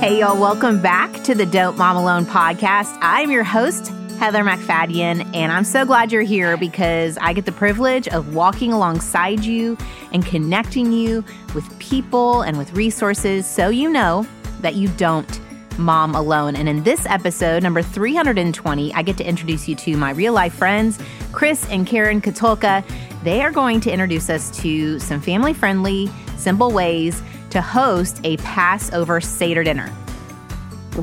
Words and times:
Hey, 0.00 0.20
y'all, 0.20 0.40
welcome 0.40 0.80
back 0.80 1.12
to 1.24 1.34
the 1.34 1.44
Don't 1.44 1.76
Mom 1.76 1.94
Alone 1.94 2.24
podcast. 2.24 2.96
I'm 3.02 3.30
your 3.30 3.44
host, 3.44 3.88
Heather 4.18 4.42
MacFadyen, 4.42 5.36
and 5.36 5.52
I'm 5.52 5.62
so 5.62 5.84
glad 5.84 6.10
you're 6.10 6.22
here 6.22 6.56
because 6.56 7.18
I 7.18 7.34
get 7.34 7.44
the 7.44 7.52
privilege 7.52 8.08
of 8.08 8.34
walking 8.34 8.72
alongside 8.72 9.44
you 9.44 9.76
and 10.10 10.24
connecting 10.24 10.90
you 10.90 11.22
with 11.54 11.78
people 11.80 12.40
and 12.40 12.56
with 12.56 12.72
resources 12.72 13.46
so 13.46 13.68
you 13.68 13.90
know 13.90 14.26
that 14.62 14.74
you 14.74 14.88
don't 14.96 15.38
mom 15.78 16.14
alone. 16.14 16.56
And 16.56 16.66
in 16.66 16.82
this 16.82 17.04
episode, 17.04 17.62
number 17.62 17.82
320, 17.82 18.94
I 18.94 19.02
get 19.02 19.18
to 19.18 19.28
introduce 19.28 19.68
you 19.68 19.76
to 19.76 19.98
my 19.98 20.12
real 20.12 20.32
life 20.32 20.54
friends, 20.54 20.98
Chris 21.32 21.68
and 21.68 21.86
Karen 21.86 22.22
Katulka. 22.22 22.82
They 23.22 23.42
are 23.42 23.50
going 23.50 23.80
to 23.82 23.90
introduce 23.90 24.30
us 24.30 24.50
to 24.62 24.98
some 24.98 25.20
family 25.20 25.52
friendly, 25.52 26.08
simple 26.38 26.70
ways 26.70 27.22
to 27.50 27.60
host 27.60 28.20
a 28.24 28.36
Passover 28.38 29.20
Seder 29.20 29.64
dinner. 29.64 29.92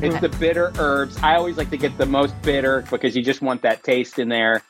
It's 0.02 0.20
the 0.20 0.28
bitter 0.28 0.72
herbs. 0.78 1.16
I 1.22 1.36
always 1.36 1.56
like 1.56 1.70
to 1.70 1.76
get 1.76 1.96
the 1.98 2.06
most 2.06 2.40
bitter 2.42 2.84
because 2.90 3.16
you 3.16 3.22
just 3.22 3.42
want 3.42 3.62
that 3.62 3.82
taste 3.82 4.18
in 4.18 4.28
there. 4.28 4.62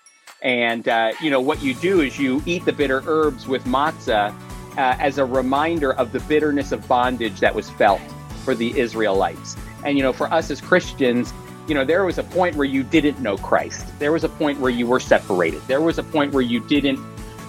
And, 0.43 0.89
uh, 0.89 1.13
you 1.21 1.31
know, 1.31 1.41
what 1.41 1.63
you 1.63 1.75
do 1.75 2.01
is 2.01 2.19
you 2.19 2.43
eat 2.47 2.65
the 2.65 2.73
bitter 2.73 3.03
herbs 3.07 3.47
with 3.47 3.65
matzah 3.65 4.33
uh, 4.77 4.97
as 5.01 5.19
a 5.19 5.25
reminder 5.25 5.93
of 5.95 6.13
the 6.13 6.21
bitterness 6.21 6.71
of 6.71 6.87
bondage 6.87 7.41
that 7.41 7.55
was 7.55 7.69
felt 7.71 8.01
for 8.45 8.55
the 8.55 8.79
Israelites. 8.79 9.57
And, 9.85 9.99
you 9.99 10.05
know, 10.05 10.13
for 10.13 10.33
us 10.33 10.51
as 10.51 10.61
Christians, 10.61 11.33
you 11.67 11.75
know, 11.75 11.85
there 11.85 12.05
was 12.05 12.19
a 12.19 12.23
point 12.23 12.57
where 12.57 12.65
you 12.65 12.83
didn't 12.85 13.21
know 13.21 13.37
Christ. 13.37 13.87
There 13.99 14.13
was 14.13 14.25
a 14.25 14.29
point 14.29 14.61
where 14.61 14.71
you 14.71 14.87
were 14.87 15.01
separated. 15.01 15.61
There 15.67 15.81
was 15.81 15.99
a 15.99 16.03
point 16.03 16.33
where 16.33 16.43
you 16.43 16.61
didn't, 16.67 17.01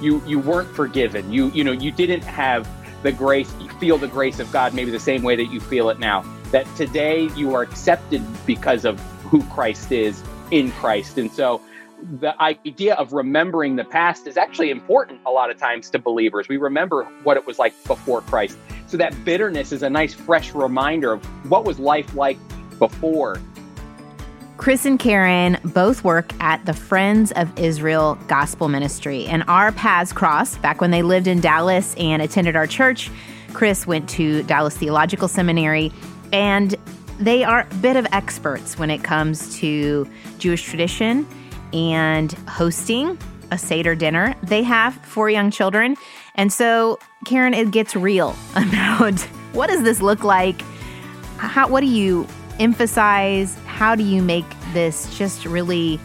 you, 0.01 0.21
you 0.25 0.39
weren't 0.39 0.69
forgiven. 0.75 1.31
You, 1.31 1.49
you 1.51 1.63
know, 1.63 1.71
you 1.71 1.91
didn't 1.91 2.23
have 2.23 2.67
the 3.03 3.11
grace, 3.11 3.51
you 3.59 3.69
feel 3.69 3.97
the 3.97 4.07
grace 4.07 4.39
of 4.39 4.51
God 4.51 4.73
maybe 4.73 4.91
the 4.91 4.99
same 4.99 5.23
way 5.23 5.35
that 5.35 5.45
you 5.45 5.59
feel 5.59 5.89
it 5.89 5.99
now. 5.99 6.23
That 6.51 6.65
today 6.75 7.29
you 7.35 7.53
are 7.55 7.61
accepted 7.61 8.23
because 8.45 8.85
of 8.85 8.99
who 9.23 9.43
Christ 9.43 9.91
is 9.91 10.23
in 10.51 10.71
Christ. 10.71 11.17
And 11.17 11.31
so 11.31 11.61
the 12.19 12.39
idea 12.41 12.95
of 12.95 13.13
remembering 13.13 13.75
the 13.75 13.83
past 13.83 14.25
is 14.27 14.37
actually 14.37 14.71
important 14.71 15.19
a 15.25 15.31
lot 15.31 15.51
of 15.51 15.57
times 15.57 15.89
to 15.91 15.99
believers. 15.99 16.47
We 16.47 16.57
remember 16.57 17.03
what 17.23 17.37
it 17.37 17.45
was 17.45 17.59
like 17.59 17.73
before 17.85 18.21
Christ. 18.21 18.57
So 18.87 18.97
that 18.97 19.23
bitterness 19.23 19.71
is 19.71 19.83
a 19.83 19.89
nice, 19.89 20.13
fresh 20.13 20.53
reminder 20.53 21.13
of 21.13 21.25
what 21.49 21.65
was 21.65 21.77
life 21.79 22.15
like 22.15 22.37
before 22.79 23.39
Chris 24.59 24.85
and 24.85 24.99
Karen 24.99 25.57
both 25.63 26.03
work 26.03 26.33
at 26.41 26.65
the 26.65 26.73
Friends 26.73 27.31
of 27.37 27.57
Israel 27.57 28.15
Gospel 28.27 28.67
Ministry, 28.67 29.25
and 29.25 29.41
our 29.47 29.71
paths 29.71 30.11
crossed 30.11 30.61
back 30.61 30.81
when 30.81 30.91
they 30.91 31.01
lived 31.01 31.27
in 31.27 31.39
Dallas 31.39 31.95
and 31.97 32.21
attended 32.21 32.57
our 32.57 32.67
church. 32.67 33.09
Chris 33.53 33.87
went 33.87 34.09
to 34.09 34.43
Dallas 34.43 34.75
Theological 34.75 35.29
Seminary, 35.29 35.93
and 36.33 36.75
they 37.19 37.45
are 37.45 37.65
a 37.71 37.75
bit 37.75 37.95
of 37.95 38.05
experts 38.11 38.77
when 38.77 38.91
it 38.91 39.01
comes 39.01 39.55
to 39.59 40.05
Jewish 40.39 40.63
tradition 40.63 41.25
and 41.71 42.33
hosting 42.49 43.17
a 43.51 43.57
Seder 43.57 43.95
dinner. 43.95 44.35
They 44.43 44.63
have 44.63 44.93
four 45.05 45.29
young 45.29 45.51
children. 45.51 45.95
And 46.35 46.51
so, 46.51 46.99
Karen, 47.25 47.53
it 47.53 47.71
gets 47.71 47.95
real 47.95 48.35
about 48.57 49.21
what 49.53 49.67
does 49.67 49.83
this 49.83 50.01
look 50.01 50.25
like? 50.25 50.61
How, 51.37 51.69
what 51.69 51.79
do 51.79 51.87
you 51.87 52.27
emphasize? 52.59 53.55
How 53.79 53.95
do 53.95 54.03
you 54.03 54.21
make 54.21 54.43
this 54.73 55.17
just 55.17 55.45
really 55.45 56.01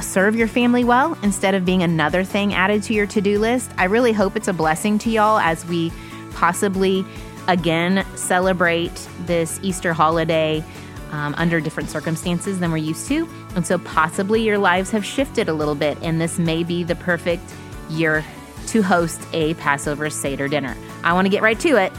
serve 0.00 0.34
your 0.34 0.48
family 0.48 0.84
well 0.84 1.18
instead 1.22 1.54
of 1.54 1.66
being 1.66 1.82
another 1.82 2.24
thing 2.24 2.54
added 2.54 2.82
to 2.84 2.94
your 2.94 3.06
to 3.08 3.20
do 3.20 3.38
list? 3.38 3.70
I 3.76 3.84
really 3.84 4.14
hope 4.14 4.36
it's 4.36 4.48
a 4.48 4.54
blessing 4.54 4.96
to 5.00 5.10
y'all 5.10 5.38
as 5.38 5.66
we 5.66 5.92
possibly 6.32 7.04
again 7.46 8.06
celebrate 8.16 9.06
this 9.26 9.60
Easter 9.62 9.92
holiday 9.92 10.64
um, 11.10 11.34
under 11.36 11.60
different 11.60 11.90
circumstances 11.90 12.58
than 12.58 12.70
we're 12.70 12.78
used 12.78 13.06
to. 13.08 13.28
And 13.54 13.66
so 13.66 13.76
possibly 13.76 14.42
your 14.42 14.56
lives 14.56 14.90
have 14.92 15.04
shifted 15.04 15.50
a 15.50 15.52
little 15.52 15.74
bit, 15.74 15.98
and 16.00 16.18
this 16.18 16.38
may 16.38 16.64
be 16.64 16.84
the 16.84 16.96
perfect 16.96 17.44
year 17.90 18.24
to 18.68 18.82
host 18.82 19.20
a 19.34 19.52
Passover 19.54 20.08
Seder 20.08 20.48
dinner. 20.48 20.74
I 21.02 21.12
want 21.12 21.26
to 21.26 21.30
get 21.30 21.42
right 21.42 21.60
to 21.60 21.76
it. 21.76 21.92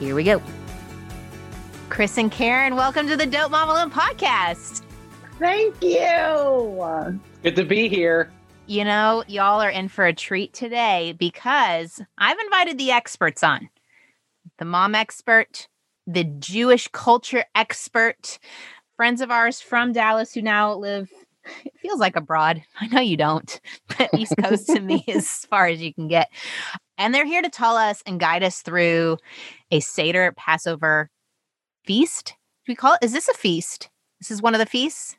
Here 0.00 0.16
we 0.16 0.24
go. 0.24 0.42
Chris 1.90 2.16
and 2.16 2.30
Karen, 2.30 2.76
welcome 2.76 3.08
to 3.08 3.16
the 3.16 3.26
Don't 3.26 3.50
Mom 3.50 3.68
Alone 3.68 3.90
podcast. 3.90 4.84
Thank 5.40 5.82
you. 5.82 7.20
Good 7.42 7.56
to 7.56 7.64
be 7.64 7.88
here. 7.88 8.30
You 8.68 8.84
know, 8.84 9.24
y'all 9.26 9.60
are 9.60 9.68
in 9.68 9.88
for 9.88 10.06
a 10.06 10.14
treat 10.14 10.54
today 10.54 11.16
because 11.18 12.00
I've 12.16 12.38
invited 12.38 12.78
the 12.78 12.92
experts 12.92 13.42
on 13.42 13.68
the 14.58 14.64
mom 14.64 14.94
expert, 14.94 15.66
the 16.06 16.22
Jewish 16.22 16.86
culture 16.92 17.44
expert, 17.56 18.38
friends 18.96 19.20
of 19.20 19.32
ours 19.32 19.60
from 19.60 19.92
Dallas 19.92 20.32
who 20.32 20.42
now 20.42 20.72
live, 20.72 21.10
it 21.64 21.72
feels 21.82 21.98
like 21.98 22.14
abroad. 22.14 22.62
I 22.80 22.86
know 22.86 23.00
you 23.00 23.16
don't, 23.16 23.60
but 23.98 24.10
East 24.16 24.34
Coast 24.40 24.68
to 24.68 24.80
me 24.80 25.02
is 25.08 25.24
as 25.24 25.46
far 25.46 25.66
as 25.66 25.82
you 25.82 25.92
can 25.92 26.06
get. 26.06 26.28
And 26.96 27.12
they're 27.12 27.26
here 27.26 27.42
to 27.42 27.50
tell 27.50 27.76
us 27.76 28.00
and 28.06 28.20
guide 28.20 28.44
us 28.44 28.62
through 28.62 29.18
a 29.72 29.80
Seder 29.80 30.32
Passover 30.36 31.10
feast? 31.84 32.34
Do 32.66 32.72
we 32.72 32.76
call 32.76 32.94
it? 32.94 33.04
Is 33.04 33.12
this 33.12 33.28
a 33.28 33.34
feast? 33.34 33.88
This 34.20 34.30
is 34.30 34.42
one 34.42 34.54
of 34.54 34.58
the 34.58 34.66
feasts? 34.66 35.16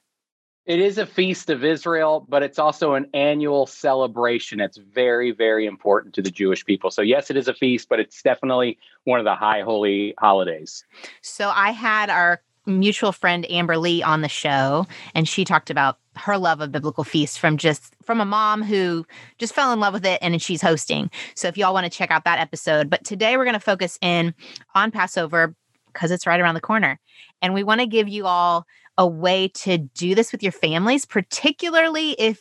It 0.67 0.79
is 0.79 0.99
a 0.99 1.07
feast 1.07 1.49
of 1.49 1.66
Israel, 1.66 2.25
but 2.29 2.44
it's 2.44 2.59
also 2.59 2.94
an 2.94 3.07
annual 3.16 3.66
celebration. 3.66 4.59
It's 4.59 4.77
very, 4.77 5.31
very 5.31 5.66
important 5.66 6.13
to 6.16 6.22
the 6.22 6.29
Jewish 6.29 6.63
people. 6.63 6.91
So, 6.91 7.01
yes, 7.01 7.31
it 7.31 7.38
is 7.38 7.47
a 7.47 7.53
feast, 7.53 7.89
but 7.89 7.99
it's 7.99 8.22
definitely 8.22 8.77
one 9.05 9.19
of 9.19 9.25
the 9.25 9.33
high 9.33 9.61
holy 9.63 10.13
holidays. 10.19 10.85
So, 11.22 11.51
I 11.53 11.72
had 11.72 12.11
our 12.11 12.41
mutual 12.67 13.11
friend 13.11 13.49
Amber 13.49 13.78
Lee 13.78 14.03
on 14.03 14.22
the 14.22 14.29
show, 14.29 14.85
and 15.16 15.28
she 15.28 15.43
talked 15.43 15.72
about 15.72 15.97
her 16.16 16.38
love 16.38 16.61
of 16.61 16.72
biblical 16.72 17.03
feasts 17.03 17.38
from 17.38 17.57
just 17.57 17.95
from 18.03 18.22
a 18.22 18.25
mom 18.25 18.61
who 18.61 19.05
just 19.38 19.55
fell 19.55 19.72
in 19.73 19.79
love 19.79 19.93
with 19.93 20.05
it 20.05 20.19
and 20.22 20.41
she's 20.41 20.61
hosting. 20.61 21.09
So 21.35 21.47
if 21.47 21.57
y'all 21.57 21.73
want 21.73 21.85
to 21.85 21.97
check 21.97 22.11
out 22.11 22.25
that 22.25 22.39
episode, 22.39 22.89
but 22.89 23.03
today 23.03 23.38
we're 23.38 23.45
going 23.45 23.53
to 23.53 23.59
focus 23.59 23.97
in 24.01 24.33
on 24.75 24.91
Passover 24.91 25.55
because 25.94 26.12
it's 26.12 26.28
right 26.28 26.40
around 26.40 26.56
the 26.56 26.62
corner. 26.62 27.00
And 27.41 27.53
we 27.53 27.63
want 27.63 27.81
to 27.81 27.88
give 27.88 28.07
you 28.07 28.25
all 28.25 28.66
a 28.97 29.07
way 29.07 29.47
to 29.50 29.78
do 29.78 30.16
this 30.16 30.31
with 30.31 30.44
your 30.44 30.52
families, 30.52 31.06
particularly 31.06 32.12
if 32.19 32.40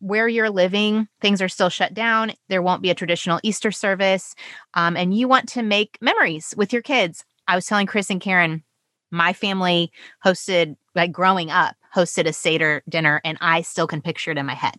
where 0.00 0.28
you're 0.28 0.50
living, 0.50 1.08
things 1.20 1.40
are 1.40 1.48
still 1.48 1.70
shut 1.70 1.94
down. 1.94 2.32
There 2.48 2.62
won't 2.62 2.82
be 2.82 2.90
a 2.90 2.94
traditional 2.94 3.40
Easter 3.42 3.70
service. 3.70 4.34
Um, 4.74 4.96
and 4.96 5.16
you 5.16 5.26
want 5.26 5.48
to 5.50 5.62
make 5.62 5.98
memories 6.00 6.54
with 6.56 6.72
your 6.72 6.82
kids. 6.82 7.24
I 7.48 7.54
was 7.54 7.66
telling 7.66 7.86
Chris 7.86 8.10
and 8.10 8.20
Karen, 8.20 8.62
my 9.10 9.32
family 9.32 9.90
hosted, 10.24 10.76
like 10.94 11.12
growing 11.12 11.50
up, 11.50 11.76
hosted 11.94 12.26
a 12.26 12.32
Seder 12.32 12.82
dinner, 12.88 13.20
and 13.24 13.38
I 13.40 13.62
still 13.62 13.86
can 13.86 14.02
picture 14.02 14.30
it 14.30 14.38
in 14.38 14.46
my 14.46 14.54
head. 14.54 14.76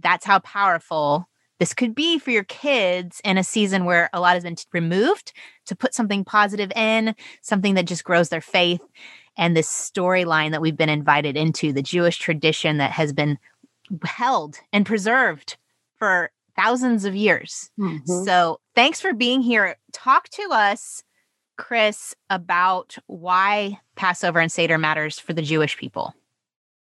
That's 0.00 0.26
how 0.26 0.40
powerful 0.40 1.28
this 1.58 1.74
could 1.74 1.94
be 1.94 2.18
for 2.18 2.30
your 2.30 2.44
kids 2.44 3.20
in 3.24 3.38
a 3.38 3.44
season 3.44 3.84
where 3.84 4.08
a 4.12 4.20
lot 4.20 4.34
has 4.34 4.44
been 4.44 4.56
removed 4.72 5.32
to 5.66 5.76
put 5.76 5.94
something 5.94 6.24
positive 6.24 6.70
in, 6.76 7.14
something 7.42 7.74
that 7.74 7.86
just 7.86 8.04
grows 8.04 8.28
their 8.28 8.40
faith. 8.40 8.80
And 9.36 9.56
this 9.56 9.68
storyline 9.68 10.50
that 10.50 10.60
we've 10.60 10.76
been 10.76 10.88
invited 10.88 11.36
into, 11.36 11.72
the 11.72 11.82
Jewish 11.82 12.18
tradition 12.18 12.78
that 12.78 12.90
has 12.92 13.12
been 13.12 13.38
held 14.04 14.58
and 14.72 14.84
preserved 14.84 15.56
for 15.96 16.30
thousands 16.56 17.04
of 17.04 17.14
years. 17.14 17.70
Mm-hmm. 17.78 18.24
So, 18.24 18.60
thanks 18.74 19.00
for 19.00 19.12
being 19.12 19.40
here. 19.40 19.76
Talk 19.92 20.28
to 20.30 20.48
us, 20.50 21.04
Chris, 21.56 22.14
about 22.30 22.96
why 23.06 23.78
Passover 23.94 24.40
and 24.40 24.50
Seder 24.50 24.78
matters 24.78 25.18
for 25.18 25.32
the 25.32 25.42
Jewish 25.42 25.76
people. 25.76 26.14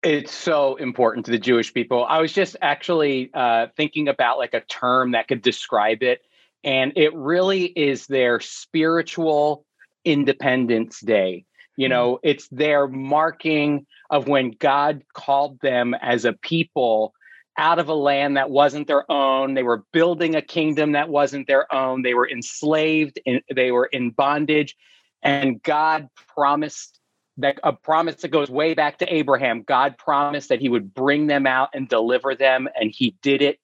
It's 0.01 0.33
so 0.33 0.75
important 0.75 1.25
to 1.25 1.31
the 1.31 1.39
Jewish 1.39 1.73
people. 1.73 2.05
I 2.05 2.21
was 2.21 2.31
just 2.31 2.55
actually 2.61 3.31
uh, 3.33 3.67
thinking 3.75 4.07
about 4.07 4.37
like 4.37 4.53
a 4.53 4.61
term 4.61 5.11
that 5.11 5.27
could 5.27 5.41
describe 5.41 6.03
it. 6.03 6.21
And 6.63 6.93
it 6.95 7.13
really 7.13 7.65
is 7.65 8.07
their 8.07 8.39
spiritual 8.39 9.65
Independence 10.05 10.99
Day. 11.01 11.45
You 11.75 11.87
mm. 11.87 11.91
know, 11.91 12.19
it's 12.23 12.47
their 12.49 12.87
marking 12.87 13.85
of 14.09 14.27
when 14.27 14.51
God 14.51 15.03
called 15.13 15.59
them 15.61 15.93
as 15.93 16.25
a 16.25 16.33
people 16.33 17.13
out 17.57 17.79
of 17.79 17.89
a 17.89 17.93
land 17.93 18.37
that 18.37 18.49
wasn't 18.49 18.87
their 18.87 19.09
own. 19.11 19.53
They 19.53 19.63
were 19.63 19.83
building 19.91 20.35
a 20.35 20.41
kingdom 20.41 20.93
that 20.93 21.09
wasn't 21.09 21.47
their 21.47 21.71
own. 21.73 22.03
They 22.03 22.13
were 22.13 22.29
enslaved 22.29 23.19
and 23.25 23.41
they 23.53 23.71
were 23.71 23.85
in 23.85 24.11
bondage. 24.11 24.77
And 25.21 25.61
God 25.61 26.07
promised 26.33 26.98
that 27.39 27.59
a 27.63 27.73
promise 27.73 28.21
that 28.21 28.29
goes 28.29 28.49
way 28.49 28.73
back 28.73 28.99
to 28.99 29.13
Abraham. 29.13 29.63
God 29.63 29.97
promised 29.97 30.49
that 30.49 30.59
he 30.59 30.69
would 30.69 30.93
bring 30.93 31.27
them 31.27 31.47
out 31.47 31.69
and 31.73 31.87
deliver 31.87 32.35
them, 32.35 32.67
and 32.79 32.91
he 32.93 33.15
did 33.21 33.41
it. 33.41 33.59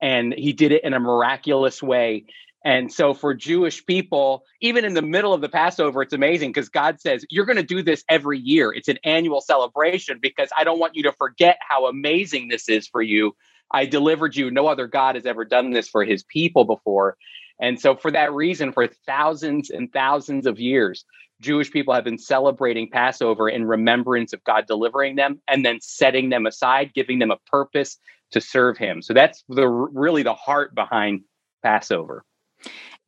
And 0.00 0.32
he 0.32 0.52
did 0.52 0.72
it 0.72 0.84
in 0.84 0.94
a 0.94 1.00
miraculous 1.00 1.82
way. 1.82 2.26
And 2.64 2.92
so, 2.92 3.14
for 3.14 3.34
Jewish 3.34 3.84
people, 3.86 4.44
even 4.60 4.84
in 4.84 4.94
the 4.94 5.02
middle 5.02 5.32
of 5.32 5.40
the 5.40 5.48
Passover, 5.48 6.02
it's 6.02 6.12
amazing 6.12 6.50
because 6.50 6.68
God 6.68 7.00
says, 7.00 7.24
You're 7.30 7.46
going 7.46 7.56
to 7.56 7.62
do 7.62 7.82
this 7.82 8.04
every 8.08 8.38
year. 8.38 8.72
It's 8.72 8.88
an 8.88 8.98
annual 9.04 9.40
celebration 9.40 10.18
because 10.20 10.50
I 10.56 10.64
don't 10.64 10.78
want 10.78 10.96
you 10.96 11.04
to 11.04 11.12
forget 11.12 11.58
how 11.66 11.86
amazing 11.86 12.48
this 12.48 12.68
is 12.68 12.88
for 12.88 13.00
you. 13.00 13.36
I 13.70 13.86
delivered 13.86 14.34
you. 14.34 14.50
No 14.50 14.66
other 14.66 14.86
God 14.86 15.14
has 15.14 15.26
ever 15.26 15.44
done 15.44 15.70
this 15.70 15.88
for 15.88 16.04
his 16.04 16.24
people 16.24 16.64
before. 16.64 17.16
And 17.60 17.80
so, 17.80 17.96
for 17.96 18.10
that 18.10 18.32
reason, 18.32 18.72
for 18.72 18.88
thousands 19.06 19.70
and 19.70 19.92
thousands 19.92 20.46
of 20.46 20.58
years, 20.58 21.04
Jewish 21.40 21.70
people 21.70 21.94
have 21.94 22.04
been 22.04 22.18
celebrating 22.18 22.90
Passover 22.90 23.48
in 23.48 23.64
remembrance 23.64 24.32
of 24.32 24.42
God 24.44 24.66
delivering 24.66 25.16
them 25.16 25.40
and 25.48 25.64
then 25.64 25.80
setting 25.80 26.30
them 26.30 26.46
aside, 26.46 26.92
giving 26.94 27.18
them 27.18 27.30
a 27.30 27.38
purpose 27.50 27.98
to 28.32 28.40
serve 28.40 28.76
him. 28.76 29.02
So 29.02 29.14
that's 29.14 29.44
the 29.48 29.68
really 29.68 30.22
the 30.22 30.34
heart 30.34 30.74
behind 30.74 31.22
Passover. 31.62 32.24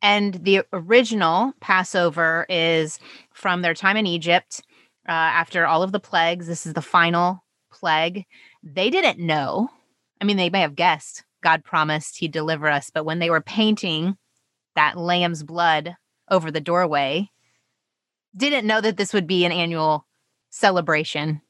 And 0.01 0.33
the 0.33 0.63
original 0.73 1.53
Passover 1.59 2.45
is 2.49 2.99
from 3.33 3.61
their 3.61 3.73
time 3.73 3.97
in 3.97 4.07
Egypt 4.07 4.61
uh, 5.07 5.11
after 5.11 5.65
all 5.65 5.83
of 5.83 5.91
the 5.91 5.99
plagues. 5.99 6.47
This 6.47 6.65
is 6.65 6.73
the 6.73 6.81
final 6.81 7.43
plague. 7.71 8.25
They 8.63 8.89
didn't 8.89 9.19
know. 9.19 9.69
I 10.19 10.25
mean, 10.25 10.37
they 10.37 10.49
may 10.49 10.61
have 10.61 10.75
guessed 10.75 11.23
God 11.43 11.63
promised 11.63 12.17
he'd 12.17 12.31
deliver 12.31 12.67
us, 12.67 12.89
but 12.93 13.05
when 13.05 13.19
they 13.19 13.29
were 13.29 13.41
painting 13.41 14.17
that 14.75 14.97
lamb's 14.97 15.43
blood 15.43 15.95
over 16.29 16.51
the 16.51 16.61
doorway, 16.61 17.29
didn't 18.35 18.67
know 18.67 18.81
that 18.81 18.97
this 18.97 19.13
would 19.13 19.27
be 19.27 19.45
an 19.45 19.51
annual 19.51 20.05
celebration. 20.49 21.41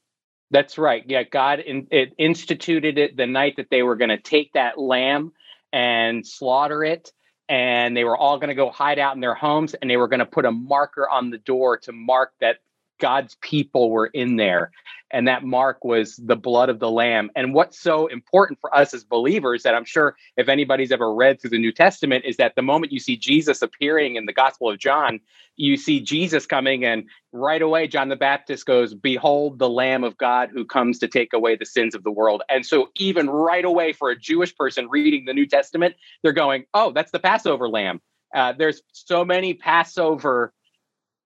That's 0.51 0.77
right. 0.77 1.03
Yeah, 1.07 1.23
God 1.23 1.59
in, 1.59 1.87
it 1.91 2.13
instituted 2.17 2.97
it 2.97 3.15
the 3.15 3.27
night 3.27 3.55
that 3.57 3.69
they 3.69 3.83
were 3.83 3.95
going 3.95 4.09
to 4.09 4.19
take 4.19 4.53
that 4.53 4.77
lamb 4.77 5.31
and 5.71 6.27
slaughter 6.27 6.83
it 6.83 7.11
and 7.47 7.95
they 7.95 8.03
were 8.03 8.17
all 8.17 8.37
going 8.37 8.49
to 8.49 8.55
go 8.55 8.69
hide 8.69 8.99
out 8.99 9.15
in 9.15 9.21
their 9.21 9.33
homes 9.33 9.73
and 9.73 9.89
they 9.89 9.97
were 9.97 10.07
going 10.07 10.19
to 10.19 10.25
put 10.25 10.45
a 10.45 10.51
marker 10.51 11.09
on 11.09 11.29
the 11.29 11.37
door 11.37 11.77
to 11.77 11.91
mark 11.91 12.31
that 12.41 12.57
God's 13.01 13.35
people 13.41 13.89
were 13.91 14.07
in 14.07 14.37
there. 14.37 14.71
And 15.11 15.27
that 15.27 15.43
mark 15.43 15.83
was 15.83 16.15
the 16.15 16.37
blood 16.37 16.69
of 16.69 16.79
the 16.79 16.89
Lamb. 16.89 17.31
And 17.35 17.53
what's 17.53 17.77
so 17.77 18.07
important 18.07 18.59
for 18.61 18.73
us 18.73 18.93
as 18.93 19.03
believers 19.03 19.63
that 19.63 19.75
I'm 19.75 19.83
sure 19.83 20.15
if 20.37 20.47
anybody's 20.47 20.93
ever 20.93 21.13
read 21.13 21.41
through 21.41 21.49
the 21.49 21.59
New 21.59 21.73
Testament 21.73 22.23
is 22.25 22.37
that 22.37 22.55
the 22.55 22.61
moment 22.61 22.93
you 22.93 22.99
see 22.99 23.17
Jesus 23.17 23.61
appearing 23.61 24.15
in 24.15 24.25
the 24.25 24.33
Gospel 24.33 24.69
of 24.69 24.79
John, 24.79 25.19
you 25.57 25.75
see 25.75 25.99
Jesus 25.99 26.45
coming, 26.45 26.85
and 26.85 27.03
right 27.33 27.61
away, 27.61 27.87
John 27.87 28.09
the 28.09 28.15
Baptist 28.15 28.65
goes, 28.65 28.93
Behold 28.93 29.59
the 29.59 29.69
Lamb 29.69 30.03
of 30.03 30.17
God 30.17 30.49
who 30.53 30.65
comes 30.65 30.97
to 30.99 31.07
take 31.07 31.33
away 31.33 31.55
the 31.57 31.65
sins 31.65 31.93
of 31.93 32.03
the 32.03 32.11
world. 32.11 32.41
And 32.49 32.65
so, 32.65 32.89
even 32.95 33.29
right 33.29 33.65
away, 33.65 33.93
for 33.93 34.09
a 34.09 34.17
Jewish 34.17 34.55
person 34.55 34.87
reading 34.89 35.25
the 35.25 35.33
New 35.33 35.45
Testament, 35.45 35.95
they're 36.23 36.31
going, 36.31 36.65
Oh, 36.73 36.93
that's 36.93 37.11
the 37.11 37.19
Passover 37.19 37.69
Lamb. 37.69 38.01
Uh, 38.33 38.53
there's 38.57 38.81
so 38.93 39.25
many 39.25 39.53
Passover 39.53 40.53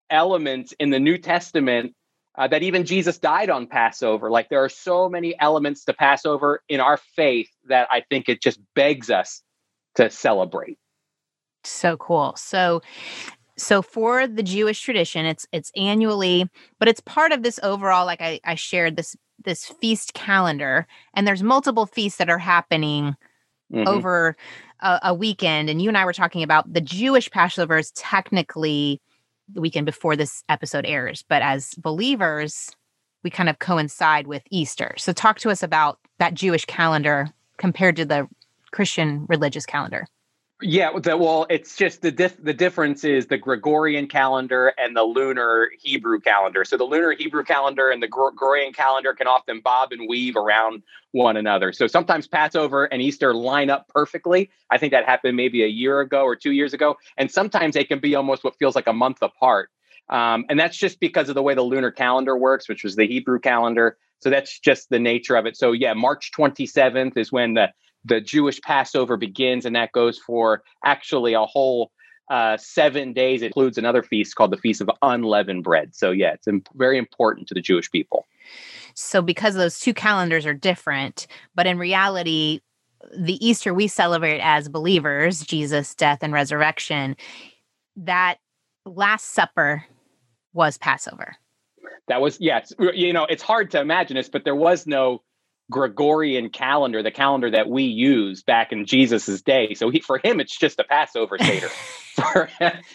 elements 0.09 0.73
in 0.79 0.89
the 0.89 0.99
New 0.99 1.17
Testament 1.17 1.93
uh, 2.37 2.47
that 2.47 2.63
even 2.63 2.85
Jesus 2.85 3.17
died 3.17 3.49
on 3.49 3.67
Passover. 3.67 4.29
Like 4.29 4.49
there 4.49 4.63
are 4.63 4.69
so 4.69 5.09
many 5.09 5.39
elements 5.39 5.85
to 5.85 5.93
Passover 5.93 6.61
in 6.67 6.79
our 6.79 6.97
faith 6.97 7.49
that 7.67 7.87
I 7.91 8.03
think 8.09 8.29
it 8.29 8.41
just 8.41 8.59
begs 8.75 9.09
us 9.09 9.41
to 9.95 10.09
celebrate. 10.09 10.77
So 11.63 11.97
cool. 11.97 12.35
So 12.37 12.81
so 13.57 13.81
for 13.81 14.27
the 14.27 14.43
Jewish 14.43 14.81
tradition, 14.81 15.25
it's 15.25 15.47
it's 15.51 15.71
annually, 15.75 16.49
but 16.79 16.87
it's 16.87 16.99
part 16.99 17.31
of 17.31 17.43
this 17.43 17.59
overall, 17.63 18.05
like 18.05 18.21
I, 18.21 18.39
I 18.43 18.55
shared 18.55 18.97
this 18.97 19.15
this 19.43 19.65
feast 19.65 20.13
calendar, 20.13 20.87
and 21.13 21.27
there's 21.27 21.43
multiple 21.43 21.85
feasts 21.85 22.17
that 22.17 22.29
are 22.29 22.37
happening 22.37 23.15
mm-hmm. 23.71 23.87
over 23.87 24.35
a, 24.81 24.99
a 25.03 25.13
weekend. 25.13 25.69
And 25.69 25.81
you 25.81 25.89
and 25.89 25.97
I 25.97 26.05
were 26.05 26.13
talking 26.13 26.43
about 26.43 26.71
the 26.71 26.81
Jewish 26.81 27.31
Passover 27.31 27.77
is 27.77 27.91
technically 27.91 29.01
the 29.51 29.61
weekend 29.61 29.85
before 29.85 30.15
this 30.15 30.43
episode 30.49 30.85
airs. 30.85 31.23
But 31.27 31.41
as 31.41 31.73
believers, 31.75 32.71
we 33.23 33.29
kind 33.29 33.49
of 33.49 33.59
coincide 33.59 34.27
with 34.27 34.43
Easter. 34.51 34.95
So 34.97 35.13
talk 35.13 35.39
to 35.39 35.49
us 35.49 35.63
about 35.63 35.99
that 36.19 36.33
Jewish 36.33 36.65
calendar 36.65 37.29
compared 37.57 37.95
to 37.97 38.05
the 38.05 38.27
Christian 38.71 39.25
religious 39.27 39.65
calendar. 39.65 40.07
Yeah, 40.61 40.97
the, 40.97 41.15
well, 41.15 41.45
it's 41.51 41.75
just 41.75 42.01
the 42.01 42.11
dif- 42.11 42.43
the 42.43 42.53
difference 42.53 43.03
is 43.03 43.27
the 43.27 43.37
Gregorian 43.37 44.07
calendar 44.07 44.73
and 44.79 44.95
the 44.95 45.03
lunar 45.03 45.69
Hebrew 45.79 46.19
calendar. 46.19 46.65
So 46.65 46.77
the 46.77 46.83
lunar 46.85 47.11
Hebrew 47.11 47.43
calendar 47.43 47.91
and 47.91 48.01
the 48.01 48.07
Gregorian 48.07 48.73
calendar 48.73 49.13
can 49.13 49.27
often 49.27 49.61
bob 49.61 49.91
and 49.91 50.09
weave 50.09 50.35
around 50.35 50.81
one 51.11 51.37
another. 51.37 51.73
So 51.73 51.85
sometimes 51.85 52.27
Passover 52.27 52.85
and 52.85 53.03
Easter 53.03 53.35
line 53.35 53.69
up 53.69 53.87
perfectly. 53.89 54.49
I 54.71 54.79
think 54.79 54.93
that 54.93 55.05
happened 55.05 55.37
maybe 55.37 55.63
a 55.63 55.67
year 55.67 55.99
ago 55.99 56.23
or 56.23 56.35
two 56.35 56.51
years 56.53 56.73
ago, 56.73 56.95
and 57.17 57.29
sometimes 57.29 57.75
they 57.75 57.83
can 57.83 57.99
be 57.99 58.15
almost 58.15 58.43
what 58.43 58.57
feels 58.57 58.75
like 58.75 58.87
a 58.87 58.93
month 58.93 59.19
apart. 59.21 59.69
Um, 60.09 60.45
and 60.49 60.59
that's 60.59 60.77
just 60.77 60.99
because 60.99 61.29
of 61.29 61.35
the 61.35 61.43
way 61.43 61.53
the 61.53 61.61
lunar 61.61 61.91
calendar 61.91 62.35
works, 62.35 62.67
which 62.67 62.83
was 62.83 62.95
the 62.95 63.05
Hebrew 63.07 63.39
calendar. 63.39 63.97
So 64.21 64.31
that's 64.31 64.59
just 64.59 64.89
the 64.89 64.99
nature 64.99 65.35
of 65.35 65.45
it. 65.45 65.57
So 65.57 65.73
yeah, 65.73 65.93
March 65.93 66.31
27th 66.35 67.17
is 67.17 67.31
when 67.31 67.53
the 67.53 67.69
the 68.05 68.21
Jewish 68.21 68.61
Passover 68.61 69.17
begins, 69.17 69.65
and 69.65 69.75
that 69.75 69.91
goes 69.91 70.17
for 70.17 70.63
actually 70.83 71.33
a 71.33 71.45
whole 71.45 71.91
uh, 72.29 72.57
seven 72.57 73.13
days. 73.13 73.41
It 73.41 73.47
includes 73.47 73.77
another 73.77 74.03
feast 74.03 74.35
called 74.35 74.51
the 74.51 74.57
Feast 74.57 74.81
of 74.81 74.89
Unleavened 75.01 75.63
Bread. 75.63 75.95
So, 75.95 76.11
yeah, 76.11 76.33
it's 76.33 76.47
imp- 76.47 76.69
very 76.75 76.97
important 76.97 77.47
to 77.47 77.53
the 77.53 77.61
Jewish 77.61 77.91
people. 77.91 78.25
So, 78.93 79.21
because 79.21 79.55
those 79.55 79.79
two 79.79 79.93
calendars 79.93 80.45
are 80.45 80.53
different, 80.53 81.27
but 81.55 81.67
in 81.67 81.77
reality, 81.77 82.61
the 83.15 83.45
Easter 83.45 83.73
we 83.73 83.87
celebrate 83.87 84.39
as 84.39 84.69
believers, 84.69 85.41
Jesus' 85.41 85.93
death 85.93 86.19
and 86.21 86.33
resurrection, 86.33 87.15
that 87.95 88.37
Last 88.85 89.33
Supper 89.33 89.85
was 90.53 90.77
Passover. 90.77 91.35
That 92.07 92.21
was, 92.21 92.39
yes. 92.39 92.71
You 92.79 93.13
know, 93.13 93.25
it's 93.25 93.43
hard 93.43 93.71
to 93.71 93.81
imagine 93.81 94.15
this, 94.15 94.29
but 94.29 94.45
there 94.45 94.55
was 94.55 94.85
no 94.85 95.21
Gregorian 95.71 96.49
calendar, 96.49 97.01
the 97.01 97.11
calendar 97.11 97.49
that 97.51 97.69
we 97.69 97.83
use 97.83 98.43
back 98.43 98.71
in 98.71 98.85
Jesus's 98.85 99.41
day. 99.41 99.73
So 99.73 99.89
he, 99.89 99.99
for 99.99 100.19
him, 100.23 100.39
it's 100.39 100.57
just 100.57 100.79
a 100.79 100.83
Passover 100.83 101.37
Seder. 101.39 101.67
for, 102.15 102.49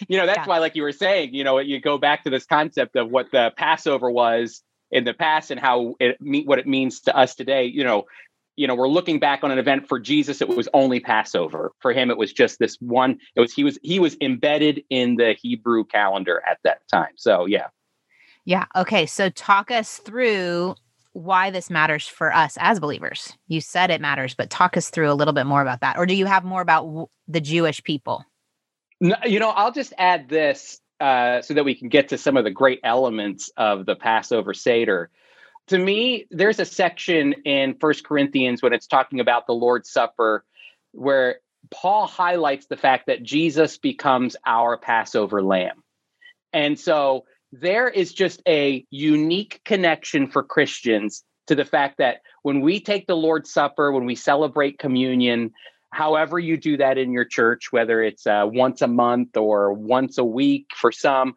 you 0.08 0.18
know, 0.18 0.26
that's 0.26 0.38
yeah. 0.38 0.46
why, 0.46 0.58
like 0.58 0.76
you 0.76 0.82
were 0.82 0.92
saying, 0.92 1.34
you 1.34 1.42
know, 1.42 1.58
you 1.58 1.80
go 1.80 1.98
back 1.98 2.24
to 2.24 2.30
this 2.30 2.46
concept 2.46 2.96
of 2.96 3.10
what 3.10 3.30
the 3.32 3.52
Passover 3.56 4.10
was 4.10 4.62
in 4.90 5.04
the 5.04 5.14
past 5.14 5.50
and 5.50 5.60
how 5.60 5.94
it 6.00 6.16
what 6.20 6.58
it 6.58 6.66
means 6.66 7.00
to 7.02 7.16
us 7.16 7.34
today. 7.34 7.64
You 7.64 7.84
know, 7.84 8.04
you 8.56 8.66
know, 8.66 8.74
we're 8.74 8.88
looking 8.88 9.18
back 9.18 9.42
on 9.42 9.50
an 9.50 9.58
event 9.58 9.88
for 9.88 9.98
Jesus. 9.98 10.40
It 10.40 10.48
was 10.48 10.68
only 10.72 11.00
Passover. 11.00 11.72
For 11.80 11.92
him, 11.92 12.10
it 12.10 12.18
was 12.18 12.32
just 12.32 12.58
this 12.58 12.76
one. 12.80 13.18
It 13.34 13.40
was 13.40 13.52
he 13.52 13.64
was 13.64 13.78
he 13.82 13.98
was 13.98 14.16
embedded 14.20 14.82
in 14.90 15.16
the 15.16 15.34
Hebrew 15.40 15.84
calendar 15.84 16.42
at 16.48 16.58
that 16.64 16.82
time. 16.88 17.12
So 17.16 17.46
yeah. 17.46 17.68
Yeah. 18.44 18.66
Okay. 18.76 19.06
So 19.06 19.28
talk 19.28 19.70
us 19.70 19.98
through 19.98 20.76
why 21.12 21.50
this 21.50 21.70
matters 21.70 22.06
for 22.06 22.34
us 22.34 22.56
as 22.60 22.80
believers. 22.80 23.36
You 23.48 23.60
said 23.60 23.90
it 23.90 24.00
matters, 24.00 24.34
but 24.34 24.50
talk 24.50 24.76
us 24.76 24.90
through 24.90 25.10
a 25.10 25.14
little 25.14 25.34
bit 25.34 25.46
more 25.46 25.62
about 25.62 25.80
that. 25.80 25.96
Or 25.96 26.06
do 26.06 26.14
you 26.14 26.26
have 26.26 26.44
more 26.44 26.60
about 26.60 26.84
w- 26.84 27.06
the 27.26 27.40
Jewish 27.40 27.82
people? 27.82 28.24
No, 29.00 29.16
you 29.24 29.40
know, 29.40 29.50
I'll 29.50 29.72
just 29.72 29.92
add 29.98 30.28
this 30.28 30.80
uh, 31.00 31.42
so 31.42 31.54
that 31.54 31.64
we 31.64 31.74
can 31.74 31.88
get 31.88 32.08
to 32.08 32.18
some 32.18 32.36
of 32.36 32.44
the 32.44 32.50
great 32.50 32.80
elements 32.84 33.50
of 33.56 33.86
the 33.86 33.96
Passover 33.96 34.54
Seder. 34.54 35.10
To 35.68 35.78
me, 35.78 36.26
there's 36.30 36.60
a 36.60 36.64
section 36.64 37.32
in 37.44 37.74
First 37.80 38.04
Corinthians 38.04 38.62
when 38.62 38.72
it's 38.72 38.86
talking 38.86 39.20
about 39.20 39.46
the 39.46 39.52
Lord's 39.54 39.90
Supper 39.90 40.44
where 40.92 41.40
Paul 41.70 42.06
highlights 42.06 42.66
the 42.66 42.76
fact 42.76 43.06
that 43.06 43.22
Jesus 43.22 43.78
becomes 43.78 44.36
our 44.44 44.76
Passover 44.76 45.42
lamb. 45.42 45.82
And 46.52 46.78
so 46.78 47.24
there 47.52 47.88
is 47.88 48.12
just 48.12 48.42
a 48.46 48.84
unique 48.90 49.60
connection 49.64 50.28
for 50.28 50.42
Christians 50.42 51.24
to 51.46 51.54
the 51.54 51.64
fact 51.64 51.98
that 51.98 52.18
when 52.42 52.60
we 52.60 52.80
take 52.80 53.06
the 53.06 53.16
Lord's 53.16 53.52
Supper, 53.52 53.92
when 53.92 54.04
we 54.04 54.14
celebrate 54.14 54.78
communion, 54.78 55.52
however 55.92 56.38
you 56.38 56.56
do 56.56 56.76
that 56.76 56.96
in 56.96 57.12
your 57.12 57.24
church, 57.24 57.72
whether 57.72 58.02
it's 58.02 58.26
uh, 58.26 58.44
once 58.46 58.82
a 58.82 58.86
month 58.86 59.36
or 59.36 59.72
once 59.72 60.18
a 60.18 60.24
week 60.24 60.66
for 60.76 60.92
some, 60.92 61.34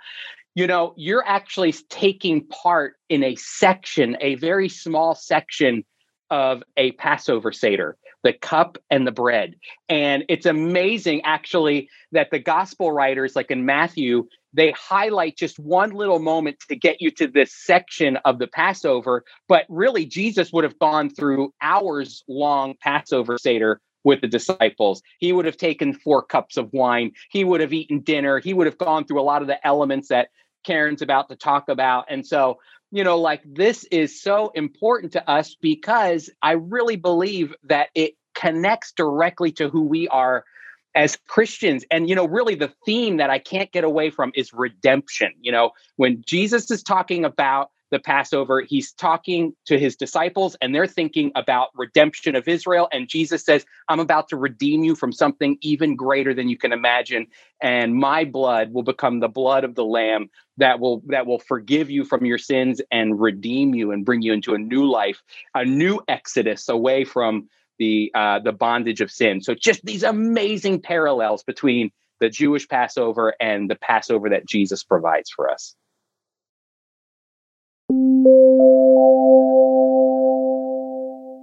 you 0.55 0.67
know, 0.67 0.93
you're 0.96 1.25
actually 1.25 1.74
taking 1.89 2.46
part 2.46 2.96
in 3.10 3.24
a 3.24 3.36
section, 3.36 4.15
a 4.22 4.36
very 4.36 4.70
small 4.70 5.15
section 5.15 5.84
of 6.29 6.63
a 6.77 6.91
Passover 6.93 7.51
Seder, 7.51 7.98
the 8.24 8.34
cup 8.34 8.77
and 8.89 9.06
the 9.06 9.12
bread. 9.12 9.56
And 9.89 10.24
it's 10.30 10.46
amazing, 10.46 11.22
actually, 11.24 11.89
that 12.12 12.32
the 12.32 12.39
gospel 12.39 12.92
writers, 12.92 13.36
like 13.36 13.51
in 13.51 13.65
Matthew, 13.65 14.27
they 14.53 14.72
highlight 14.72 15.38
just 15.38 15.60
one 15.60 15.92
little 15.92 16.20
moment 16.20 16.58
to 16.70 16.75
get 16.75 17.01
you 17.01 17.12
to 17.12 17.27
this 17.27 17.53
section 17.53 18.18
of 18.25 18.39
the 18.39 18.48
Passover. 18.48 19.24
But 19.48 19.65
really, 19.68 20.06
Jesus 20.06 20.51
would 20.53 20.63
have 20.63 20.80
gone 20.80 21.10
through 21.10 21.53
hours 21.62 22.24
long 22.27 22.75
Passover 22.82 23.38
Seder 23.38 23.82
with 24.03 24.22
the 24.22 24.27
disciples. 24.27 25.01
He 25.20 25.34
would 25.34 25.46
have 25.46 25.58
taken 25.58 25.94
four 25.94 26.24
cups 26.24 26.58
of 26.58 26.72
wine. 26.74 27.12
He 27.30 27.44
would 27.44 27.62
have 27.62 27.74
eaten 27.74 28.01
dinner. 28.01 28.39
He 28.39 28.53
would 28.53 28.68
have 28.68 28.77
gone 28.77 29.06
through 29.06 29.22
a 29.22 29.24
lot 29.24 29.42
of 29.42 29.48
the 29.48 29.65
elements 29.65 30.10
that 30.10 30.30
Karen's 30.63 31.01
about 31.01 31.30
to 31.30 31.36
talk 31.36 31.70
about. 31.70 32.06
And 32.10 32.25
so, 32.25 32.60
you 32.94 33.04
know, 33.04 33.18
like 33.18 33.42
this 33.44 33.86
is 33.86 34.22
so 34.22 34.52
important 34.54 35.14
to 35.14 35.30
us 35.30 35.56
because 35.60 36.30
I 36.44 36.52
really 36.52 36.96
believe 36.96 37.56
that 37.64 37.90
it 37.96 38.14
connects 38.36 38.92
directly 38.92 39.52
to 39.54 39.68
who 39.68 39.82
we 39.82 40.08
are 40.10 40.46
as 40.94 41.18
Christians. 41.28 41.84
And, 41.90 42.08
you 42.08 42.14
know, 42.14 42.28
really 42.28 42.54
the 42.54 42.72
theme 42.86 43.18
that 43.18 43.32
I 43.32 43.40
can't 43.40 43.72
get 43.72 43.84
away 43.84 44.12
from 44.12 44.32
is 44.36 44.54
redemption. 44.54 45.34
You 45.42 45.54
know, 45.54 45.72
when 45.96 46.22
Jesus 46.24 46.70
is 46.70 46.84
talking 46.84 47.26
about 47.26 47.72
the 47.94 48.00
Passover, 48.00 48.62
he's 48.62 48.92
talking 48.92 49.54
to 49.68 49.80
his 49.80 49.96
disciples 49.96 50.58
and 50.62 50.76
they're 50.76 50.88
thinking 50.88 51.32
about 51.36 51.70
redemption 51.76 52.36
of 52.36 52.48
Israel. 52.48 52.90
And 52.92 53.08
Jesus 53.08 53.46
says, 53.46 53.66
I'm 53.88 54.02
about 54.02 54.30
to 54.30 54.36
redeem 54.36 54.84
you 54.84 54.96
from 54.96 55.14
something 55.14 55.58
even 55.62 55.96
greater 55.96 56.34
than 56.34 56.50
you 56.50 56.58
can 56.58 56.74
imagine. 56.74 57.28
And 57.62 57.96
my 57.96 58.26
blood 58.26 58.74
will 58.74 58.84
become 58.84 59.20
the 59.20 59.30
blood 59.30 59.64
of 59.64 59.76
the 59.76 59.86
Lamb 59.86 60.30
that 60.58 60.80
will 60.80 61.04
that 61.08 61.26
will 61.26 61.40
forgive 61.40 61.90
you 61.90 62.04
from 62.04 62.26
your 62.26 62.38
sins 62.38 62.82
and 62.92 63.20
redeem 63.20 63.74
you 63.76 63.92
and 63.92 64.06
bring 64.06 64.22
you 64.22 64.34
into 64.34 64.56
a 64.56 64.58
new 64.58 64.86
life, 64.86 65.22
a 65.56 65.64
new 65.64 66.02
exodus 66.08 66.68
away 66.70 67.06
from 67.06 67.48
the 67.80 68.12
uh, 68.16 68.40
the 68.40 68.52
bondage 68.52 69.02
of 69.02 69.12
sin. 69.12 69.42
So 69.42 69.54
just 69.54 69.86
these 69.86 70.04
amazing 70.04 70.82
parallels 70.82 71.44
between 71.44 71.92
the 72.20 72.30
Jewish 72.30 72.68
Passover 72.68 73.36
and 73.40 73.70
the 73.70 73.76
Passover 73.76 74.30
that 74.30 74.48
Jesus 74.48 74.84
provides 74.84 75.30
for 75.30 75.50
us. 75.50 75.76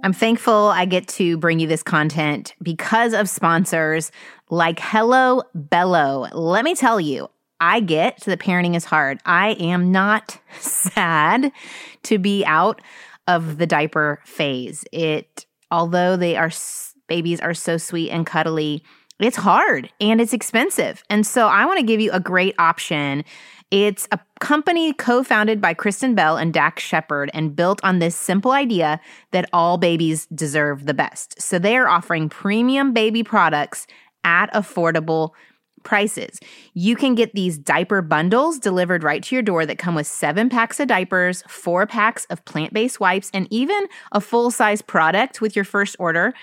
I'm 0.03 0.13
thankful 0.13 0.69
I 0.69 0.85
get 0.85 1.07
to 1.09 1.37
bring 1.37 1.59
you 1.59 1.67
this 1.67 1.83
content 1.83 2.55
because 2.61 3.13
of 3.13 3.29
sponsors 3.29 4.11
like 4.49 4.79
Hello 4.79 5.43
Bello. 5.53 6.27
Let 6.33 6.65
me 6.65 6.73
tell 6.73 6.99
you, 6.99 7.29
I 7.59 7.79
get 7.79 8.21
that 8.21 8.39
parenting 8.39 8.75
is 8.75 8.83
hard. 8.83 9.19
I 9.25 9.51
am 9.59 9.91
not 9.91 10.39
sad 10.59 11.51
to 12.03 12.17
be 12.17 12.43
out 12.45 12.81
of 13.27 13.59
the 13.59 13.67
diaper 13.67 14.19
phase. 14.25 14.83
It, 14.91 15.45
although 15.69 16.17
they 16.17 16.35
are 16.35 16.51
babies 17.07 17.39
are 17.39 17.53
so 17.53 17.77
sweet 17.77 18.09
and 18.09 18.25
cuddly, 18.25 18.83
it's 19.19 19.37
hard 19.37 19.91
and 20.01 20.19
it's 20.19 20.33
expensive. 20.33 21.03
And 21.09 21.27
so 21.27 21.47
I 21.47 21.65
want 21.65 21.77
to 21.77 21.85
give 21.85 22.01
you 22.01 22.11
a 22.11 22.19
great 22.19 22.55
option 22.57 23.23
it's 23.71 24.05
a 24.11 24.19
company 24.41 24.91
co 24.91 25.23
founded 25.23 25.61
by 25.61 25.73
Kristen 25.73 26.13
Bell 26.13 26.37
and 26.37 26.53
Dax 26.53 26.83
Shepard 26.83 27.31
and 27.33 27.55
built 27.55 27.79
on 27.83 27.99
this 27.99 28.15
simple 28.15 28.51
idea 28.51 28.99
that 29.31 29.49
all 29.53 29.77
babies 29.77 30.27
deserve 30.27 30.85
the 30.85 30.93
best. 30.93 31.41
So 31.41 31.57
they 31.57 31.77
are 31.77 31.87
offering 31.87 32.27
premium 32.27 32.93
baby 32.93 33.23
products 33.23 33.87
at 34.25 34.53
affordable 34.53 35.31
prices. 35.83 36.37
You 36.73 36.95
can 36.95 37.15
get 37.15 37.33
these 37.33 37.57
diaper 37.57 38.01
bundles 38.01 38.59
delivered 38.59 39.03
right 39.03 39.23
to 39.23 39.35
your 39.35 39.41
door 39.41 39.65
that 39.65 39.79
come 39.79 39.95
with 39.95 40.05
seven 40.05 40.49
packs 40.49 40.79
of 40.79 40.87
diapers, 40.87 41.41
four 41.47 41.87
packs 41.87 42.25
of 42.25 42.43
plant 42.45 42.73
based 42.73 42.99
wipes, 42.99 43.31
and 43.33 43.47
even 43.49 43.87
a 44.11 44.21
full 44.21 44.51
size 44.51 44.81
product 44.81 45.41
with 45.41 45.55
your 45.55 45.65
first 45.65 45.95
order. 45.97 46.33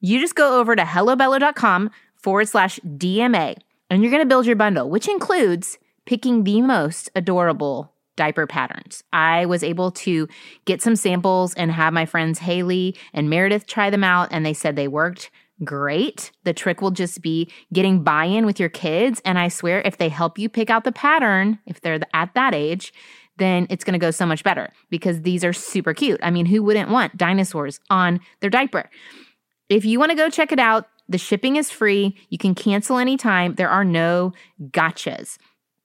You 0.00 0.18
just 0.18 0.34
go 0.34 0.58
over 0.58 0.74
to 0.74 0.82
hellobello.com 0.82 1.90
forward 2.16 2.48
slash 2.48 2.80
DMA 2.80 3.56
and 3.88 4.02
you're 4.02 4.10
going 4.10 4.22
to 4.22 4.28
build 4.28 4.46
your 4.46 4.56
bundle, 4.56 4.90
which 4.90 5.08
includes 5.08 5.78
picking 6.06 6.44
the 6.44 6.62
most 6.62 7.10
adorable 7.14 7.92
diaper 8.16 8.46
patterns. 8.46 9.02
I 9.12 9.46
was 9.46 9.62
able 9.62 9.90
to 9.92 10.28
get 10.64 10.82
some 10.82 10.96
samples 10.96 11.54
and 11.54 11.72
have 11.72 11.92
my 11.92 12.04
friends 12.04 12.38
Haley 12.38 12.96
and 13.14 13.30
Meredith 13.30 13.66
try 13.66 13.90
them 13.90 14.04
out, 14.04 14.28
and 14.30 14.44
they 14.44 14.52
said 14.52 14.76
they 14.76 14.88
worked 14.88 15.30
great. 15.64 16.30
The 16.44 16.52
trick 16.52 16.80
will 16.80 16.90
just 16.90 17.22
be 17.22 17.50
getting 17.72 18.02
buy 18.02 18.24
in 18.24 18.46
with 18.46 18.58
your 18.58 18.68
kids. 18.68 19.20
And 19.24 19.38
I 19.38 19.48
swear, 19.48 19.80
if 19.82 19.96
they 19.96 20.08
help 20.08 20.38
you 20.38 20.48
pick 20.48 20.70
out 20.70 20.84
the 20.84 20.92
pattern, 20.92 21.58
if 21.66 21.80
they're 21.80 22.00
at 22.12 22.34
that 22.34 22.54
age, 22.54 22.92
then 23.38 23.66
it's 23.70 23.84
going 23.84 23.94
to 23.94 23.98
go 23.98 24.10
so 24.10 24.26
much 24.26 24.44
better 24.44 24.70
because 24.90 25.22
these 25.22 25.44
are 25.44 25.52
super 25.52 25.94
cute. 25.94 26.20
I 26.22 26.30
mean, 26.30 26.46
who 26.46 26.62
wouldn't 26.62 26.90
want 26.90 27.16
dinosaurs 27.16 27.80
on 27.88 28.20
their 28.40 28.50
diaper? 28.50 28.90
If 29.68 29.84
you 29.84 29.98
want 29.98 30.10
to 30.10 30.16
go 30.16 30.28
check 30.28 30.52
it 30.52 30.58
out, 30.58 30.86
the 31.08 31.18
shipping 31.18 31.56
is 31.56 31.70
free. 31.70 32.16
You 32.28 32.38
can 32.38 32.54
cancel 32.54 32.98
anytime. 32.98 33.54
There 33.54 33.70
are 33.70 33.84
no 33.84 34.32
gotchas. 34.70 35.38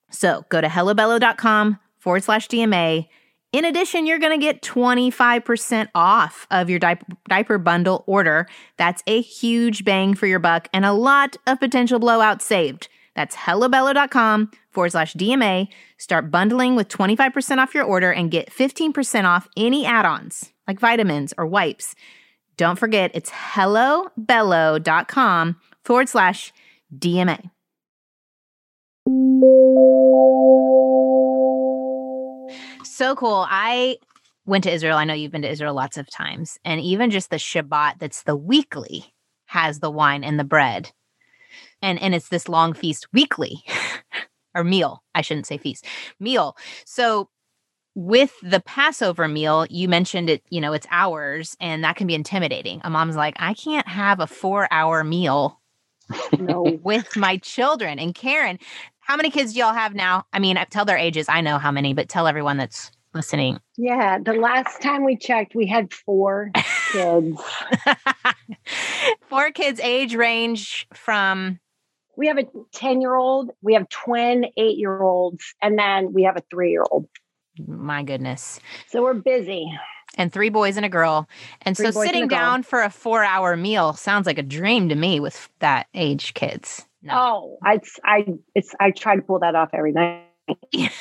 So 0.10 0.46
go 0.50 0.62
to 0.62 0.68
hellobello.com 0.68 1.80
forward 1.98 2.24
slash 2.24 2.48
DMA. 2.48 3.08
In 3.54 3.66
addition, 3.66 4.06
you're 4.06 4.20
going 4.20 4.38
to 4.38 4.46
get 4.46 4.62
25% 4.62 5.88
off 5.96 6.46
of 6.52 6.70
your 6.70 6.80
diaper, 6.80 7.58
bundle 7.58 8.04
order. 8.06 8.46
That's 8.78 9.02
a 9.08 9.22
huge 9.22 9.86
bang 9.86 10.14
for 10.14 10.28
your 10.28 10.40
buck 10.40 10.68
and 10.74 10.86
a 10.86 10.92
lot 10.92 11.38
of 11.48 11.60
potential 11.60 12.00
blowouts 12.00 12.42
saved. 12.42 12.90
That's 13.16 13.36
hellobello.com 13.36 14.52
forward 14.70 14.92
slash 14.92 15.16
DMA. 15.16 15.70
Start 15.98 16.30
bundling 16.30 16.76
with 16.76 16.90
25% 16.90 17.58
off 17.58 17.74
your 17.74 17.86
order 17.86 18.12
and 18.12 18.30
get 18.30 18.52
15% 18.52 19.24
off 19.24 19.48
any 19.58 19.86
add 19.86 20.06
ons 20.06 20.52
like 20.68 20.80
vitamins 20.80 21.34
or 21.38 21.48
wipes. 21.48 21.96
Don't 22.58 22.78
forget, 22.78 23.12
it's 23.14 23.30
hellobello.com 23.30 25.56
forward 25.84 26.10
slash 26.10 26.52
DMA. 26.96 27.50
So 32.84 33.16
cool. 33.16 33.46
I 33.48 33.98
went 34.48 34.64
to 34.64 34.74
Israel. 34.74 34.98
I 34.98 35.04
know 35.04 35.14
you've 35.14 35.32
been 35.32 35.44
to 35.44 35.52
Israel 35.52 35.76
lots 35.76 35.98
of 35.98 36.10
times. 36.10 36.58
And 36.66 36.82
even 36.82 37.12
just 37.12 37.30
the 37.30 37.36
Shabbat 37.36 38.00
that's 38.00 38.24
the 38.24 38.36
weekly 38.36 39.14
has 39.46 39.80
the 39.80 39.92
wine 39.92 40.24
and 40.24 40.40
the 40.40 40.44
bread. 40.44 40.92
And 41.82 42.02
and 42.02 42.16
it's 42.16 42.30
this 42.30 42.50
long 42.50 42.74
feast 42.74 43.08
weekly 43.14 43.64
or 44.56 44.64
meal. 44.64 45.04
I 45.14 45.22
shouldn't 45.22 45.46
say 45.46 45.58
feast. 45.58 45.86
Meal. 46.20 46.58
So 46.86 47.30
with 47.94 48.34
the 48.42 48.62
Passover 48.62 49.28
meal, 49.28 49.66
you 49.70 49.88
mentioned 49.88 50.30
it, 50.30 50.44
you 50.50 50.62
know, 50.62 50.74
it's 50.74 50.88
hours 50.90 51.56
and 51.60 51.84
that 51.84 51.96
can 51.96 52.08
be 52.08 52.16
intimidating. 52.16 52.82
A 52.84 52.90
mom's 52.90 53.16
like, 53.16 53.36
I 53.38 53.54
can't 53.54 53.88
have 53.88 54.20
a 54.20 54.28
four 54.28 54.68
hour 54.72 55.04
meal 55.04 55.60
no. 56.40 56.80
with 56.84 57.16
my 57.16 57.38
children. 57.38 58.00
And 58.00 58.14
Karen, 58.14 58.60
how 59.08 59.16
many 59.16 59.32
kids 59.32 59.54
do 59.54 59.60
y'all 59.60 59.74
have 59.74 59.96
now? 59.96 60.26
I 60.34 60.40
mean, 60.40 60.58
uh, 60.58 60.66
tell 60.70 60.84
their 60.84 60.98
ages. 60.98 61.28
I 61.30 61.40
know 61.40 61.58
how 61.58 61.72
many, 61.72 61.94
but 61.94 62.10
tell 62.10 62.28
everyone 62.28 62.58
that's 62.58 62.92
listening. 63.14 63.58
Yeah, 63.78 64.20
the 64.20 64.34
last 64.34 64.82
time 64.82 65.06
we 65.06 65.16
checked, 65.16 65.56
we 65.56 65.66
had 65.66 65.94
four 65.94 66.52
kids. 66.92 67.40
four 69.30 69.52
kids, 69.52 69.80
age 69.80 70.14
range 70.14 70.88
from. 70.94 71.58
We 72.18 72.28
have 72.28 72.38
a 72.38 72.48
10 72.74 73.00
year 73.00 73.16
old, 73.16 73.52
we 73.62 73.76
have 73.76 73.88
twin 73.88 74.48
eight 74.58 74.78
year 74.78 75.02
olds, 75.02 75.54
and 75.62 75.80
then 75.80 76.12
we 76.12 76.24
have 76.24 76.36
a 76.36 76.44
three 76.52 76.72
year 76.72 76.84
old. 76.92 77.08
My 77.66 78.04
goodness. 78.04 78.60
So 78.88 79.04
we're 79.04 79.14
busy. 79.14 79.72
And 80.16 80.34
three 80.34 80.50
boys 80.50 80.76
and 80.76 80.86
a 80.86 80.90
girl. 80.90 81.30
And 81.62 81.78
three 81.78 81.92
so 81.92 82.04
sitting 82.04 82.28
down 82.28 82.64
for 82.64 82.82
a 82.82 82.90
four 82.90 83.24
hour 83.24 83.56
meal 83.56 83.94
sounds 83.94 84.26
like 84.26 84.38
a 84.38 84.44
dream 84.44 84.90
to 84.90 84.96
me 84.96 85.20
with 85.22 85.48
that 85.60 85.88
age 85.94 86.34
kids. 86.34 86.86
No. 87.08 87.14
Oh, 87.16 87.58
I 87.64 87.80
I 88.04 88.26
it's 88.54 88.76
I 88.80 88.92
try 88.92 89.16
to 89.16 89.22
pull 89.22 89.40
that 89.40 89.56
off 89.56 89.70
every 89.74 89.94
night. 89.94 90.24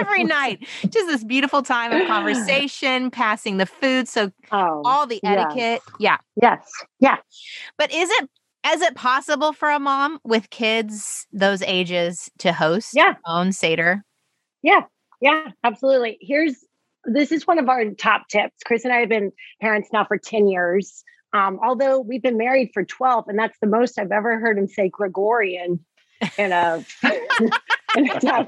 every 0.00 0.24
night. 0.24 0.66
Just 0.82 1.06
this 1.06 1.24
beautiful 1.24 1.62
time 1.62 1.92
of 1.92 2.06
conversation, 2.06 3.10
passing 3.10 3.56
the 3.56 3.66
food. 3.66 4.08
So 4.08 4.30
oh, 4.50 4.82
all 4.84 5.06
the 5.06 5.20
etiquette. 5.24 5.82
Yeah. 5.98 6.18
Yes. 6.40 6.68
Yeah. 7.00 7.16
But 7.78 7.92
is 7.92 8.10
it 8.10 8.28
is 8.74 8.82
it 8.82 8.94
possible 8.94 9.52
for 9.52 9.70
a 9.70 9.78
mom 9.78 10.18
with 10.24 10.50
kids 10.50 11.26
those 11.32 11.62
ages 11.62 12.30
to 12.38 12.52
host 12.52 12.90
yeah. 12.94 13.14
own 13.26 13.52
Seder? 13.52 14.04
Yeah. 14.62 14.82
Yeah, 15.20 15.50
absolutely. 15.62 16.18
Here's 16.20 16.56
this 17.04 17.30
is 17.32 17.46
one 17.46 17.58
of 17.58 17.68
our 17.68 17.84
top 17.90 18.28
tips. 18.28 18.56
Chris 18.64 18.84
and 18.84 18.92
I 18.92 18.98
have 18.98 19.08
been 19.08 19.32
parents 19.60 19.88
now 19.92 20.04
for 20.04 20.18
10 20.18 20.48
years. 20.48 21.04
Um, 21.32 21.58
although 21.62 22.00
we've 22.00 22.22
been 22.22 22.36
married 22.36 22.70
for 22.74 22.84
12, 22.84 23.28
and 23.28 23.38
that's 23.38 23.58
the 23.60 23.66
most 23.66 23.98
I've 23.98 24.12
ever 24.12 24.38
heard 24.38 24.58
him 24.58 24.68
say 24.68 24.88
Gregorian 24.88 25.84
in 26.38 26.52
a. 26.52 26.84
in 27.96 28.08
a 28.08 28.46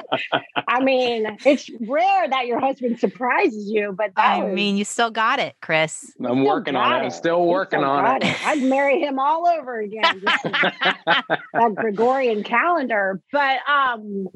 I 0.68 0.82
mean, 0.82 1.36
it's 1.44 1.68
rare 1.80 2.28
that 2.28 2.46
your 2.46 2.60
husband 2.60 2.98
surprises 2.98 3.70
you, 3.70 3.94
but 3.96 4.12
I 4.16 4.42
was, 4.42 4.54
mean, 4.54 4.76
you 4.76 4.84
still 4.84 5.10
got 5.10 5.38
it, 5.38 5.54
Chris. 5.60 6.12
I'm 6.24 6.44
working 6.44 6.76
on 6.76 6.92
it. 6.92 6.96
it. 6.96 7.04
I'm 7.04 7.10
still 7.10 7.46
working 7.46 7.80
still 7.80 7.90
on 7.90 8.16
it. 8.16 8.24
it. 8.24 8.46
I'd 8.46 8.62
marry 8.62 9.00
him 9.00 9.18
all 9.18 9.46
over 9.46 9.80
again. 9.80 10.22
that 10.24 11.74
Gregorian 11.76 12.42
calendar, 12.42 13.20
but 13.32 13.58
um, 13.68 14.28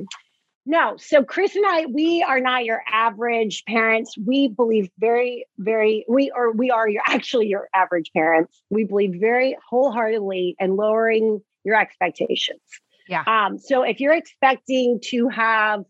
no. 0.68 0.96
So 0.98 1.24
Chris 1.24 1.56
and 1.56 1.64
I, 1.66 1.86
we 1.86 2.22
are 2.22 2.40
not 2.40 2.66
your 2.66 2.82
average 2.86 3.64
parents. 3.66 4.14
We 4.18 4.48
believe 4.48 4.90
very, 4.98 5.46
very, 5.56 6.04
we 6.06 6.30
are, 6.30 6.52
we 6.52 6.70
are 6.70 6.86
your 6.86 7.02
actually 7.08 7.46
your 7.46 7.70
average 7.74 8.12
parents. 8.14 8.62
We 8.68 8.84
believe 8.84 9.14
very 9.18 9.56
wholeheartedly 9.66 10.56
in 10.60 10.76
lowering 10.76 11.40
your 11.64 11.80
expectations. 11.80 12.60
Yeah. 13.08 13.24
Um, 13.26 13.58
so 13.58 13.82
if 13.82 13.98
you're 13.98 14.12
expecting 14.12 15.00
to 15.06 15.28
have 15.28 15.84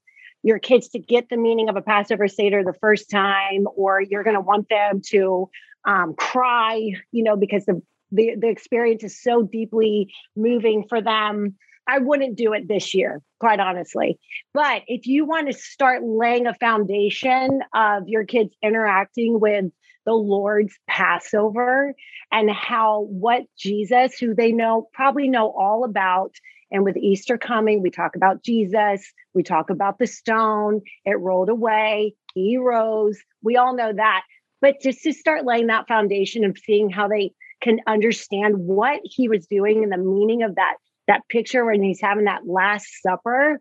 your 0.44 0.61
kids 0.61 0.90
to 0.90 1.00
get 1.00 1.28
the 1.28 1.37
meaning 1.37 1.68
of 1.68 1.75
a 1.75 1.82
Passover 1.82 2.28
Seder 2.28 2.62
the 2.62 2.78
first 2.80 3.11
time, 3.11 3.66
or 3.75 4.00
you're 4.00 4.23
going 4.23 4.37
to 4.37 4.40
want 4.40 4.68
them 4.68 5.02
to 5.06 5.50
um, 5.85 6.14
cry, 6.16 6.92
you 7.11 7.25
know, 7.25 7.37
because 7.37 7.66
the, 7.66 7.82
the 8.12 8.37
the 8.38 8.49
experience 8.49 9.02
is 9.02 9.20
so 9.20 9.42
deeply 9.42 10.14
moving 10.37 10.87
for 10.88 11.02
them 11.02 11.56
I 11.88 11.99
wouldn't 11.99 12.37
do 12.37 12.52
it 12.52 12.68
this 12.68 12.95
year, 12.95 13.23
quite 13.40 13.61
honestly. 13.61 14.18
But 14.52 14.83
if 14.87 15.07
you 15.07 15.25
want 15.25 15.50
to 15.50 15.59
start 15.59 16.02
laying 16.04 16.47
a 16.47 16.54
foundation 16.54 17.61
of 17.75 18.07
your 18.07 18.26
kids 18.26 18.54
interacting 18.62 19.40
with 19.40 19.64
the 20.04 20.12
Lord's 20.12 20.78
Passover 20.87 21.95
and 22.30 22.50
how 22.50 23.07
what 23.11 23.42
Jesus, 23.59 24.18
who 24.18 24.35
they 24.35 24.52
know 24.52 24.88
probably 24.92 25.28
know 25.28 25.50
all 25.50 25.85
about 25.85 26.35
And 26.71 26.85
with 26.85 26.97
Easter 26.97 27.38
coming, 27.38 27.83
we 27.83 27.90
talk 27.90 28.14
about 28.16 28.42
Jesus, 28.42 29.12
we 29.35 29.42
talk 29.42 29.71
about 29.71 29.99
the 29.99 30.07
stone, 30.07 30.83
it 31.04 31.18
rolled 31.18 31.49
away, 31.49 32.14
he 32.35 32.59
rose. 32.59 33.18
We 33.42 33.57
all 33.57 33.75
know 33.75 33.92
that. 33.92 34.23
But 34.61 34.76
just 34.83 35.02
to 35.02 35.12
start 35.12 35.47
laying 35.47 35.68
that 35.68 35.88
foundation 35.88 36.45
of 36.45 36.59
seeing 36.59 36.90
how 36.90 37.09
they 37.09 37.33
can 37.62 37.78
understand 37.87 38.57
what 38.59 39.00
he 39.02 39.28
was 39.28 39.47
doing 39.47 39.83
and 39.83 39.92
the 39.92 39.99
meaning 39.99 40.42
of 40.42 40.57
that 40.57 40.75
that 41.09 41.23
picture 41.29 41.65
when 41.65 41.83
he's 41.83 42.00
having 42.00 42.25
that 42.25 42.47
last 42.47 42.87
supper 43.03 43.61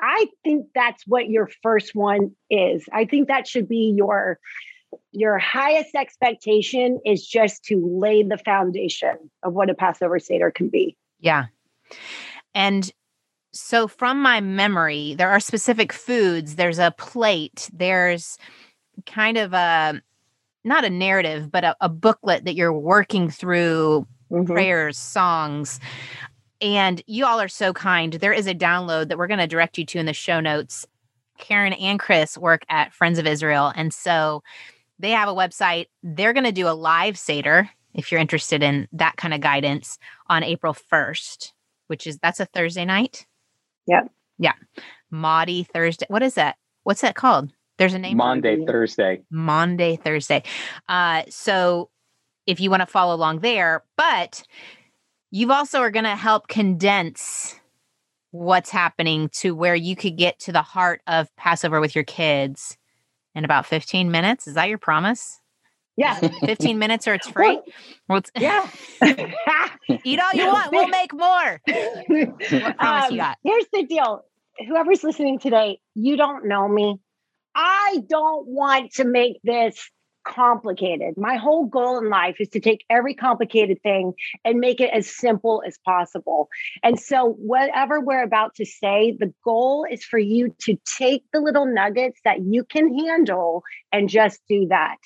i 0.00 0.26
think 0.44 0.66
that's 0.74 1.04
what 1.06 1.28
your 1.28 1.48
first 1.62 1.94
one 1.94 2.30
is 2.50 2.84
i 2.92 3.04
think 3.04 3.28
that 3.28 3.48
should 3.48 3.68
be 3.68 3.94
your 3.96 4.38
your 5.12 5.38
highest 5.38 5.94
expectation 5.94 7.00
is 7.06 7.26
just 7.26 7.64
to 7.64 7.80
lay 8.00 8.22
the 8.22 8.38
foundation 8.38 9.16
of 9.42 9.54
what 9.54 9.70
a 9.70 9.74
passover 9.74 10.18
seder 10.18 10.50
can 10.50 10.68
be 10.68 10.96
yeah 11.20 11.46
and 12.54 12.92
so 13.52 13.88
from 13.88 14.20
my 14.20 14.40
memory 14.40 15.14
there 15.14 15.30
are 15.30 15.40
specific 15.40 15.92
foods 15.92 16.56
there's 16.56 16.78
a 16.78 16.92
plate 16.92 17.70
there's 17.72 18.36
kind 19.06 19.36
of 19.36 19.52
a 19.52 20.00
not 20.64 20.84
a 20.84 20.90
narrative, 20.90 21.50
but 21.50 21.64
a, 21.64 21.76
a 21.80 21.88
booklet 21.88 22.44
that 22.44 22.54
you're 22.54 22.72
working 22.72 23.30
through 23.30 24.06
mm-hmm. 24.30 24.44
prayers, 24.44 24.98
songs. 24.98 25.80
And 26.60 27.02
you 27.06 27.26
all 27.26 27.40
are 27.40 27.48
so 27.48 27.72
kind. 27.72 28.12
There 28.12 28.32
is 28.32 28.46
a 28.46 28.54
download 28.54 29.08
that 29.08 29.18
we're 29.18 29.26
going 29.26 29.40
to 29.40 29.46
direct 29.46 29.78
you 29.78 29.86
to 29.86 29.98
in 29.98 30.06
the 30.06 30.12
show 30.12 30.40
notes. 30.40 30.86
Karen 31.38 31.72
and 31.72 31.98
Chris 31.98 32.36
work 32.36 32.64
at 32.68 32.92
Friends 32.92 33.18
of 33.18 33.26
Israel. 33.26 33.72
And 33.74 33.94
so 33.94 34.42
they 34.98 35.10
have 35.10 35.28
a 35.28 35.34
website. 35.34 35.86
They're 36.02 36.34
going 36.34 36.44
to 36.44 36.52
do 36.52 36.68
a 36.68 36.74
live 36.74 37.18
Seder 37.18 37.70
if 37.94 38.12
you're 38.12 38.20
interested 38.20 38.62
in 38.62 38.86
that 38.92 39.16
kind 39.16 39.34
of 39.34 39.40
guidance 39.40 39.98
on 40.28 40.44
April 40.44 40.74
1st, 40.74 41.52
which 41.88 42.06
is 42.06 42.18
that's 42.18 42.40
a 42.40 42.46
Thursday 42.46 42.84
night. 42.84 43.26
Yeah. 43.86 44.02
Yeah. 44.38 44.52
Maundy 45.10 45.64
Thursday. 45.64 46.06
What 46.08 46.22
is 46.22 46.34
that? 46.34 46.56
What's 46.84 47.00
that 47.00 47.14
called? 47.14 47.52
There's 47.78 47.94
a 47.94 47.98
name. 47.98 48.18
Maundy 48.18 48.64
Thursday. 48.66 49.22
Maundy 49.30 49.96
Thursday. 49.96 50.42
Uh, 50.88 51.22
so 51.30 51.90
if 52.46 52.60
you 52.60 52.70
want 52.70 52.80
to 52.80 52.86
follow 52.86 53.14
along 53.14 53.40
there, 53.40 53.84
but 53.96 54.42
you 55.30 55.52
also 55.52 55.80
are 55.80 55.90
going 55.90 56.04
to 56.04 56.16
help 56.16 56.48
condense 56.48 57.54
what's 58.32 58.70
happening 58.70 59.28
to 59.28 59.54
where 59.54 59.74
you 59.74 59.96
could 59.96 60.16
get 60.16 60.38
to 60.40 60.52
the 60.52 60.62
heart 60.62 61.02
of 61.06 61.34
Passover 61.36 61.80
with 61.80 61.94
your 61.94 62.04
kids 62.04 62.76
in 63.34 63.44
about 63.44 63.66
15 63.66 64.10
minutes. 64.10 64.46
Is 64.46 64.54
that 64.54 64.68
your 64.68 64.78
promise? 64.78 65.40
Yeah. 65.96 66.14
15 66.14 66.78
minutes 66.78 67.06
or 67.08 67.14
it's 67.14 67.28
free? 67.28 67.60
Well, 68.08 68.18
it's, 68.18 68.30
yeah. 68.38 68.68
Eat 70.04 70.20
all 70.20 70.32
you 70.34 70.46
want. 70.46 70.72
We'll 70.72 70.88
make 70.88 71.12
more. 71.12 71.60
What 71.66 72.76
promise 72.76 73.04
um, 73.06 73.10
you 73.10 73.16
got? 73.16 73.38
Here's 73.44 73.66
the 73.72 73.84
deal. 73.84 74.24
Whoever's 74.66 75.02
listening 75.02 75.38
today, 75.38 75.80
you 75.94 76.16
don't 76.16 76.46
know 76.46 76.68
me. 76.68 76.98
I 77.54 78.02
don't 78.08 78.46
want 78.46 78.92
to 78.94 79.04
make 79.04 79.40
this 79.42 79.90
complicated. 80.24 81.14
My 81.16 81.36
whole 81.36 81.66
goal 81.66 81.98
in 81.98 82.08
life 82.08 82.36
is 82.40 82.48
to 82.50 82.60
take 82.60 82.84
every 82.90 83.14
complicated 83.14 83.82
thing 83.82 84.12
and 84.44 84.58
make 84.58 84.80
it 84.80 84.90
as 84.92 85.08
simple 85.08 85.62
as 85.66 85.78
possible. 85.84 86.48
And 86.82 86.98
so, 86.98 87.32
whatever 87.38 88.00
we're 88.00 88.22
about 88.22 88.54
to 88.56 88.66
say, 88.66 89.16
the 89.18 89.32
goal 89.44 89.86
is 89.90 90.04
for 90.04 90.18
you 90.18 90.54
to 90.62 90.78
take 90.98 91.24
the 91.32 91.40
little 91.40 91.66
nuggets 91.66 92.20
that 92.24 92.40
you 92.40 92.64
can 92.64 92.96
handle 92.98 93.62
and 93.92 94.08
just 94.08 94.40
do 94.48 94.66
that. 94.68 94.96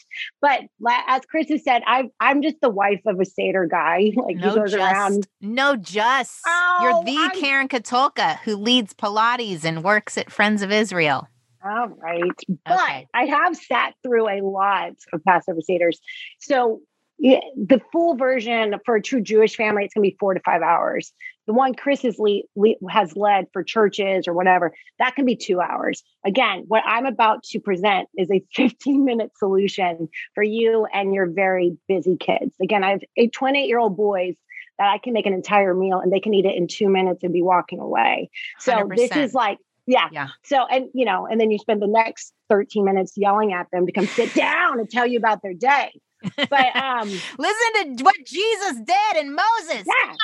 But 0.40 0.62
as 1.09 1.23
Chris 1.26 1.49
has 1.49 1.64
said, 1.64 1.83
I, 1.87 2.04
I'm 2.21 2.42
just 2.42 2.56
the 2.61 2.71
wife 2.71 3.00
of 3.06 3.21
a 3.21 3.25
Seder 3.25 3.66
guy. 3.66 4.12
Like 4.25 4.37
no 4.37 4.50
he 4.50 4.56
goes 4.56 4.73
just, 4.73 4.76
around. 4.76 5.26
No, 5.42 5.76
just. 5.76 6.40
Oh, 6.47 6.78
You're 6.83 7.04
the 7.04 7.25
I'm, 7.25 7.38
Karen 7.38 7.68
Katulka 7.68 8.38
who 8.38 8.56
leads 8.56 8.94
Pilates 8.94 9.64
and 9.64 9.85
works 9.85 10.16
at 10.16 10.33
Friends 10.33 10.62
of 10.62 10.73
Israel. 10.73 11.28
All 11.64 11.88
right. 11.88 12.30
But 12.64 12.75
okay. 12.75 13.09
I 13.14 13.25
have 13.26 13.56
sat 13.56 13.94
through 14.02 14.28
a 14.28 14.42
lot 14.42 14.92
of 15.12 15.25
Passover 15.25 15.61
Seders. 15.68 15.97
So 16.38 16.80
yeah, 17.18 17.40
the 17.56 17.80
full 17.92 18.16
version 18.16 18.75
for 18.85 18.97
a 18.97 19.02
true 19.02 19.21
Jewish 19.21 19.56
family, 19.56 19.85
it's 19.85 19.94
going 19.94 20.04
to 20.04 20.11
be 20.11 20.16
four 20.18 20.35
to 20.35 20.40
five 20.40 20.62
hours. 20.62 21.12
The 21.47 21.52
one 21.52 21.75
Chris 21.75 22.02
has, 22.02 22.18
le- 22.18 22.42
le- 22.56 22.90
has 22.90 23.16
led 23.16 23.47
for 23.52 23.62
churches 23.62 24.26
or 24.26 24.35
whatever, 24.35 24.75
that 24.99 25.14
can 25.14 25.24
be 25.24 25.37
two 25.37 25.61
hours. 25.61 26.03
Again, 26.27 26.64
what 26.66 26.83
I'm 26.87 27.07
about 27.07 27.44
to 27.44 27.61
present 27.61 28.09
is 28.16 28.31
a 28.31 28.42
15 28.55 29.05
minute 29.05 29.31
solution 29.38 30.09
for 30.35 30.42
you 30.42 30.87
and 30.92 31.14
your 31.14 31.27
very 31.27 31.77
busy 31.88 32.16
kids. 32.16 32.55
Again, 32.61 32.83
I 32.83 32.90
have 32.90 33.03
a 33.16 33.29
28 33.29 33.66
year 33.66 33.79
old 33.79 33.96
boys 33.96 34.35
that 34.79 34.88
I 34.88 34.98
can 34.98 35.12
make 35.12 35.27
an 35.27 35.35
entire 35.35 35.72
meal 35.72 36.00
and 36.00 36.12
they 36.12 36.20
can 36.20 36.35
eat 36.35 36.46
it 36.46 36.57
in 36.57 36.66
two 36.66 36.88
minutes 36.88 37.22
and 37.22 37.33
be 37.33 37.42
walking 37.42 37.79
away. 37.79 38.29
So 38.59 38.72
100%. 38.72 38.96
this 38.96 39.16
is 39.16 39.35
like 39.35 39.59
yeah. 39.87 40.09
Yeah. 40.12 40.29
So, 40.44 40.66
and 40.66 40.88
you 40.94 41.05
know, 41.05 41.27
and 41.27 41.40
then 41.40 41.51
you 41.51 41.59
spend 41.59 41.83
the 41.83 41.87
next 41.87 42.33
13 42.49 42.85
minutes 42.85 43.12
yelling 43.16 43.53
at 43.53 43.66
them 43.73 43.87
to 43.87 43.92
come 43.92 44.07
sit 44.07 44.35
down 44.35 44.79
and 44.79 44.88
tell 44.88 45.07
you 45.07 45.18
about 45.18 45.42
their 45.42 45.55
day. 45.55 45.92
But 46.37 46.77
um 46.77 47.09
listen 47.38 47.97
to 47.97 48.05
what 48.05 48.16
Jesus 48.25 48.77
did 48.85 49.16
and 49.16 49.35
Moses. 49.35 49.87
Yeah. 49.87 50.14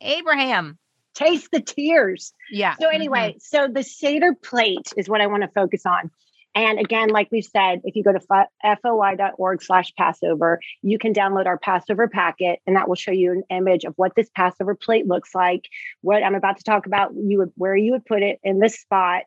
Abraham. 0.00 0.78
Taste 1.14 1.48
the 1.50 1.62
tears. 1.62 2.34
Yeah. 2.50 2.74
So 2.78 2.88
anyway, 2.88 3.30
mm-hmm. 3.30 3.38
so 3.40 3.68
the 3.72 3.82
Seder 3.82 4.34
plate 4.34 4.92
is 4.98 5.08
what 5.08 5.22
I 5.22 5.26
want 5.28 5.44
to 5.44 5.48
focus 5.48 5.86
on. 5.86 6.10
And 6.56 6.78
again, 6.78 7.10
like 7.10 7.28
we 7.30 7.42
said, 7.42 7.82
if 7.84 7.94
you 7.94 8.02
go 8.02 8.12
to 8.12 8.46
foi.org 8.82 9.62
slash 9.62 9.92
Passover, 9.94 10.58
you 10.80 10.98
can 10.98 11.12
download 11.12 11.44
our 11.44 11.58
Passover 11.58 12.08
packet, 12.08 12.60
and 12.66 12.74
that 12.76 12.88
will 12.88 12.94
show 12.96 13.12
you 13.12 13.30
an 13.30 13.42
image 13.50 13.84
of 13.84 13.92
what 13.96 14.14
this 14.16 14.30
Passover 14.34 14.74
plate 14.74 15.06
looks 15.06 15.34
like, 15.34 15.68
what 16.00 16.24
I'm 16.24 16.34
about 16.34 16.56
to 16.56 16.64
talk 16.64 16.86
about, 16.86 17.12
you 17.14 17.36
would 17.38 17.52
where 17.56 17.76
you 17.76 17.92
would 17.92 18.06
put 18.06 18.22
it 18.22 18.40
in 18.42 18.58
this 18.58 18.80
spot, 18.80 19.24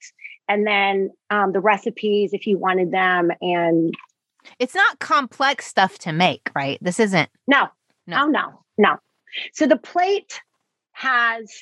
and 0.48 0.66
then 0.66 1.12
um, 1.30 1.52
the 1.52 1.60
recipes 1.60 2.34
if 2.34 2.48
you 2.48 2.58
wanted 2.58 2.92
them. 2.92 3.30
And 3.42 3.94
it's 4.58 4.74
not 4.74 4.98
complex 4.98 5.68
stuff 5.68 6.00
to 6.00 6.12
make, 6.12 6.50
right? 6.56 6.80
This 6.82 7.00
isn't. 7.00 7.30
No, 7.48 7.68
no, 8.08 8.24
oh, 8.24 8.28
no, 8.28 8.64
no. 8.80 8.98
So 9.54 9.68
the 9.68 9.78
plate 9.78 10.42
has 10.94 11.54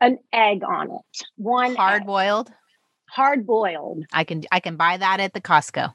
an 0.00 0.18
egg 0.32 0.64
on 0.64 0.90
it. 0.90 1.26
One 1.36 1.76
hard 1.76 2.04
boiled 2.04 2.50
hard 3.10 3.46
boiled. 3.46 4.04
I 4.12 4.24
can 4.24 4.44
I 4.52 4.60
can 4.60 4.76
buy 4.76 4.96
that 4.96 5.20
at 5.20 5.32
the 5.32 5.40
Costco. 5.40 5.92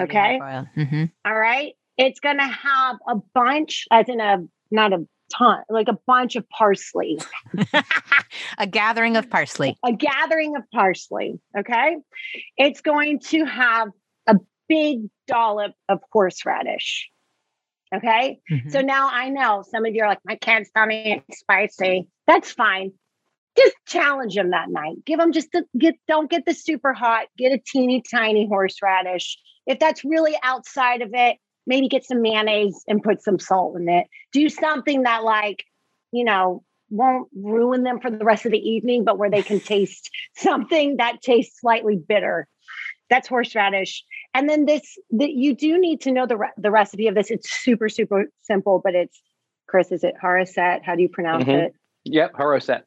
Okay. 0.00 0.38
Mm-hmm. 0.40 1.04
All 1.24 1.38
right. 1.38 1.74
It's 1.98 2.20
going 2.20 2.38
to 2.38 2.46
have 2.46 2.96
a 3.06 3.16
bunch, 3.34 3.86
as 3.90 4.08
in 4.08 4.20
a 4.20 4.38
not 4.70 4.92
a 4.92 5.06
ton, 5.36 5.62
like 5.68 5.88
a 5.88 5.98
bunch 6.06 6.36
of 6.36 6.48
parsley. 6.48 7.18
a 8.58 8.66
gathering 8.66 9.16
of 9.16 9.28
parsley. 9.28 9.76
A 9.84 9.92
gathering 9.92 10.56
of 10.56 10.62
parsley. 10.72 11.38
Okay. 11.56 11.96
It's 12.56 12.80
going 12.80 13.20
to 13.20 13.44
have 13.44 13.88
a 14.26 14.36
big 14.68 15.10
dollop 15.26 15.72
of 15.88 16.00
horseradish. 16.10 17.10
Okay. 17.94 18.40
Mm-hmm. 18.50 18.70
So 18.70 18.80
now 18.80 19.10
I 19.12 19.28
know 19.28 19.62
some 19.70 19.84
of 19.84 19.94
you 19.94 20.02
are 20.02 20.08
like, 20.08 20.20
my 20.24 20.36
kids 20.36 20.70
it's 20.74 21.38
spicy. 21.40 22.08
That's 22.26 22.50
fine 22.50 22.92
just 23.56 23.74
challenge 23.86 24.34
them 24.34 24.50
that 24.50 24.70
night. 24.70 25.04
Give 25.04 25.18
them 25.18 25.32
just 25.32 25.54
a, 25.54 25.64
get 25.78 25.96
don't 26.08 26.30
get 26.30 26.46
the 26.46 26.54
super 26.54 26.92
hot, 26.92 27.26
get 27.36 27.52
a 27.52 27.58
teeny 27.58 28.02
tiny 28.10 28.46
horseradish. 28.46 29.38
If 29.66 29.78
that's 29.78 30.04
really 30.04 30.36
outside 30.42 31.02
of 31.02 31.10
it, 31.12 31.36
maybe 31.66 31.88
get 31.88 32.04
some 32.04 32.22
mayonnaise 32.22 32.82
and 32.88 33.02
put 33.02 33.22
some 33.22 33.38
salt 33.38 33.76
in 33.78 33.88
it. 33.88 34.06
Do 34.32 34.48
something 34.48 35.02
that 35.02 35.22
like, 35.22 35.64
you 36.12 36.24
know, 36.24 36.64
won't 36.90 37.28
ruin 37.34 37.84
them 37.84 38.00
for 38.00 38.10
the 38.10 38.24
rest 38.24 38.44
of 38.44 38.52
the 38.52 38.58
evening, 38.58 39.04
but 39.04 39.18
where 39.18 39.30
they 39.30 39.42
can 39.42 39.60
taste 39.74 40.10
something 40.36 40.96
that 40.96 41.22
tastes 41.22 41.60
slightly 41.60 41.96
bitter. 41.96 42.46
That's 43.10 43.28
horseradish. 43.28 44.04
And 44.34 44.48
then 44.48 44.64
this, 44.64 44.98
that 45.10 45.32
you 45.32 45.54
do 45.54 45.78
need 45.78 46.00
to 46.02 46.12
know 46.12 46.26
the 46.26 46.38
re- 46.38 46.52
the 46.56 46.70
recipe 46.70 47.08
of 47.08 47.14
this. 47.14 47.30
It's 47.30 47.50
super 47.50 47.90
super 47.90 48.26
simple, 48.42 48.80
but 48.82 48.94
it's 48.94 49.20
Chris. 49.68 49.92
Is 49.92 50.02
it 50.02 50.14
haroset? 50.22 50.82
How 50.82 50.94
do 50.94 51.02
you 51.02 51.10
pronounce 51.10 51.44
mm-hmm. 51.44 51.66
it? 51.66 51.74
Yep, 52.04 52.32
haroset. 52.34 52.82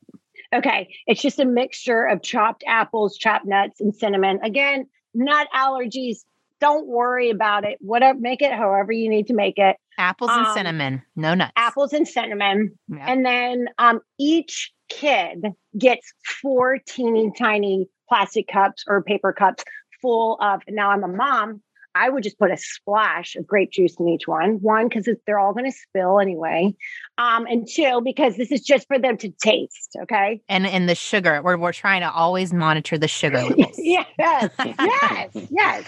Okay. 0.54 0.94
It's 1.08 1.22
just 1.22 1.40
a 1.40 1.46
mixture 1.46 2.06
of 2.06 2.22
chopped 2.22 2.64
apples, 2.68 3.18
chopped 3.18 3.46
nuts, 3.46 3.82
and 3.82 3.96
cinnamon. 3.96 4.40
Again, 4.44 4.88
nut 5.14 5.48
allergies. 5.56 6.20
Don't 6.62 6.88
worry 6.88 7.30
about 7.30 7.66
it. 7.66 7.78
Whatever, 7.82 8.18
make 8.20 8.42
it 8.42 8.54
however 8.54 8.92
you 8.92 9.10
need 9.10 9.28
to 9.28 9.34
make 9.34 9.58
it. 9.58 9.76
Apples 9.98 10.32
and 10.34 10.46
um, 10.46 10.54
cinnamon, 10.54 11.02
no 11.16 11.34
nuts. 11.34 11.52
Apples 11.56 11.94
and 11.94 12.08
cinnamon. 12.08 12.78
And 13.00 13.26
then 13.26 13.68
um, 13.78 14.00
each 14.20 14.72
kid 14.90 15.46
gets 15.78 16.14
four 16.42 16.80
teeny 16.86 17.32
tiny 17.38 17.88
plastic 18.08 18.48
cups 18.48 18.84
or 18.88 19.04
paper 19.04 19.34
cups 19.34 19.64
full 20.02 20.38
of. 20.42 20.62
Now 20.68 20.92
I'm 20.92 21.04
a 21.04 21.08
mom, 21.08 21.62
I 21.96 22.10
would 22.10 22.24
just 22.24 22.38
put 22.38 22.52
a 22.52 22.58
splash 22.58 23.36
of 23.36 23.48
grape 23.48 23.72
juice 23.72 23.96
in 24.00 24.08
each 24.10 24.28
one. 24.28 24.58
One, 24.62 24.90
because 24.90 25.10
they're 25.26 25.40
all 25.40 25.54
going 25.54 25.66
to 25.66 25.72
spill 25.72 26.20
anyway. 26.20 26.76
Um, 27.18 27.46
and 27.48 27.68
two, 27.68 28.02
because 28.04 28.36
this 28.36 28.52
is 28.52 28.62
just 28.62 28.88
for 28.88 29.00
them 29.00 29.18
to 29.18 29.30
taste. 29.30 29.96
Okay. 30.04 30.42
And 30.50 30.68
and 30.68 30.90
the 30.90 30.96
sugar, 30.96 31.42
we're, 31.42 31.58
we're 31.58 31.74
trying 31.74 32.02
to 32.02 32.12
always 32.12 32.54
monitor 32.54 32.98
the 32.98 33.08
sugar 33.08 33.38
levels. 33.50 33.76
yes. 33.78 34.08
Yes. 34.20 34.50
yes. 35.50 35.84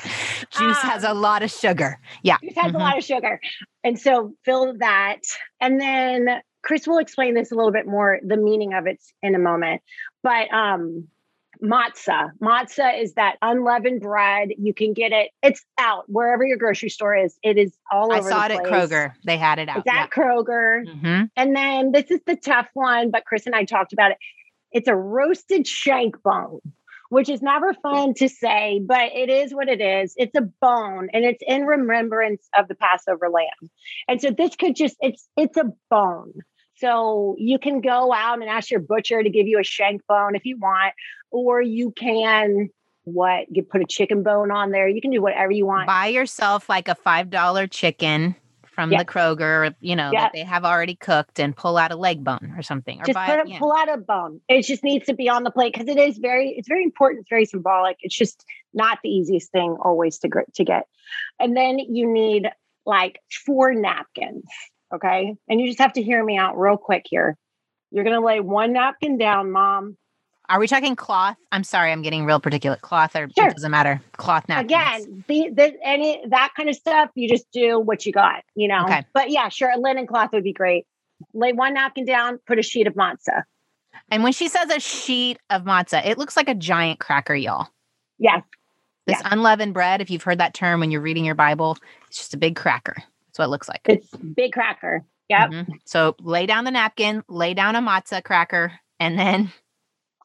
Juice 0.51 0.83
um, 0.83 0.89
has 0.89 1.03
a 1.03 1.11
um, 1.11 1.21
lot 1.21 1.43
of 1.43 1.51
sugar. 1.51 1.99
Yeah. 2.23 2.37
Juice 2.41 2.53
has 2.55 2.67
mm-hmm. 2.67 2.75
a 2.77 2.79
lot 2.79 2.97
of 2.97 3.03
sugar. 3.03 3.39
And 3.83 3.99
so 3.99 4.33
fill 4.45 4.77
that. 4.79 5.19
And 5.59 5.79
then 5.79 6.41
Chris 6.63 6.87
will 6.87 6.97
explain 6.97 7.33
this 7.33 7.51
a 7.51 7.55
little 7.55 7.71
bit 7.71 7.87
more, 7.87 8.19
the 8.25 8.37
meaning 8.37 8.73
of 8.73 8.87
it 8.87 9.01
in 9.21 9.35
a 9.35 9.39
moment. 9.39 9.81
But 10.23 10.51
um, 10.53 11.07
matzah, 11.63 12.31
matzah 12.41 13.01
is 13.01 13.13
that 13.13 13.37
unleavened 13.41 14.01
bread. 14.01 14.49
You 14.57 14.73
can 14.73 14.93
get 14.93 15.11
it. 15.11 15.31
It's 15.41 15.65
out 15.77 16.05
wherever 16.07 16.45
your 16.45 16.57
grocery 16.57 16.89
store 16.89 17.15
is. 17.15 17.37
It 17.43 17.57
is 17.57 17.73
all 17.91 18.11
I 18.11 18.19
over. 18.19 18.27
I 18.27 18.31
saw 18.31 18.45
it 18.45 18.51
at. 18.51 18.63
Kroger. 18.63 19.13
They 19.25 19.37
had 19.37 19.59
it 19.59 19.69
out. 19.69 19.77
It's 19.79 19.87
at 19.87 20.09
Kroger. 20.09 20.83
hmm 21.01 21.23
And 21.35 21.55
then 21.55 21.91
this 21.91 22.09
is 22.11 22.21
the 22.25 22.35
tough 22.35 22.67
one, 22.73 23.11
but 23.11 23.25
Chris 23.25 23.45
and 23.45 23.55
I 23.55 23.65
talked 23.65 23.93
about 23.93 24.11
it. 24.11 24.17
It's 24.71 24.87
a 24.87 24.95
roasted 24.95 25.65
shank 25.65 26.21
bone, 26.23 26.59
which 27.09 27.29
is 27.29 27.41
never 27.41 27.73
fun 27.73 28.13
to 28.15 28.27
say, 28.27 28.81
but 28.85 29.11
it 29.13 29.29
is 29.29 29.53
what 29.53 29.69
it 29.69 29.81
is. 29.81 30.13
It's 30.17 30.35
a 30.35 30.41
bone 30.61 31.09
and 31.13 31.23
it's 31.23 31.43
in 31.47 31.65
remembrance 31.65 32.47
of 32.57 32.67
the 32.67 32.75
Passover 32.75 33.29
lamb. 33.29 33.69
And 34.07 34.21
so 34.21 34.31
this 34.31 34.55
could 34.55 34.75
just 34.75 34.97
it's 34.99 35.27
it's 35.37 35.57
a 35.57 35.71
bone. 35.89 36.33
So 36.79 37.35
you 37.37 37.59
can 37.59 37.81
go 37.81 38.13
out 38.13 38.39
and 38.39 38.49
ask 38.49 38.69
your 38.69 38.79
butcher 38.79 39.21
to 39.21 39.29
give 39.29 39.47
you 39.47 39.59
a 39.59 39.63
shank 39.63 40.05
bone 40.07 40.35
if 40.35 40.45
you 40.45 40.57
want, 40.57 40.93
or 41.31 41.61
you 41.61 41.91
can 41.91 42.69
what 43.03 43.45
you 43.49 43.63
put 43.63 43.81
a 43.81 43.85
chicken 43.85 44.21
bone 44.21 44.51
on 44.51 44.71
there. 44.71 44.87
You 44.87 45.01
can 45.01 45.11
do 45.11 45.21
whatever 45.21 45.51
you 45.51 45.65
want. 45.65 45.87
Buy 45.87 46.07
yourself 46.07 46.67
like 46.69 46.87
a 46.87 46.95
five 46.95 47.29
dollar 47.29 47.65
chicken 47.67 48.35
from 48.65 48.91
Yeah. 48.91 48.99
the 48.99 49.05
Kroger, 49.05 49.73
you 49.79 49.95
know, 49.95 50.11
Yeah. 50.13 50.23
that 50.23 50.33
they 50.33 50.43
have 50.43 50.63
already 50.63 50.93
cooked, 50.93 51.39
and 51.39 51.55
pull 51.55 51.77
out 51.77 51.91
a 51.91 51.95
leg 51.95 52.23
bone 52.23 52.53
or 52.55 52.61
something. 52.61 53.01
Or 53.01 53.05
just 53.05 53.15
buy, 53.15 53.25
put 53.25 53.47
a, 53.47 53.49
yeah. 53.49 53.57
pull 53.57 53.73
out 53.73 53.91
a 53.91 53.97
bone. 53.97 54.39
It 54.47 54.63
just 54.63 54.83
needs 54.83 55.07
to 55.07 55.15
be 55.15 55.29
on 55.29 55.43
the 55.43 55.49
plate 55.49 55.73
because 55.73 55.87
it 55.87 55.97
is 55.97 56.19
very, 56.19 56.49
it's 56.49 56.67
very 56.67 56.83
important. 56.83 57.21
It's 57.21 57.29
very 57.29 57.45
symbolic. 57.45 57.97
It's 58.01 58.15
just 58.15 58.45
not 58.75 58.99
the 59.01 59.09
easiest 59.09 59.51
thing 59.51 59.77
always 59.81 60.19
to 60.19 60.29
to 60.53 60.63
get. 60.63 60.85
And 61.39 61.57
then 61.57 61.79
you 61.79 62.05
need 62.07 62.51
like 62.85 63.19
four 63.45 63.73
napkins. 63.73 64.45
Okay, 64.93 65.35
and 65.49 65.59
you 65.61 65.67
just 65.67 65.79
have 65.79 65.93
to 65.93 66.03
hear 66.03 66.23
me 66.23 66.37
out 66.37 66.57
real 66.57 66.77
quick 66.77 67.05
here. 67.09 67.37
You're 67.91 68.03
gonna 68.03 68.23
lay 68.25 68.39
one 68.39 68.73
napkin 68.73 69.17
down, 69.17 69.51
mom. 69.51 69.97
Are 70.49 70.59
we 70.59 70.67
talking 70.67 70.95
cloth? 70.95 71.35
I'm 71.51 71.65
sorry, 71.65 71.91
I'm 71.91 72.01
getting 72.01 72.23
real 72.25 72.39
particular. 72.39 72.77
Cloth 72.77 73.15
or 73.17 73.27
Sure. 73.37 73.47
it 73.49 73.53
doesn't 73.55 73.71
matter. 73.71 74.01
Cloth 74.13 74.47
napkins. 74.47 74.71
Again, 74.71 75.23
the, 75.27 75.49
the 75.53 75.73
any 75.83 76.23
that 76.29 76.53
kind 76.55 76.69
of 76.69 76.75
stuff, 76.75 77.09
you 77.15 77.27
just 77.27 77.51
do 77.51 77.79
what 77.79 78.05
you 78.05 78.13
got, 78.13 78.43
you 78.55 78.69
know. 78.69 78.85
Okay. 78.85 79.03
But 79.13 79.29
yeah, 79.29 79.49
sure, 79.49 79.69
a 79.69 79.77
linen 79.77 80.07
cloth 80.07 80.29
would 80.31 80.45
be 80.45 80.53
great. 80.53 80.85
Lay 81.33 81.51
one 81.51 81.73
napkin 81.73 82.05
down, 82.05 82.39
put 82.47 82.59
a 82.59 82.63
sheet 82.63 82.87
of 82.87 82.93
matzah. 82.93 83.43
And 84.09 84.23
when 84.23 84.31
she 84.31 84.47
says 84.47 84.69
a 84.69 84.79
sheet 84.79 85.37
of 85.49 85.63
matzah, 85.63 86.05
it 86.05 86.17
looks 86.17 86.37
like 86.37 86.47
a 86.47 86.55
giant 86.55 86.99
cracker, 86.99 87.35
y'all. 87.35 87.67
Yes, 88.19 88.41
This 89.05 89.21
unleavened 89.25 89.73
bread, 89.73 89.99
if 90.01 90.09
you've 90.09 90.23
heard 90.23 90.39
that 90.39 90.53
term 90.53 90.79
when 90.79 90.91
you're 90.91 91.01
reading 91.01 91.25
your 91.25 91.35
Bible, 91.35 91.77
it's 92.07 92.17
just 92.17 92.33
a 92.33 92.37
big 92.37 92.55
cracker. 92.55 92.95
That's 93.37 93.39
what 93.39 93.45
it 93.45 93.51
looks 93.51 93.69
like. 93.69 93.81
it's 93.85 94.09
big 94.35 94.53
cracker. 94.53 95.05
Yep. 95.29 95.49
Mhm. 95.51 95.67
So 95.85 96.15
lay 96.21 96.47
down 96.47 96.63
the 96.63 96.71
napkin, 96.71 97.23
lay 97.27 97.53
down 97.53 97.75
a 97.75 97.81
matzah 97.81 98.23
cracker, 98.23 98.71
and 98.99 99.19
then 99.19 99.51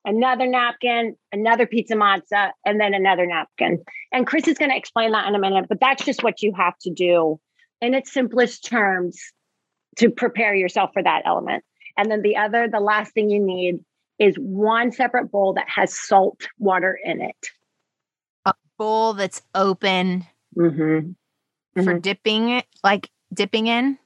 another 0.04 0.46
napkin, 0.46 1.16
another 1.30 1.66
pizza 1.66 1.94
matzah, 1.94 2.52
and 2.64 2.80
then 2.80 2.94
another 2.94 3.26
napkin. 3.26 3.84
And 4.12 4.26
Chris 4.26 4.48
is 4.48 4.56
going 4.56 4.70
to 4.70 4.76
explain 4.76 5.12
that 5.12 5.26
in 5.28 5.34
a 5.34 5.38
minute, 5.38 5.66
but 5.68 5.78
that's 5.80 6.04
just 6.04 6.22
what 6.22 6.40
you 6.40 6.54
have 6.56 6.78
to 6.78 6.90
do 6.90 7.38
in 7.82 7.92
its 7.94 8.12
simplest 8.12 8.64
terms 8.64 9.20
to 9.98 10.08
prepare 10.08 10.54
yourself 10.54 10.90
for 10.94 11.02
that 11.02 11.22
element. 11.26 11.64
And 11.98 12.10
then 12.10 12.22
the 12.22 12.36
other, 12.36 12.66
the 12.66 12.80
last 12.80 13.12
thing 13.12 13.28
you 13.28 13.44
need 13.44 13.80
is 14.18 14.36
one 14.36 14.90
separate 14.90 15.30
bowl 15.30 15.52
that 15.54 15.68
has 15.68 15.98
salt 15.98 16.48
water 16.58 16.98
in 17.04 17.20
it. 17.20 17.48
A 18.46 18.54
bowl 18.78 19.12
that's 19.12 19.42
open 19.54 20.24
Mm-hmm. 20.56 21.12
For 21.74 21.82
Mhm. 21.94 22.02
dipping 22.02 22.48
it, 22.50 22.66
like 22.82 23.08
dipping 23.32 23.66
in. 23.66 23.98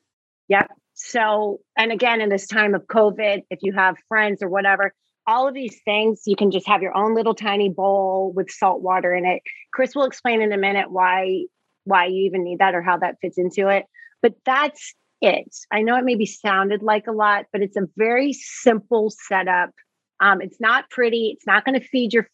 Yep. 0.48 0.70
So, 0.94 1.60
and 1.76 1.92
again, 1.92 2.20
in 2.20 2.28
this 2.28 2.46
time 2.46 2.74
of 2.74 2.86
COVID, 2.86 3.42
if 3.50 3.58
you 3.62 3.72
have 3.72 3.96
friends 4.08 4.42
or 4.42 4.48
whatever, 4.48 4.94
all 5.26 5.48
of 5.48 5.54
these 5.54 5.80
things, 5.84 6.22
you 6.26 6.36
can 6.36 6.50
just 6.50 6.66
have 6.68 6.82
your 6.82 6.96
own 6.96 7.14
little 7.14 7.34
tiny 7.34 7.68
bowl 7.68 8.32
with 8.34 8.50
salt 8.50 8.80
water 8.80 9.14
in 9.14 9.26
it. 9.26 9.42
Chris 9.72 9.94
will 9.94 10.04
explain 10.04 10.40
in 10.40 10.52
a 10.52 10.56
minute 10.56 10.90
why 10.90 11.44
why 11.84 12.06
you 12.06 12.24
even 12.24 12.42
need 12.42 12.58
that 12.58 12.74
or 12.74 12.82
how 12.82 12.96
that 12.98 13.16
fits 13.20 13.38
into 13.38 13.68
it. 13.68 13.84
But 14.20 14.34
that's 14.44 14.94
it. 15.20 15.54
I 15.70 15.82
know 15.82 15.96
it 15.96 16.04
maybe 16.04 16.26
sounded 16.26 16.82
like 16.82 17.06
a 17.06 17.12
lot, 17.12 17.46
but 17.52 17.62
it's 17.62 17.76
a 17.76 17.88
very 17.96 18.32
simple 18.32 19.10
setup. 19.10 19.70
Um, 20.18 20.40
it's 20.40 20.60
not 20.60 20.90
pretty. 20.90 21.32
It's 21.36 21.46
not 21.46 21.64
going 21.64 21.78
to 21.78 21.86
feed 21.86 22.12
your 22.12 22.28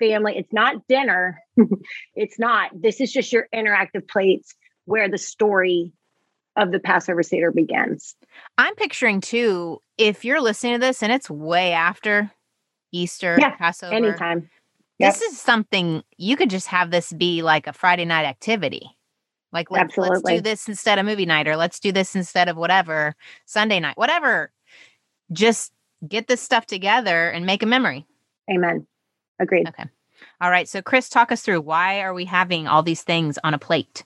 family. 0.00 0.36
It's 0.36 0.52
not 0.52 0.86
dinner. 0.88 1.40
it's 2.16 2.38
not. 2.38 2.70
This 2.74 3.00
is 3.00 3.12
just 3.12 3.32
your 3.32 3.46
interactive 3.54 4.08
plates 4.08 4.54
where 4.86 5.08
the 5.08 5.18
story 5.18 5.92
of 6.56 6.72
the 6.72 6.80
Passover 6.80 7.22
Seder 7.22 7.52
begins. 7.52 8.16
I'm 8.56 8.74
picturing 8.76 9.20
too, 9.20 9.82
if 9.98 10.24
you're 10.24 10.40
listening 10.40 10.74
to 10.74 10.78
this 10.78 11.02
and 11.02 11.12
it's 11.12 11.28
way 11.28 11.72
after 11.72 12.30
Easter, 12.92 13.36
Yeah, 13.38 13.54
Passover, 13.56 13.94
Anytime. 13.94 14.48
this 14.98 15.20
is 15.20 15.38
something 15.38 16.02
you 16.16 16.36
could 16.36 16.48
just 16.48 16.68
have 16.68 16.90
this 16.90 17.12
be 17.12 17.42
like 17.42 17.66
a 17.66 17.72
Friday 17.72 18.06
night 18.06 18.24
activity. 18.24 18.96
Like 19.52 19.70
let's, 19.70 19.96
let's 19.96 20.22
do 20.22 20.40
this 20.40 20.68
instead 20.68 20.98
of 20.98 21.06
movie 21.06 21.26
night, 21.26 21.46
or 21.46 21.56
let's 21.56 21.78
do 21.78 21.92
this 21.92 22.16
instead 22.16 22.48
of 22.48 22.56
whatever 22.56 23.14
Sunday 23.44 23.80
night, 23.80 23.96
whatever. 23.96 24.50
Just 25.32 25.72
get 26.06 26.26
this 26.26 26.40
stuff 26.40 26.66
together 26.66 27.28
and 27.30 27.46
make 27.46 27.62
a 27.62 27.66
memory. 27.66 28.06
Amen. 28.50 28.86
Agreed. 29.38 29.68
Okay. 29.68 29.84
All 30.40 30.50
right. 30.50 30.68
So, 30.68 30.82
Chris, 30.82 31.08
talk 31.08 31.32
us 31.32 31.42
through 31.42 31.60
why 31.60 32.00
are 32.00 32.14
we 32.14 32.24
having 32.24 32.66
all 32.66 32.82
these 32.82 33.02
things 33.02 33.38
on 33.44 33.54
a 33.54 33.58
plate? 33.58 34.04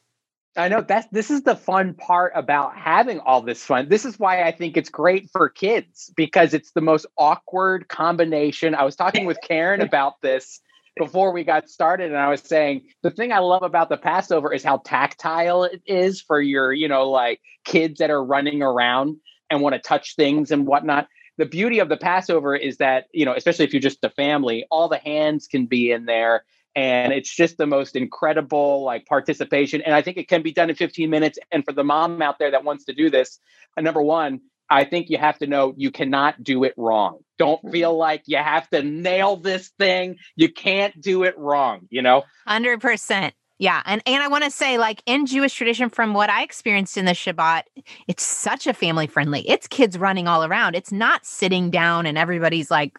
I 0.56 0.68
know 0.68 0.80
that's 0.80 1.06
this 1.12 1.30
is 1.30 1.42
the 1.42 1.54
fun 1.54 1.94
part 1.94 2.32
about 2.34 2.76
having 2.76 3.20
all 3.20 3.40
this 3.40 3.64
fun. 3.64 3.88
This 3.88 4.04
is 4.04 4.18
why 4.18 4.42
I 4.42 4.50
think 4.50 4.76
it's 4.76 4.90
great 4.90 5.30
for 5.30 5.48
kids 5.48 6.12
because 6.16 6.54
it's 6.54 6.72
the 6.72 6.80
most 6.80 7.06
awkward 7.16 7.88
combination. 7.88 8.74
I 8.74 8.84
was 8.84 8.96
talking 8.96 9.26
with 9.26 9.38
Karen 9.42 9.80
about 9.80 10.20
this 10.22 10.60
before 10.96 11.32
we 11.32 11.44
got 11.44 11.68
started 11.68 12.10
and 12.10 12.18
I 12.18 12.28
was 12.28 12.40
saying 12.40 12.82
the 13.02 13.10
thing 13.10 13.32
I 13.32 13.38
love 13.38 13.62
about 13.62 13.88
the 13.88 13.96
Passover 13.96 14.52
is 14.52 14.64
how 14.64 14.78
tactile 14.78 15.64
it 15.64 15.82
is 15.86 16.20
for 16.20 16.40
your, 16.40 16.72
you 16.72 16.88
know, 16.88 17.08
like 17.08 17.40
kids 17.64 18.00
that 18.00 18.10
are 18.10 18.22
running 18.22 18.60
around 18.60 19.16
and 19.50 19.60
want 19.60 19.74
to 19.74 19.80
touch 19.80 20.16
things 20.16 20.50
and 20.50 20.66
whatnot. 20.66 21.06
The 21.38 21.46
beauty 21.46 21.78
of 21.78 21.88
the 21.88 21.96
Passover 21.96 22.56
is 22.56 22.78
that, 22.78 23.06
you 23.12 23.24
know, 23.24 23.34
especially 23.34 23.64
if 23.64 23.72
you're 23.72 23.80
just 23.80 24.04
a 24.04 24.10
family, 24.10 24.66
all 24.70 24.88
the 24.88 24.98
hands 24.98 25.46
can 25.46 25.66
be 25.66 25.92
in 25.92 26.06
there 26.06 26.44
and 26.74 27.12
it's 27.12 27.34
just 27.34 27.56
the 27.56 27.66
most 27.66 27.96
incredible 27.96 28.84
like 28.84 29.06
participation 29.06 29.80
and 29.82 29.94
i 29.94 30.02
think 30.02 30.16
it 30.16 30.28
can 30.28 30.42
be 30.42 30.52
done 30.52 30.70
in 30.70 30.76
15 30.76 31.10
minutes 31.10 31.38
and 31.50 31.64
for 31.64 31.72
the 31.72 31.84
mom 31.84 32.22
out 32.22 32.38
there 32.38 32.50
that 32.50 32.64
wants 32.64 32.84
to 32.84 32.92
do 32.92 33.10
this 33.10 33.38
uh, 33.76 33.80
number 33.80 34.02
one 34.02 34.40
i 34.68 34.84
think 34.84 35.10
you 35.10 35.18
have 35.18 35.38
to 35.38 35.46
know 35.46 35.74
you 35.76 35.90
cannot 35.90 36.42
do 36.42 36.64
it 36.64 36.74
wrong 36.76 37.18
don't 37.38 37.60
feel 37.70 37.96
like 37.96 38.22
you 38.26 38.36
have 38.36 38.68
to 38.70 38.82
nail 38.82 39.36
this 39.36 39.68
thing 39.78 40.16
you 40.36 40.52
can't 40.52 41.00
do 41.00 41.24
it 41.24 41.36
wrong 41.36 41.86
you 41.90 42.02
know 42.02 42.22
Hundred 42.50 42.80
percent. 42.80 43.34
Yeah. 43.60 43.82
And 43.84 44.02
and 44.06 44.22
I 44.22 44.28
want 44.28 44.42
to 44.44 44.50
say, 44.50 44.78
like 44.78 45.02
in 45.04 45.26
Jewish 45.26 45.54
tradition, 45.54 45.90
from 45.90 46.14
what 46.14 46.30
I 46.30 46.42
experienced 46.42 46.96
in 46.96 47.04
the 47.04 47.12
Shabbat, 47.12 47.64
it's 48.08 48.24
such 48.24 48.66
a 48.66 48.72
family 48.72 49.06
friendly. 49.06 49.48
It's 49.48 49.68
kids 49.68 49.98
running 49.98 50.26
all 50.26 50.44
around. 50.44 50.74
It's 50.74 50.90
not 50.90 51.26
sitting 51.26 51.70
down 51.70 52.06
and 52.06 52.16
everybody's 52.16 52.70
like 52.70 52.98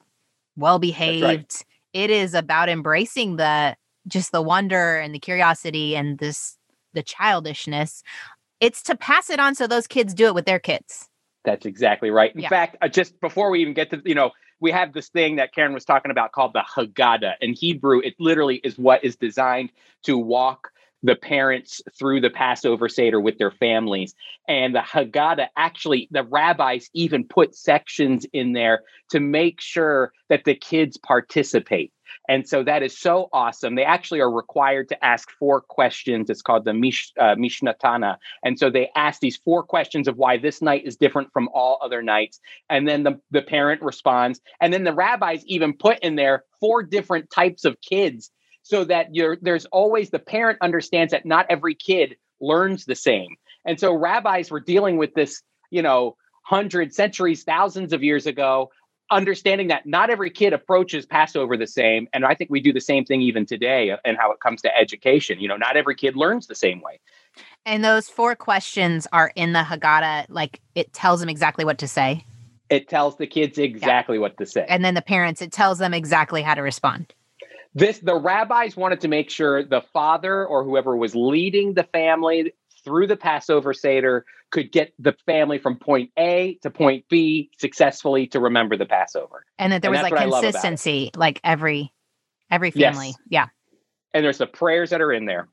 well 0.56 0.78
behaved. 0.78 1.66
It 1.94 2.10
is 2.10 2.34
about 2.34 2.70
embracing 2.70 3.38
the 3.38 3.76
just 4.08 4.32
the 4.32 4.42
wonder 4.42 4.98
and 4.98 5.14
the 5.14 5.20
curiosity 5.20 5.96
and 5.96 6.18
this 6.20 6.58
the 6.94 7.04
childishness. 7.04 8.04
It's 8.60 8.82
to 8.84 8.96
pass 8.96 9.30
it 9.30 9.40
on 9.40 9.56
so 9.56 9.68
those 9.68 9.88
kids 9.88 10.14
do 10.14 10.28
it 10.28 10.36
with 10.36 10.46
their 10.46 10.60
kids. 10.60 11.08
That's 11.44 11.66
exactly 11.66 12.12
right. 12.12 12.34
In 12.36 12.42
Yeah. 12.42 12.50
fact, 12.50 12.78
uh, 12.82 12.88
just 12.88 13.20
before 13.20 13.50
we 13.50 13.62
even 13.62 13.74
get 13.74 13.90
to, 13.90 14.02
you 14.06 14.14
know, 14.14 14.32
we 14.60 14.72
have 14.72 14.94
this 14.94 15.10
thing 15.10 15.38
that 15.38 15.54
Karen 15.54 15.74
was 15.74 15.86
talking 15.86 16.12
about 16.12 16.32
called 16.34 16.54
the 16.54 16.62
Haggadah. 16.62 17.36
In 17.42 17.54
Hebrew, 17.54 18.00
it 18.00 18.14
literally 18.20 18.58
is 18.58 18.78
what 18.78 19.04
is 19.04 19.16
designed 19.16 19.72
to 20.04 20.18
walk 20.18 20.72
the 21.04 21.16
parents 21.16 21.82
through 21.98 22.22
the 22.22 22.30
Passover 22.30 22.88
Seder 22.88 23.20
with 23.20 23.38
their 23.38 23.52
families. 23.52 24.14
And 24.48 24.76
the 24.76 24.80
Haggadah 24.80 25.48
actually, 25.58 26.08
the 26.12 26.24
rabbis 26.24 26.90
even 26.94 27.24
put 27.24 27.56
sections 27.56 28.26
in 28.34 28.54
there 28.54 28.82
to 29.10 29.20
make 29.20 29.62
sure 29.62 30.14
that 30.30 30.44
the 30.46 30.56
kids 30.56 30.98
participate. 30.98 31.92
And 32.28 32.48
so 32.48 32.64
that 32.64 32.84
is 32.84 32.98
so 32.98 33.30
awesome. 33.34 33.76
They 33.76 33.84
actually 33.84 34.20
are 34.20 34.32
required 34.32 34.90
to 34.90 35.06
ask 35.06 35.32
four 35.32 35.62
questions. 35.62 36.30
It's 36.30 36.42
called 36.42 36.66
the 36.66 36.74
Mish, 36.74 37.12
uh, 37.20 37.36
Mishnatana. 37.36 38.18
And 38.44 38.60
so 38.60 38.70
they 38.70 38.90
ask 38.96 39.22
these 39.22 39.38
four 39.38 39.64
questions 39.64 40.08
of 40.08 40.18
why 40.18 40.38
this 40.38 40.62
night 40.62 40.84
is 40.86 40.98
different 40.98 41.32
from 41.32 41.50
all 41.54 41.80
other 41.82 42.02
nights. 42.02 42.40
And 42.70 42.88
then 42.88 43.04
the, 43.04 43.20
the 43.32 43.42
parent 43.42 43.82
responds. 43.82 44.42
And 44.60 44.74
then 44.74 44.84
the 44.84 44.94
rabbis 44.94 45.44
even 45.46 45.74
put 45.74 46.00
in 46.00 46.16
there 46.16 46.44
four 46.60 46.84
different 46.84 47.30
types 47.32 47.66
of 47.66 47.80
kids 47.82 48.32
so 48.64 48.84
that 48.86 49.14
you're, 49.14 49.38
there's 49.42 49.66
always 49.66 50.10
the 50.10 50.20
parent 50.20 50.60
understands 50.62 51.12
that 51.12 51.26
not 51.26 51.46
every 51.50 51.76
kid 51.76 52.16
learns 52.40 52.86
the 52.86 52.96
same. 52.96 53.36
And 53.66 53.80
so 53.80 53.94
rabbis 53.94 54.50
were 54.50 54.60
dealing 54.60 54.98
with 54.98 55.14
this, 55.14 55.42
you 55.70 55.82
know, 55.82 56.16
hundreds, 56.44 56.96
centuries, 56.96 57.44
thousands 57.44 57.94
of 57.94 58.04
years 58.04 58.26
ago, 58.26 58.72
understanding 59.12 59.68
that 59.68 59.86
not 59.86 60.10
every 60.10 60.30
kid 60.30 60.54
approaches 60.54 61.06
Passover 61.06 61.58
the 61.58 61.68
same. 61.68 62.08
And 62.14 62.26
I 62.26 62.34
think 62.34 62.50
we 62.50 62.62
do 62.62 62.74
the 62.74 62.82
same 62.82 63.06
thing 63.06 63.22
even 63.22 63.46
today 63.46 63.96
and 64.06 64.18
how 64.18 64.32
it 64.32 64.40
comes 64.40 64.62
to 64.64 64.76
education. 64.76 65.40
You 65.40 65.48
know, 65.48 65.58
not 65.58 65.76
every 65.76 65.96
kid 65.96 66.16
learns 66.16 66.48
the 66.48 66.56
same 66.56 66.82
way. 66.82 67.00
And 67.66 67.84
those 67.84 68.10
four 68.10 68.36
questions 68.36 69.08
are 69.12 69.32
in 69.36 69.54
the 69.54 69.60
Haggadah, 69.60 70.26
like 70.30 70.62
it 70.76 70.94
tells 70.94 71.20
them 71.20 71.30
exactly 71.30 71.66
what 71.66 71.78
to 71.80 71.88
say. 71.88 72.26
It 72.70 72.88
tells 72.88 73.18
the 73.18 73.28
kids 73.28 73.58
exactly 73.58 74.16
yeah. 74.16 74.22
what 74.22 74.38
to 74.38 74.46
say. 74.46 74.66
And 74.68 74.84
then 74.84 74.94
the 74.94 75.02
parents, 75.02 75.42
it 75.42 75.52
tells 75.52 75.78
them 75.78 75.94
exactly 75.94 76.42
how 76.42 76.56
to 76.56 76.62
respond. 76.62 77.14
This 77.74 78.00
the 78.00 78.16
rabbis 78.16 78.76
wanted 78.76 79.02
to 79.02 79.08
make 79.08 79.30
sure 79.30 79.64
the 79.64 79.82
father 79.94 80.46
or 80.46 80.64
whoever 80.64 80.96
was 80.96 81.16
leading 81.16 81.74
the 81.74 81.84
family 81.84 82.54
through 82.84 83.08
the 83.08 83.16
Passover 83.16 83.74
Seder 83.74 84.26
could 84.50 84.72
get 84.72 84.94
the 85.00 85.16
family 85.26 85.58
from 85.58 85.78
point 85.78 86.12
A 86.18 86.58
to 86.64 86.70
point 86.70 87.06
B 87.10 87.50
successfully 87.58 88.28
to 88.28 88.40
remember 88.40 88.76
the 88.76 88.86
Passover. 88.86 89.46
And 89.58 89.72
that 89.72 89.82
there 89.82 89.94
and 89.94 90.02
was 90.02 90.12
like 90.12 90.22
consistency, 90.22 91.12
like 91.16 91.40
every 91.44 91.94
every 92.50 92.72
family. 92.72 93.08
Yes. 93.08 93.18
Yeah. 93.30 93.46
And 94.14 94.26
there's 94.26 94.40
the 94.40 94.48
prayers 94.48 94.90
that 94.90 95.00
are 95.00 95.14
in 95.14 95.26
there. 95.26 95.48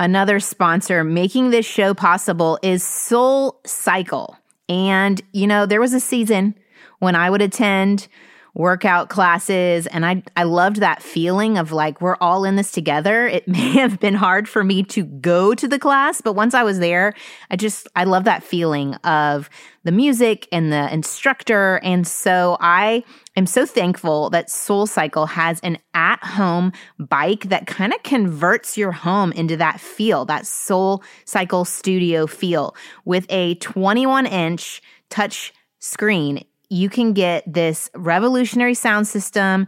Another 0.00 0.40
sponsor 0.40 1.04
making 1.04 1.50
this 1.50 1.66
show 1.66 1.92
possible 1.92 2.58
is 2.62 2.82
Soul 2.82 3.60
Cycle. 3.66 4.39
And, 4.70 5.20
you 5.32 5.48
know, 5.48 5.66
there 5.66 5.80
was 5.80 5.92
a 5.92 6.00
season 6.00 6.54
when 7.00 7.16
I 7.16 7.28
would 7.28 7.42
attend 7.42 8.06
workout 8.54 9.08
classes 9.08 9.86
and 9.86 10.04
I 10.04 10.22
I 10.36 10.42
loved 10.44 10.76
that 10.76 11.02
feeling 11.02 11.58
of 11.58 11.72
like 11.72 12.00
we're 12.00 12.16
all 12.20 12.44
in 12.44 12.56
this 12.56 12.72
together. 12.72 13.26
It 13.26 13.46
may 13.48 13.70
have 13.72 14.00
been 14.00 14.14
hard 14.14 14.48
for 14.48 14.64
me 14.64 14.82
to 14.84 15.04
go 15.04 15.54
to 15.54 15.68
the 15.68 15.78
class, 15.78 16.20
but 16.20 16.34
once 16.34 16.54
I 16.54 16.62
was 16.62 16.78
there, 16.78 17.14
I 17.50 17.56
just 17.56 17.88
I 17.96 18.04
love 18.04 18.24
that 18.24 18.42
feeling 18.42 18.94
of 18.96 19.48
the 19.84 19.92
music 19.92 20.46
and 20.52 20.72
the 20.72 20.92
instructor 20.92 21.80
and 21.82 22.06
so 22.06 22.56
I 22.60 23.02
am 23.36 23.46
so 23.46 23.64
thankful 23.64 24.30
that 24.30 24.50
Soul 24.50 24.86
Cycle 24.86 25.26
has 25.26 25.60
an 25.60 25.78
at-home 25.94 26.72
bike 26.98 27.44
that 27.44 27.66
kind 27.66 27.94
of 27.94 28.02
converts 28.02 28.76
your 28.76 28.92
home 28.92 29.32
into 29.32 29.56
that 29.56 29.80
feel, 29.80 30.24
that 30.26 30.46
Soul 30.46 31.02
Cycle 31.24 31.64
studio 31.64 32.26
feel 32.26 32.74
with 33.04 33.24
a 33.30 33.54
21-inch 33.56 34.82
touch 35.08 35.54
screen 35.78 36.44
you 36.70 36.88
can 36.88 37.12
get 37.12 37.42
this 37.52 37.90
revolutionary 37.94 38.74
sound 38.74 39.06
system 39.06 39.66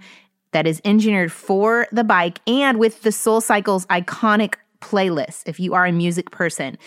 that 0.53 0.67
is 0.67 0.81
engineered 0.85 1.33
for 1.33 1.87
the 1.93 2.05
bike 2.05 2.38
and 2.47 2.79
with 2.79 3.03
the 3.03 3.12
Soul 3.12 3.41
Cycle's 3.41 3.85
iconic 3.87 4.55
playlist 4.81 5.43
if 5.47 5.61
you 5.61 5.75
are 5.75 5.85
a 5.85 5.93
music 5.93 6.31
person. 6.31 6.79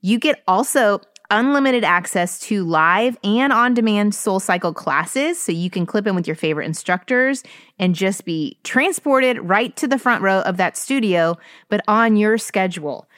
You 0.00 0.18
get 0.18 0.42
also 0.46 1.00
unlimited 1.30 1.84
access 1.84 2.38
to 2.38 2.64
live 2.64 3.16
and 3.24 3.52
on 3.52 3.72
demand 3.72 4.14
Soul 4.14 4.38
Cycle 4.38 4.74
classes. 4.74 5.40
So 5.40 5.52
you 5.52 5.70
can 5.70 5.86
clip 5.86 6.06
in 6.06 6.14
with 6.14 6.26
your 6.26 6.36
favorite 6.36 6.66
instructors 6.66 7.42
and 7.78 7.94
just 7.94 8.24
be 8.24 8.58
transported 8.62 9.38
right 9.40 9.74
to 9.76 9.88
the 9.88 9.98
front 9.98 10.22
row 10.22 10.40
of 10.40 10.58
that 10.58 10.76
studio, 10.76 11.38
but 11.70 11.80
on 11.88 12.16
your 12.16 12.36
schedule. 12.36 13.08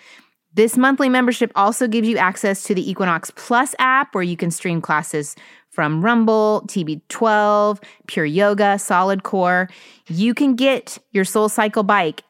This 0.57 0.79
monthly 0.79 1.11
membership 1.11 1.53
also 1.55 1.87
gives 1.87 2.09
you 2.09 2.17
access 2.17 2.63
to 2.63 2.75
the 2.75 2.91
Equinox 2.91 3.31
Plus 3.31 3.75
app 3.79 4.15
where 4.15 4.25
you 4.25 4.39
can 4.39 4.51
stream 4.51 4.81
classes 4.81 5.37
from 5.69 6.03
Rumble, 6.03 6.65
TB12, 6.67 7.83
Pure 8.07 8.25
Yoga, 8.25 8.79
Solid 8.79 9.23
Core. 9.23 9.69
You 10.07 10.33
can 10.33 10.55
get 10.55 10.97
your 11.13 11.27
Soul 11.27 11.51
Cycle 11.51 11.83
bike, 11.83 12.23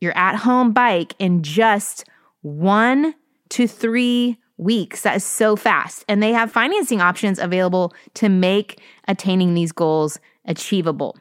your 0.00 0.12
at 0.18 0.34
home 0.34 0.72
bike, 0.72 1.14
in 1.20 1.44
just 1.44 2.04
one 2.42 3.14
to 3.50 3.68
three 3.68 4.38
weeks. 4.56 5.02
That 5.02 5.14
is 5.14 5.24
so 5.24 5.54
fast. 5.54 6.04
And 6.08 6.20
they 6.20 6.32
have 6.32 6.50
financing 6.50 7.00
options 7.00 7.38
available 7.38 7.94
to 8.14 8.28
make 8.28 8.80
attaining 9.06 9.54
these 9.54 9.70
goals 9.70 10.18
achievable. 10.46 11.16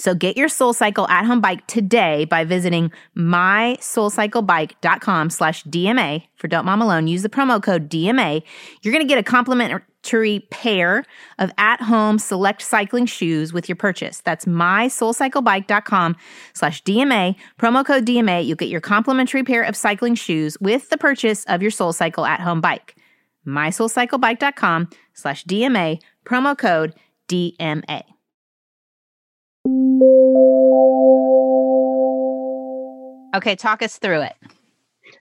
So 0.00 0.14
get 0.14 0.38
your 0.38 0.48
Soul 0.48 0.72
Cycle 0.72 1.06
at 1.08 1.26
home 1.26 1.42
bike 1.42 1.66
today 1.66 2.24
by 2.24 2.44
visiting 2.44 2.90
mysoulcyclebike.com 3.18 5.28
slash 5.28 5.62
DMA 5.64 6.22
for 6.36 6.48
Don't 6.48 6.64
Mom 6.64 6.80
Alone. 6.80 7.06
Use 7.06 7.22
the 7.22 7.28
promo 7.28 7.62
code 7.62 7.90
DMA. 7.90 8.42
You're 8.80 8.94
going 8.94 9.04
to 9.04 9.08
get 9.08 9.18
a 9.18 9.22
complimentary 9.22 10.40
pair 10.50 11.04
of 11.38 11.52
at-home 11.58 12.18
select 12.18 12.62
cycling 12.62 13.04
shoes 13.04 13.52
with 13.52 13.68
your 13.68 13.76
purchase. 13.76 14.22
That's 14.22 14.46
mysoulcyclebike.com 14.46 16.16
slash 16.54 16.82
DMA. 16.82 17.36
Promo 17.58 17.84
code 17.84 18.06
DMA. 18.06 18.46
You'll 18.46 18.56
get 18.56 18.70
your 18.70 18.80
complimentary 18.80 19.44
pair 19.44 19.62
of 19.62 19.76
cycling 19.76 20.14
shoes 20.14 20.56
with 20.62 20.88
the 20.88 20.96
purchase 20.96 21.44
of 21.44 21.60
your 21.60 21.70
Soul 21.70 21.92
Cycle 21.92 22.24
at-home 22.24 22.62
bike. 22.62 22.96
mysoulcyclebike.com 23.46 24.88
slash 25.12 25.44
DMA. 25.44 26.00
Promo 26.24 26.56
code 26.56 26.94
DMA. 27.28 28.04
Okay, 33.34 33.54
talk 33.56 33.82
us 33.82 33.98
through 33.98 34.22
it. 34.22 34.34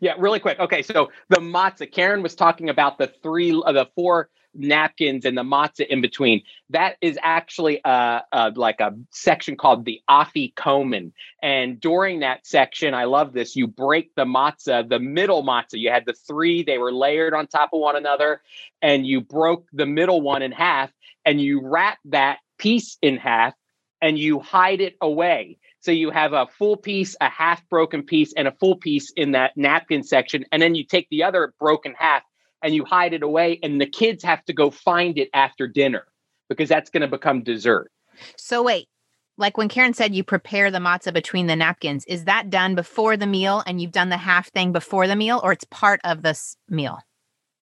Yeah, 0.02 0.14
really 0.18 0.40
quick. 0.40 0.60
Okay, 0.60 0.82
so 0.82 1.10
the 1.30 1.38
matzah. 1.38 1.92
Karen 1.92 2.24
was 2.24 2.36
talking 2.36 2.70
about 2.70 2.98
the 2.98 3.08
three, 3.22 3.52
uh, 3.66 3.72
the 3.72 3.88
four 3.96 4.30
napkins 4.56 5.26
and 5.26 5.38
the 5.38 5.44
matzah 5.44 5.88
in 5.88 6.02
between. 6.02 6.42
That 6.70 6.96
is 7.02 7.18
actually 7.22 7.84
uh, 7.84 8.22
uh, 8.32 8.52
like 8.56 8.80
a 8.80 8.96
section 9.12 9.56
called 9.56 9.86
the 9.86 10.02
afikomen. 10.10 11.12
And 11.42 11.80
during 11.80 12.22
that 12.22 12.46
section, 12.46 12.94
I 12.94 13.06
love 13.06 13.34
this. 13.34 13.56
You 13.56 13.68
break 13.68 14.14
the 14.16 14.26
matzah, 14.26 14.88
the 14.88 15.00
middle 15.00 15.44
matzah. 15.44 15.74
You 15.74 15.92
had 15.92 16.06
the 16.06 16.14
three; 16.14 16.64
they 16.64 16.78
were 16.78 16.92
layered 16.92 17.34
on 17.34 17.48
top 17.48 17.70
of 17.74 17.80
one 17.80 17.96
another, 17.96 18.42
and 18.82 19.06
you 19.06 19.22
broke 19.22 19.68
the 19.72 19.86
middle 19.86 20.22
one 20.22 20.42
in 20.42 20.52
half, 20.52 20.92
and 21.26 21.40
you 21.40 21.62
wrap 21.64 22.00
that 22.06 22.40
piece 22.58 22.98
in 23.02 23.18
half, 23.18 23.54
and 24.02 24.18
you 24.18 24.40
hide 24.40 24.82
it 24.82 24.96
away. 25.02 25.58
So 25.82 25.92
you 25.92 26.10
have 26.12 26.34
a 26.34 26.48
full 26.48 26.78
piece, 26.78 27.16
a 27.22 27.30
half 27.30 27.68
broken 27.70 28.04
piece, 28.04 28.34
and 28.36 28.48
a 28.48 28.52
full 28.52 28.76
piece 28.76 29.12
in 29.16 29.32
that 29.32 29.56
napkin 29.56 30.04
section. 30.04 30.46
And 30.52 30.62
then 30.62 30.76
you 30.76 30.84
take 30.84 31.08
the 31.10 31.24
other 31.24 31.54
broken 31.60 31.94
half 31.98 32.24
and 32.62 32.76
you 32.76 32.84
hide 32.84 33.14
it 33.14 33.24
away, 33.24 33.58
and 33.64 33.80
the 33.80 33.86
kids 33.86 34.24
have 34.24 34.44
to 34.46 34.54
go 34.54 34.70
find 34.70 35.18
it 35.18 35.30
after 35.34 35.68
dinner 35.68 36.06
because 36.50 36.68
that's 36.68 36.90
going 36.90 37.02
to 37.02 37.08
become 37.08 37.42
dessert. 37.42 37.90
So 38.36 38.62
wait, 38.62 38.90
like 39.38 39.58
when 39.58 39.70
Karen 39.70 39.94
said 39.94 40.14
you 40.14 40.26
prepare 40.26 40.70
the 40.70 40.80
matzah 40.80 41.14
between 41.14 41.48
the 41.48 41.56
napkins, 41.56 42.04
is 42.06 42.26
that 42.26 42.50
done 42.50 42.76
before 42.76 43.16
the 43.16 43.28
meal 43.28 43.64
and 43.66 43.80
you've 43.80 43.94
done 43.94 44.10
the 44.10 44.18
half 44.18 44.52
thing 44.52 44.74
before 44.74 45.08
the 45.08 45.16
meal, 45.16 45.40
or 45.42 45.54
it's 45.54 45.66
part 45.72 46.02
of 46.04 46.22
this 46.22 46.58
meal? 46.68 47.00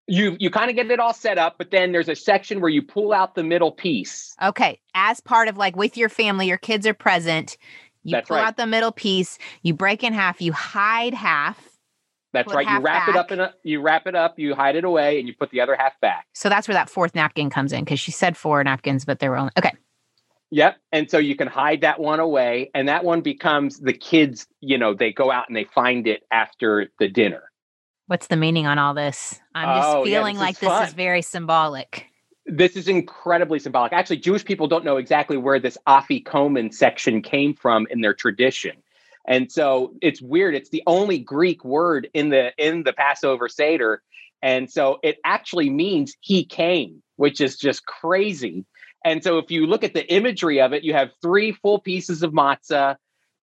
You 0.08 0.38
you 0.40 0.50
kind 0.50 0.70
of 0.70 0.76
get 0.76 0.90
it 0.90 1.00
all 1.00 1.14
set 1.14 1.38
up 1.38 1.56
but 1.58 1.72
then 1.72 1.92
there's 1.92 2.10
a 2.10 2.16
section 2.16 2.62
where 2.62 2.70
you 2.70 2.82
pull 2.82 3.14
out 3.14 3.36
the 3.36 3.44
middle 3.44 3.72
piece 3.72 4.36
okay 4.42 4.80
as 4.96 5.20
part 5.20 5.48
of 5.48 5.58
like 5.58 5.76
with 5.76 5.98
your 5.98 6.10
family 6.10 6.48
your 6.48 6.58
kids 6.58 6.88
are 6.88 6.94
present 6.94 7.58
you 8.04 8.14
That's 8.14 8.28
pull 8.28 8.38
right. 8.38 8.48
out 8.48 8.58
the 8.58 8.68
middle 8.68 8.92
piece 8.92 9.38
you 9.62 9.74
break 9.74 10.04
in 10.04 10.14
half 10.14 10.42
you 10.42 10.54
hide 10.54 11.14
half 11.14 11.62
that's 12.34 12.54
right 12.54 12.68
you 12.68 12.80
wrap 12.80 13.08
back. 13.08 13.10
it 13.10 13.16
up 13.16 13.32
in 13.32 13.40
a 13.40 13.54
you 13.64 13.82
wrap 13.82 14.08
it 14.08 14.16
up 14.16 14.40
you 14.40 14.56
hide 14.56 14.76
it 14.76 14.84
away 14.84 15.20
and 15.20 15.28
you 15.28 15.34
put 15.36 15.52
the 15.52 15.62
other 15.62 15.76
half 15.76 16.00
back 16.02 16.26
so 16.34 16.50
that's 16.50 16.68
where 16.68 16.76
that 16.76 16.90
fourth 16.90 17.14
napkin 17.14 17.50
comes 17.50 17.74
in 17.74 17.84
because 17.84 18.00
she 18.00 18.12
said 18.12 18.38
four 18.38 18.64
napkins 18.64 19.06
but 19.06 19.20
there 19.20 19.32
were 19.32 19.38
only 19.38 19.52
okay 19.58 19.72
Yep. 20.50 20.78
And 20.94 21.12
so 21.12 21.18
you 21.18 21.36
can 21.36 21.48
hide 21.48 21.82
that 21.82 22.00
one 22.00 22.22
away, 22.22 22.72
and 22.74 22.88
that 22.88 23.04
one 23.04 23.20
becomes 23.20 23.80
the 23.80 23.92
kids, 23.92 24.48
you 24.62 24.78
know, 24.78 24.94
they 24.94 25.12
go 25.12 25.30
out 25.30 25.50
and 25.50 25.58
they 25.58 25.66
find 25.66 26.08
it 26.08 26.24
after 26.32 26.90
the 27.00 27.10
dinner. 27.10 27.52
What's 28.08 28.28
the 28.28 28.38
meaning 28.38 28.66
on 28.66 28.80
all 28.80 28.94
this? 28.94 29.40
I'm 29.54 29.78
just 29.78 29.90
oh, 29.90 30.06
feeling 30.06 30.36
yeah, 30.36 30.42
like 30.42 30.60
this 30.60 30.88
is 30.88 30.94
very 30.94 31.22
symbolic. 31.22 32.08
This 32.46 32.78
is 32.78 32.88
incredibly 32.88 33.60
symbolic. 33.60 33.92
Actually, 33.92 34.18
Jewish 34.18 34.46
people 34.46 34.68
don't 34.68 34.86
know 34.86 34.96
exactly 34.96 35.36
where 35.36 35.60
this 35.60 35.78
afikomen 35.86 36.74
section 36.74 37.22
came 37.22 37.54
from 37.54 37.86
in 37.90 38.00
their 38.00 38.14
tradition. 38.14 38.78
And 39.28 39.52
so 39.52 39.94
it's 40.02 40.22
weird. 40.22 40.56
It's 40.56 40.70
the 40.70 40.84
only 40.88 41.20
Greek 41.20 41.66
word 41.66 42.10
in 42.14 42.30
the 42.30 42.54
in 42.58 42.84
the 42.84 42.94
Passover 42.94 43.50
Seder. 43.50 44.02
And 44.42 44.72
so 44.72 45.00
it 45.04 45.18
actually 45.26 45.70
means 45.70 46.16
he 46.22 46.46
came, 46.46 47.04
which 47.18 47.42
is 47.42 47.58
just 47.58 47.86
crazy. 47.86 48.66
And 49.04 49.22
so 49.22 49.38
if 49.38 49.52
you 49.52 49.68
look 49.68 49.84
at 49.84 49.94
the 49.94 50.10
imagery 50.14 50.62
of 50.62 50.72
it, 50.72 50.84
you 50.84 50.94
have 50.94 51.10
three 51.22 51.52
full 51.52 51.80
pieces 51.80 52.24
of 52.24 52.32
matzah, 52.32 52.96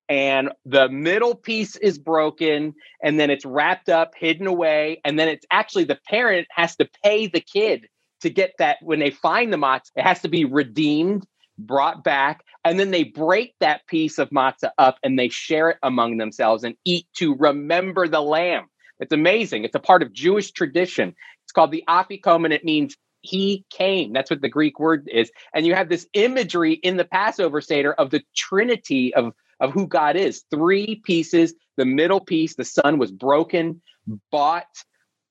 and 0.08 0.50
the 0.66 0.88
middle 0.88 1.34
piece 1.34 1.76
is 1.76 1.98
broken 1.98 2.74
and 3.02 3.18
then 3.18 3.30
it's 3.30 3.44
wrapped 3.44 3.88
up 3.88 4.12
hidden 4.16 4.46
away 4.46 5.00
and 5.04 5.18
then 5.18 5.28
it's 5.28 5.46
actually 5.50 5.84
the 5.84 5.98
parent 6.08 6.46
has 6.50 6.76
to 6.76 6.88
pay 7.02 7.26
the 7.26 7.40
kid 7.40 7.86
to 8.20 8.30
get 8.30 8.52
that 8.58 8.78
when 8.82 8.98
they 8.98 9.10
find 9.10 9.52
the 9.52 9.56
matzah 9.56 9.90
it 9.96 10.02
has 10.02 10.20
to 10.20 10.28
be 10.28 10.44
redeemed 10.44 11.26
brought 11.58 12.04
back 12.04 12.44
and 12.64 12.78
then 12.78 12.90
they 12.90 13.04
break 13.04 13.54
that 13.60 13.86
piece 13.86 14.18
of 14.18 14.28
matzah 14.30 14.70
up 14.78 14.98
and 15.02 15.18
they 15.18 15.28
share 15.28 15.70
it 15.70 15.78
among 15.82 16.18
themselves 16.18 16.64
and 16.64 16.74
eat 16.84 17.06
to 17.14 17.34
remember 17.36 18.06
the 18.06 18.20
lamb 18.20 18.66
it's 18.98 19.12
amazing 19.12 19.64
it's 19.64 19.76
a 19.76 19.80
part 19.80 20.02
of 20.02 20.12
jewish 20.12 20.50
tradition 20.52 21.14
it's 21.44 21.52
called 21.52 21.70
the 21.70 21.84
afikomen 21.88 22.52
it 22.52 22.64
means 22.64 22.96
he 23.24 23.64
came. 23.70 24.12
That's 24.12 24.30
what 24.30 24.42
the 24.42 24.50
Greek 24.50 24.78
word 24.78 25.08
is. 25.10 25.32
And 25.54 25.66
you 25.66 25.74
have 25.74 25.88
this 25.88 26.06
imagery 26.12 26.74
in 26.74 26.98
the 26.98 27.06
Passover 27.06 27.62
Seder 27.62 27.94
of 27.94 28.10
the 28.10 28.22
Trinity 28.36 29.14
of 29.14 29.32
of 29.60 29.72
who 29.72 29.86
God 29.86 30.16
is. 30.16 30.44
Three 30.50 31.02
pieces. 31.04 31.54
The 31.76 31.84
middle 31.84 32.20
piece, 32.20 32.54
the 32.54 32.64
son 32.64 32.98
was 32.98 33.10
broken, 33.10 33.82
bought, 34.30 34.66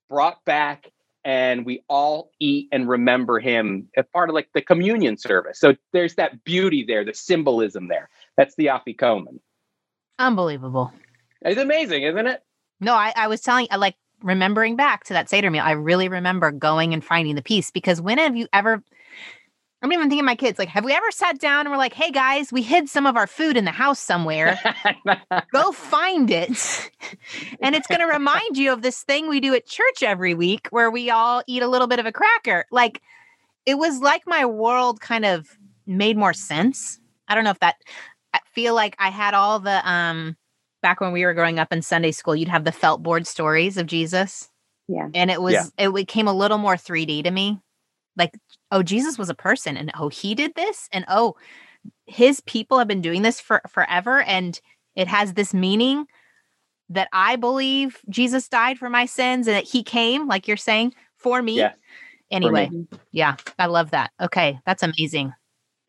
brought 0.10 0.44
back, 0.46 0.92
and 1.24 1.66
we 1.66 1.84
all 1.88 2.32
eat 2.40 2.68
and 2.72 2.88
remember 2.90 3.40
him 3.40 3.88
as 3.96 4.06
part 4.12 4.30
of 4.30 4.36
like 4.36 4.50
the 4.54 4.62
communion 4.62 5.18
service. 5.18 5.60
So 5.60 5.76
there's 5.94 6.16
that 6.16 6.44
beauty 6.44 6.84
there, 6.86 7.06
the 7.06 7.14
symbolism 7.14 7.88
there. 7.88 8.10
That's 8.36 8.56
the 8.56 8.68
afikomen. 8.68 9.40
Unbelievable. 10.20 10.92
It's 11.42 11.60
amazing, 11.60 12.04
isn't 12.04 12.28
it? 12.28 12.44
No, 12.80 12.94
I, 12.94 13.14
I 13.16 13.28
was 13.28 13.42
telling 13.42 13.68
I 13.72 13.78
like 13.78 13.96
remembering 14.22 14.76
back 14.76 15.04
to 15.06 15.14
that 15.14 15.30
Seder 15.30 15.52
meal, 15.52 15.64
I 15.64 15.72
really 15.72 16.08
remember 16.08 16.52
going 16.52 16.94
and 16.94 17.04
finding 17.04 17.36
the 17.36 17.42
piece 17.42 17.72
because 17.72 18.02
when 18.02 18.18
have 18.18 18.36
you 18.36 18.48
ever 18.54 18.84
I'm 19.84 19.92
even 19.92 20.08
thinking 20.08 20.24
my 20.24 20.36
kids, 20.36 20.58
like, 20.58 20.70
have 20.70 20.86
we 20.86 20.94
ever 20.94 21.12
sat 21.12 21.40
down 21.40 21.62
and 21.62 21.70
we're 21.70 21.78
like, 21.78 21.94
hey 21.94 22.10
guys, 22.10 22.54
we 22.54 22.62
hid 22.62 22.88
some 22.88 23.06
of 23.06 23.18
our 23.18 23.28
food 23.28 23.58
in 23.58 23.66
the 23.66 23.72
house 23.72 24.00
somewhere. 24.00 24.58
Go 25.52 25.74
find 25.74 26.32
it. 26.32 26.50
and 27.62 27.76
it's 27.76 27.88
going 27.88 28.00
to 28.00 28.08
remind 28.08 28.58
you 28.58 28.72
of 28.72 28.82
this 28.82 29.04
thing 29.04 29.28
we 29.28 29.42
do 29.42 29.54
at 29.54 29.66
church 29.66 30.02
every 30.02 30.36
week 30.36 30.70
where 30.70 30.90
we 30.90 31.10
all 31.10 31.44
eat 31.48 31.62
a 31.62 31.68
little 31.68 31.88
bit 31.88 32.00
of 32.00 32.06
a 32.06 32.14
cracker. 32.14 32.64
Like, 32.72 33.02
it 33.66 33.78
was 33.78 34.00
like 34.00 34.24
my 34.26 34.46
world 34.46 35.02
kind 35.02 35.26
of 35.26 35.50
made 35.86 36.16
more 36.16 36.34
sense. 36.34 37.02
I 37.28 37.36
don't 37.36 37.44
know 37.44 37.50
if 37.50 37.60
that, 37.60 37.76
I 38.34 38.40
feel 38.56 38.76
like 38.76 38.96
I 39.00 39.10
had 39.10 39.34
all 39.34 39.60
the, 39.60 39.86
um, 39.90 40.38
back 40.82 41.02
when 41.02 41.12
we 41.12 41.26
were 41.26 41.34
growing 41.34 41.60
up 41.60 41.74
in 41.74 41.82
Sunday 41.82 42.12
school, 42.12 42.38
you'd 42.38 42.48
have 42.48 42.64
the 42.64 42.72
felt 42.72 43.04
board 43.04 43.28
stories 43.28 43.76
of 43.76 43.88
Jesus. 43.88 44.50
Yeah. 44.88 45.10
And 45.14 45.30
it 45.30 45.42
was, 45.42 45.54
yeah. 45.54 45.66
it 45.78 45.94
became 45.94 46.30
a 46.30 46.34
little 46.34 46.58
more 46.58 46.76
3D 46.76 47.26
to 47.26 47.32
me. 47.32 47.60
Like 48.16 48.32
oh, 48.74 48.84
Jesus 48.84 49.18
was 49.18 49.30
a 49.30 49.36
person 49.36 49.78
and 49.78 49.92
oh, 49.98 50.10
he 50.10 50.36
did 50.36 50.56
this 50.56 50.90
and 50.92 51.06
oh, 51.08 51.36
his 52.06 52.42
people 52.42 52.80
have 52.80 52.88
been 52.88 53.02
doing 53.02 53.22
this 53.22 53.40
for 53.40 53.62
forever 53.70 54.22
and 54.24 54.60
it 54.96 55.08
has 55.08 55.34
this 55.34 55.54
meaning 55.54 56.06
that 56.90 57.08
I 57.14 57.36
believe 57.36 58.00
Jesus 58.10 58.50
died 58.50 58.78
for 58.78 58.90
my 58.90 59.06
sins 59.06 59.48
and 59.48 59.56
that 59.56 59.68
he 59.68 59.84
came, 59.84 60.28
like 60.28 60.48
you're 60.48 60.58
saying, 60.58 60.94
for 61.18 61.42
me. 61.42 61.58
Yeah, 61.58 61.74
anyway, 62.32 62.70
me. 62.70 62.88
yeah, 63.12 63.36
I 63.58 63.68
love 63.68 63.92
that. 63.92 64.12
Okay, 64.20 64.60
that's 64.66 64.84
amazing. 64.84 65.34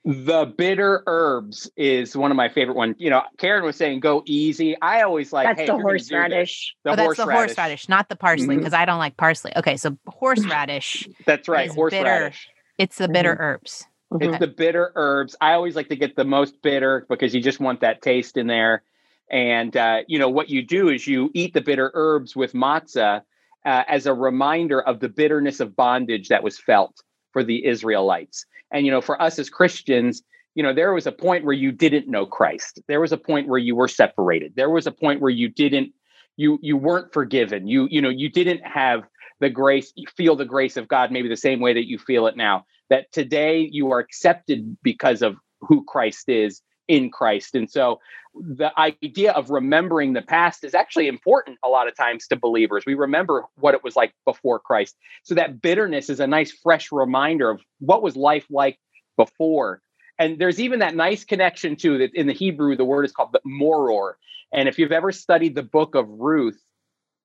The 0.06 0.44
bitter 0.44 1.02
herbs 1.06 1.70
is 1.78 2.14
one 2.14 2.30
of 2.30 2.36
my 2.36 2.50
favorite 2.50 2.74
ones. 2.76 2.96
You 2.98 3.08
know, 3.08 3.22
Karen 3.38 3.64
was 3.64 3.76
saying 3.76 4.00
go 4.00 4.22
easy. 4.26 4.76
I 4.82 5.00
always 5.02 5.32
like 5.32 5.46
that's 5.46 5.60
hey, 5.60 5.66
the 5.66 5.78
horseradish. 5.78 6.76
The 6.84 6.90
oh, 6.90 6.96
that's 6.96 7.16
the 7.16 7.24
horseradish, 7.24 7.88
not 7.88 8.10
the 8.10 8.16
parsley, 8.16 8.56
because 8.56 8.72
mm-hmm. 8.72 8.82
I 8.82 8.84
don't 8.84 8.98
like 8.98 9.16
parsley. 9.16 9.52
Okay, 9.56 9.76
so 9.78 9.96
horseradish. 10.06 11.08
that's 11.26 11.48
right, 11.48 11.70
horseradish. 11.70 12.48
It's 12.78 12.98
the 12.98 13.08
bitter 13.08 13.34
mm-hmm. 13.34 13.42
herbs. 13.42 13.86
It's 14.20 14.38
the 14.38 14.46
bitter 14.46 14.92
herbs. 14.94 15.34
I 15.40 15.54
always 15.54 15.74
like 15.74 15.88
to 15.88 15.96
get 15.96 16.14
the 16.14 16.24
most 16.24 16.62
bitter 16.62 17.04
because 17.08 17.34
you 17.34 17.40
just 17.40 17.58
want 17.58 17.80
that 17.80 18.00
taste 18.00 18.36
in 18.36 18.46
there. 18.46 18.82
And 19.30 19.76
uh, 19.76 20.02
you 20.06 20.18
know 20.18 20.28
what 20.28 20.50
you 20.50 20.62
do 20.62 20.88
is 20.88 21.06
you 21.06 21.30
eat 21.34 21.54
the 21.54 21.60
bitter 21.60 21.90
herbs 21.94 22.36
with 22.36 22.52
matzah 22.52 23.22
uh, 23.64 23.82
as 23.88 24.06
a 24.06 24.14
reminder 24.14 24.80
of 24.80 25.00
the 25.00 25.08
bitterness 25.08 25.60
of 25.60 25.74
bondage 25.74 26.28
that 26.28 26.42
was 26.42 26.58
felt 26.58 27.02
for 27.32 27.42
the 27.42 27.66
Israelites. 27.66 28.46
And 28.70 28.86
you 28.86 28.92
know, 28.92 29.00
for 29.00 29.20
us 29.20 29.38
as 29.38 29.50
Christians, 29.50 30.22
you 30.54 30.62
know, 30.62 30.72
there 30.72 30.92
was 30.92 31.06
a 31.06 31.12
point 31.12 31.44
where 31.44 31.54
you 31.54 31.72
didn't 31.72 32.06
know 32.06 32.26
Christ. 32.26 32.80
There 32.86 33.00
was 33.00 33.12
a 33.12 33.16
point 33.16 33.48
where 33.48 33.58
you 33.58 33.74
were 33.74 33.88
separated. 33.88 34.54
There 34.54 34.70
was 34.70 34.86
a 34.86 34.92
point 34.92 35.20
where 35.20 35.30
you 35.30 35.48
didn't 35.48 35.92
you 36.36 36.58
you 36.62 36.76
weren't 36.76 37.12
forgiven. 37.12 37.66
You 37.66 37.88
you 37.90 38.00
know, 38.00 38.10
you 38.10 38.28
didn't 38.28 38.64
have 38.64 39.04
the 39.44 39.50
grace, 39.50 39.92
feel 40.16 40.36
the 40.36 40.46
grace 40.46 40.78
of 40.78 40.88
God 40.88 41.12
maybe 41.12 41.28
the 41.28 41.36
same 41.36 41.60
way 41.60 41.74
that 41.74 41.86
you 41.86 41.98
feel 41.98 42.26
it 42.26 42.34
now. 42.34 42.64
That 42.88 43.12
today 43.12 43.68
you 43.70 43.92
are 43.92 43.98
accepted 43.98 44.78
because 44.82 45.20
of 45.20 45.36
who 45.60 45.84
Christ 45.84 46.30
is 46.30 46.62
in 46.88 47.10
Christ. 47.10 47.54
And 47.54 47.70
so 47.70 48.00
the 48.34 48.72
idea 48.78 49.32
of 49.32 49.50
remembering 49.50 50.14
the 50.14 50.22
past 50.22 50.64
is 50.64 50.74
actually 50.74 51.08
important 51.08 51.58
a 51.62 51.68
lot 51.68 51.88
of 51.88 51.94
times 51.94 52.26
to 52.28 52.36
believers. 52.36 52.84
We 52.86 52.94
remember 52.94 53.44
what 53.56 53.74
it 53.74 53.84
was 53.84 53.96
like 53.96 54.14
before 54.24 54.60
Christ. 54.60 54.96
So 55.24 55.34
that 55.34 55.60
bitterness 55.60 56.08
is 56.08 56.20
a 56.20 56.26
nice, 56.26 56.50
fresh 56.50 56.90
reminder 56.90 57.50
of 57.50 57.60
what 57.80 58.02
was 58.02 58.16
life 58.16 58.46
like 58.48 58.78
before. 59.18 59.82
And 60.18 60.38
there's 60.38 60.58
even 60.58 60.78
that 60.78 60.96
nice 60.96 61.22
connection 61.22 61.76
too 61.76 61.98
that 61.98 62.14
in 62.14 62.28
the 62.28 62.32
Hebrew, 62.32 62.76
the 62.76 62.84
word 62.84 63.04
is 63.04 63.12
called 63.12 63.32
the 63.32 63.40
moror. 63.44 64.16
And 64.54 64.70
if 64.70 64.78
you've 64.78 64.90
ever 64.90 65.12
studied 65.12 65.54
the 65.54 65.62
book 65.62 65.94
of 65.94 66.08
Ruth, 66.08 66.58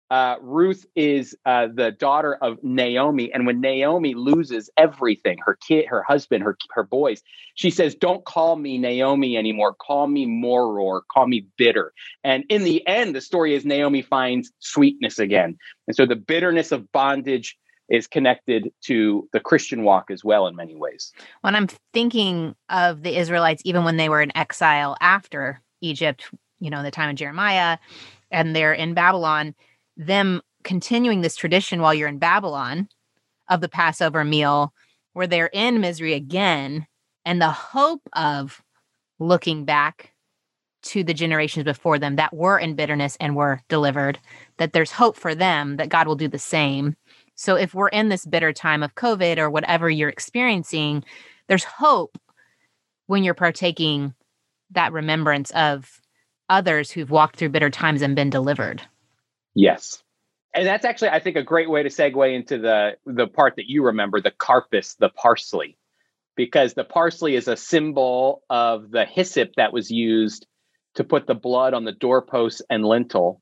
uh, 0.09 0.35
Ruth 0.41 0.85
is 0.95 1.35
uh, 1.45 1.67
the 1.73 1.91
daughter 1.91 2.35
of 2.35 2.57
Naomi, 2.63 3.31
and 3.31 3.45
when 3.45 3.61
Naomi 3.61 4.15
loses 4.15 4.69
everything, 4.75 5.37
her 5.45 5.57
kid, 5.67 5.85
her 5.87 6.03
husband, 6.03 6.43
her 6.43 6.57
her 6.71 6.83
boys, 6.83 7.21
she 7.53 7.69
says, 7.69 7.93
"Don't 7.93 8.25
call 8.25 8.55
me 8.55 8.77
Naomi 8.77 9.37
anymore. 9.37 9.75
Call 9.75 10.07
me 10.07 10.25
Moror. 10.25 11.03
Call 11.13 11.27
me 11.27 11.45
bitter." 11.57 11.93
And 12.23 12.43
in 12.49 12.63
the 12.63 12.85
end, 12.87 13.15
the 13.15 13.21
story 13.21 13.53
is 13.53 13.65
Naomi 13.65 14.01
finds 14.01 14.51
sweetness 14.59 15.19
again, 15.19 15.57
and 15.87 15.95
so 15.95 16.05
the 16.05 16.15
bitterness 16.15 16.71
of 16.71 16.91
bondage 16.91 17.55
is 17.89 18.07
connected 18.07 18.71
to 18.85 19.27
the 19.33 19.39
Christian 19.39 19.83
walk 19.83 20.11
as 20.11 20.23
well 20.23 20.47
in 20.47 20.55
many 20.55 20.75
ways. 20.75 21.11
When 21.41 21.55
I'm 21.55 21.67
thinking 21.93 22.55
of 22.69 23.03
the 23.03 23.17
Israelites, 23.17 23.61
even 23.65 23.83
when 23.83 23.97
they 23.97 24.09
were 24.09 24.21
in 24.21 24.35
exile 24.37 24.95
after 25.01 25.61
Egypt, 25.81 26.29
you 26.59 26.69
know, 26.69 26.83
the 26.83 26.91
time 26.91 27.09
of 27.09 27.15
Jeremiah, 27.15 27.77
and 28.31 28.55
they're 28.55 28.73
in 28.73 28.93
Babylon 28.93 29.55
them 29.99 30.41
continuing 30.63 31.21
this 31.21 31.35
tradition 31.35 31.81
while 31.81 31.93
you're 31.93 32.07
in 32.07 32.17
Babylon 32.17 32.87
of 33.49 33.61
the 33.61 33.69
Passover 33.69 34.23
meal, 34.23 34.73
where 35.13 35.27
they're 35.27 35.49
in 35.51 35.81
misery 35.81 36.13
again, 36.13 36.87
and 37.25 37.41
the 37.41 37.51
hope 37.51 38.01
of 38.13 38.63
looking 39.19 39.65
back 39.65 40.13
to 40.81 41.03
the 41.03 41.13
generations 41.13 41.65
before 41.65 41.99
them 41.99 42.15
that 42.15 42.33
were 42.33 42.57
in 42.57 42.75
bitterness 42.75 43.17
and 43.19 43.35
were 43.35 43.59
delivered, 43.67 44.17
that 44.57 44.71
there's 44.71 44.91
hope 44.91 45.17
for 45.17 45.35
them 45.35 45.75
that 45.75 45.89
God 45.89 46.07
will 46.07 46.15
do 46.15 46.29
the 46.29 46.39
same. 46.39 46.95
So 47.35 47.55
if 47.55 47.73
we're 47.73 47.89
in 47.89 48.07
this 48.07 48.25
bitter 48.25 48.53
time 48.53 48.81
of 48.81 48.95
COVID 48.95 49.37
or 49.37 49.49
whatever 49.49 49.89
you're 49.89 50.07
experiencing, 50.07 51.03
there's 51.47 51.65
hope 51.65 52.17
when 53.07 53.25
you're 53.25 53.33
partaking 53.33 54.13
that 54.71 54.93
remembrance 54.93 55.51
of 55.51 55.99
others 56.47 56.91
who've 56.91 57.11
walked 57.11 57.35
through 57.35 57.49
bitter 57.49 57.69
times 57.69 58.01
and 58.01 58.15
been 58.15 58.29
delivered. 58.29 58.81
Yes. 59.55 60.01
And 60.53 60.65
that's 60.65 60.85
actually, 60.85 61.09
I 61.09 61.19
think, 61.19 61.35
a 61.35 61.43
great 61.43 61.69
way 61.69 61.83
to 61.83 61.89
segue 61.89 62.35
into 62.35 62.57
the 62.57 62.91
the 63.05 63.27
part 63.27 63.55
that 63.57 63.67
you 63.67 63.85
remember, 63.85 64.19
the 64.19 64.31
karpas, 64.31 64.97
the 64.97 65.09
parsley, 65.09 65.77
because 66.35 66.73
the 66.73 66.83
parsley 66.83 67.35
is 67.35 67.47
a 67.47 67.55
symbol 67.55 68.41
of 68.49 68.89
the 68.89 69.05
hyssop 69.05 69.51
that 69.57 69.73
was 69.73 69.91
used 69.91 70.47
to 70.95 71.03
put 71.03 71.27
the 71.27 71.35
blood 71.35 71.73
on 71.73 71.83
the 71.85 71.91
doorposts 71.91 72.61
and 72.69 72.83
lintel. 72.83 73.41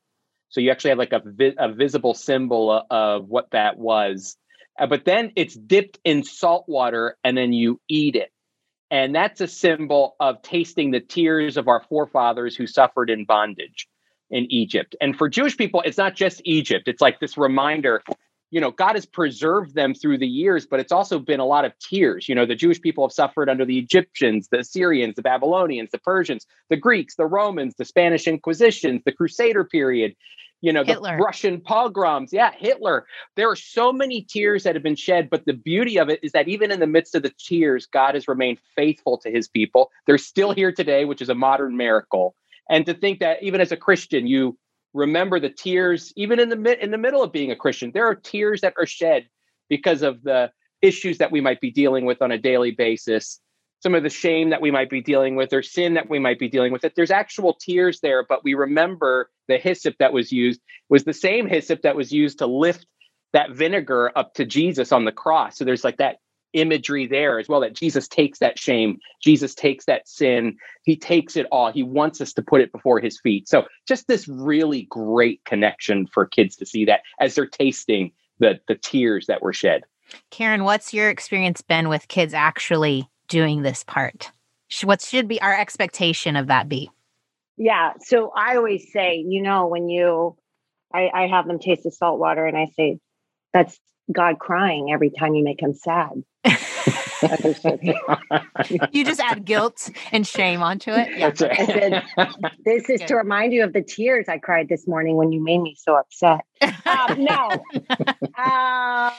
So 0.49 0.61
you 0.61 0.71
actually 0.71 0.91
have 0.91 0.97
like 0.99 1.13
a, 1.13 1.21
vi- 1.25 1.55
a 1.57 1.71
visible 1.73 2.13
symbol 2.13 2.83
of 2.89 3.27
what 3.27 3.51
that 3.51 3.77
was. 3.77 4.37
Uh, 4.79 4.87
but 4.87 5.05
then 5.05 5.31
it's 5.35 5.55
dipped 5.55 5.99
in 6.03 6.23
salt 6.23 6.65
water 6.67 7.17
and 7.23 7.37
then 7.37 7.53
you 7.53 7.79
eat 7.89 8.15
it. 8.15 8.31
And 8.91 9.13
that's 9.15 9.41
a 9.41 9.47
symbol 9.47 10.15
of 10.19 10.41
tasting 10.41 10.91
the 10.91 10.99
tears 11.01 11.57
of 11.57 11.67
our 11.67 11.83
forefathers 11.89 12.55
who 12.55 12.67
suffered 12.67 13.09
in 13.09 13.25
bondage 13.25 13.87
in 14.29 14.51
Egypt. 14.51 14.95
And 15.01 15.17
for 15.17 15.29
Jewish 15.29 15.57
people, 15.57 15.81
it's 15.85 15.97
not 15.97 16.15
just 16.15 16.41
Egypt. 16.45 16.87
It's 16.87 17.01
like 17.01 17.19
this 17.19 17.37
reminder, 17.37 18.03
you 18.49 18.61
know, 18.61 18.71
God 18.71 18.95
has 18.95 19.05
preserved 19.05 19.75
them 19.75 19.93
through 19.93 20.19
the 20.19 20.27
years, 20.27 20.65
but 20.65 20.79
it's 20.79 20.91
also 20.91 21.19
been 21.19 21.39
a 21.39 21.45
lot 21.45 21.65
of 21.65 21.73
tears. 21.79 22.29
You 22.29 22.35
know, 22.35 22.45
the 22.45 22.55
Jewish 22.55 22.81
people 22.81 23.05
have 23.05 23.11
suffered 23.11 23.49
under 23.49 23.65
the 23.65 23.77
Egyptians, 23.77 24.47
the 24.49 24.59
Assyrians, 24.59 25.15
the 25.15 25.21
Babylonians, 25.21 25.91
the 25.91 25.99
Persians, 25.99 26.45
the 26.69 26.77
Greeks, 26.77 27.15
the 27.15 27.25
Romans, 27.25 27.75
the 27.77 27.85
Spanish 27.85 28.27
Inquisitions, 28.27 29.01
the 29.05 29.11
Crusader 29.11 29.63
period, 29.63 30.15
you 30.61 30.71
know, 30.71 30.83
Hitler. 30.83 31.17
the 31.17 31.23
Russian 31.23 31.61
pogroms. 31.61 32.31
Yeah, 32.31 32.51
Hitler. 32.57 33.05
There 33.35 33.49
are 33.49 33.55
so 33.55 33.91
many 33.93 34.21
tears 34.21 34.63
that 34.63 34.75
have 34.75 34.83
been 34.83 34.95
shed, 34.95 35.29
but 35.29 35.45
the 35.45 35.53
beauty 35.53 35.99
of 35.99 36.09
it 36.09 36.19
is 36.23 36.31
that 36.31 36.47
even 36.47 36.71
in 36.71 36.79
the 36.79 36.87
midst 36.87 37.15
of 37.15 37.23
the 37.23 37.33
tears, 37.37 37.85
God 37.85 38.15
has 38.15 38.27
remained 38.27 38.59
faithful 38.75 39.17
to 39.19 39.29
his 39.29 39.47
people. 39.47 39.91
They're 40.05 40.17
still 40.17 40.53
here 40.53 40.71
today, 40.71 41.05
which 41.05 41.21
is 41.21 41.29
a 41.29 41.35
modern 41.35 41.77
miracle 41.77 42.35
and 42.69 42.85
to 42.85 42.93
think 42.93 43.19
that 43.19 43.41
even 43.43 43.61
as 43.61 43.71
a 43.71 43.77
christian 43.77 44.27
you 44.27 44.57
remember 44.93 45.39
the 45.39 45.49
tears 45.49 46.13
even 46.15 46.39
in 46.39 46.49
the 46.49 46.83
in 46.83 46.91
the 46.91 46.97
middle 46.97 47.23
of 47.23 47.31
being 47.31 47.51
a 47.51 47.55
christian 47.55 47.91
there 47.93 48.07
are 48.07 48.15
tears 48.15 48.61
that 48.61 48.73
are 48.77 48.85
shed 48.85 49.27
because 49.69 50.01
of 50.01 50.23
the 50.23 50.51
issues 50.81 51.17
that 51.17 51.31
we 51.31 51.41
might 51.41 51.61
be 51.61 51.71
dealing 51.71 52.05
with 52.05 52.21
on 52.21 52.31
a 52.31 52.37
daily 52.37 52.71
basis. 52.71 53.39
Some 53.81 53.95
of 53.95 54.03
the 54.03 54.09
shame 54.09 54.49
that 54.49 54.61
we 54.61 54.71
might 54.71 54.89
be 54.89 55.01
dealing 55.01 55.35
with 55.35 55.53
or 55.53 55.61
sin 55.61 55.93
that 55.95 56.09
we 56.09 56.19
might 56.19 56.39
be 56.39 56.49
dealing 56.49 56.71
with 56.71 56.81
that 56.81 56.93
there's 56.95 57.11
actual 57.11 57.53
tears 57.53 57.99
there 57.99 58.25
but 58.27 58.43
we 58.43 58.55
remember 58.55 59.29
the 59.47 59.57
hyssop 59.57 59.95
that 59.99 60.13
was 60.13 60.31
used 60.31 60.59
was 60.89 61.03
the 61.03 61.13
same 61.13 61.47
hyssop 61.47 61.83
that 61.83 61.95
was 61.95 62.11
used 62.11 62.39
to 62.39 62.47
lift 62.47 62.85
that 63.33 63.51
vinegar 63.51 64.11
up 64.15 64.33
to 64.33 64.45
Jesus 64.45 64.91
on 64.91 65.05
the 65.05 65.11
cross. 65.11 65.57
So 65.57 65.63
there's 65.63 65.83
like 65.83 65.97
that 65.97 66.17
imagery 66.59 67.07
there 67.07 67.39
as 67.39 67.47
well 67.47 67.61
that 67.61 67.73
Jesus 67.73 68.07
takes 68.07 68.39
that 68.39 68.57
shame, 68.59 68.99
Jesus 69.23 69.55
takes 69.55 69.85
that 69.85 70.07
sin, 70.07 70.57
he 70.83 70.95
takes 70.95 71.35
it 71.35 71.47
all. 71.51 71.71
He 71.71 71.83
wants 71.83 72.21
us 72.21 72.33
to 72.33 72.41
put 72.41 72.61
it 72.61 72.71
before 72.71 72.99
his 72.99 73.19
feet. 73.19 73.47
So 73.47 73.65
just 73.87 74.07
this 74.07 74.27
really 74.27 74.87
great 74.89 75.43
connection 75.45 76.07
for 76.07 76.25
kids 76.25 76.55
to 76.57 76.65
see 76.65 76.85
that 76.85 77.01
as 77.19 77.35
they're 77.35 77.45
tasting 77.45 78.11
the 78.39 78.59
the 78.67 78.75
tears 78.75 79.27
that 79.27 79.41
were 79.41 79.53
shed. 79.53 79.83
Karen, 80.31 80.63
what's 80.63 80.93
your 80.93 81.09
experience 81.09 81.61
been 81.61 81.89
with 81.89 82.07
kids 82.07 82.33
actually 82.33 83.09
doing 83.27 83.61
this 83.61 83.83
part? 83.83 84.31
What 84.83 85.01
should 85.01 85.27
be 85.27 85.41
our 85.41 85.57
expectation 85.57 86.35
of 86.35 86.47
that 86.47 86.69
be? 86.69 86.89
Yeah. 87.57 87.93
So 87.99 88.31
I 88.35 88.55
always 88.55 88.91
say, 88.91 89.23
you 89.27 89.41
know, 89.41 89.67
when 89.67 89.89
you, 89.89 90.37
I, 90.93 91.09
I 91.13 91.27
have 91.27 91.47
them 91.47 91.59
taste 91.59 91.83
the 91.83 91.91
salt 91.91 92.19
water 92.19 92.45
and 92.45 92.57
I 92.57 92.67
say, 92.75 92.99
that's 93.53 93.79
God 94.11 94.39
crying 94.39 94.91
every 94.91 95.09
time 95.09 95.33
you 95.35 95.43
make 95.43 95.61
him 95.61 95.73
sad. 95.73 96.23
You 98.91 99.03
just 99.03 99.19
add 99.19 99.45
guilt 99.45 99.89
and 100.11 100.25
shame 100.25 100.61
onto 100.61 100.91
it. 100.91 101.09
Yeah. 101.17 101.31
That's 101.31 101.41
right. 101.41 101.59
I 101.59 101.65
said, 101.65 102.03
This 102.63 102.89
is 102.89 102.99
Good. 102.99 103.07
to 103.07 103.15
remind 103.15 103.53
you 103.53 103.63
of 103.63 103.73
the 103.73 103.81
tears 103.81 104.27
I 104.29 104.37
cried 104.37 104.69
this 104.69 104.87
morning 104.87 105.15
when 105.15 105.31
you 105.31 105.43
made 105.43 105.59
me 105.59 105.75
so 105.77 105.95
upset. 105.95 106.41
Um, 106.61 107.23
no. 107.23 107.63
um, 108.43 109.11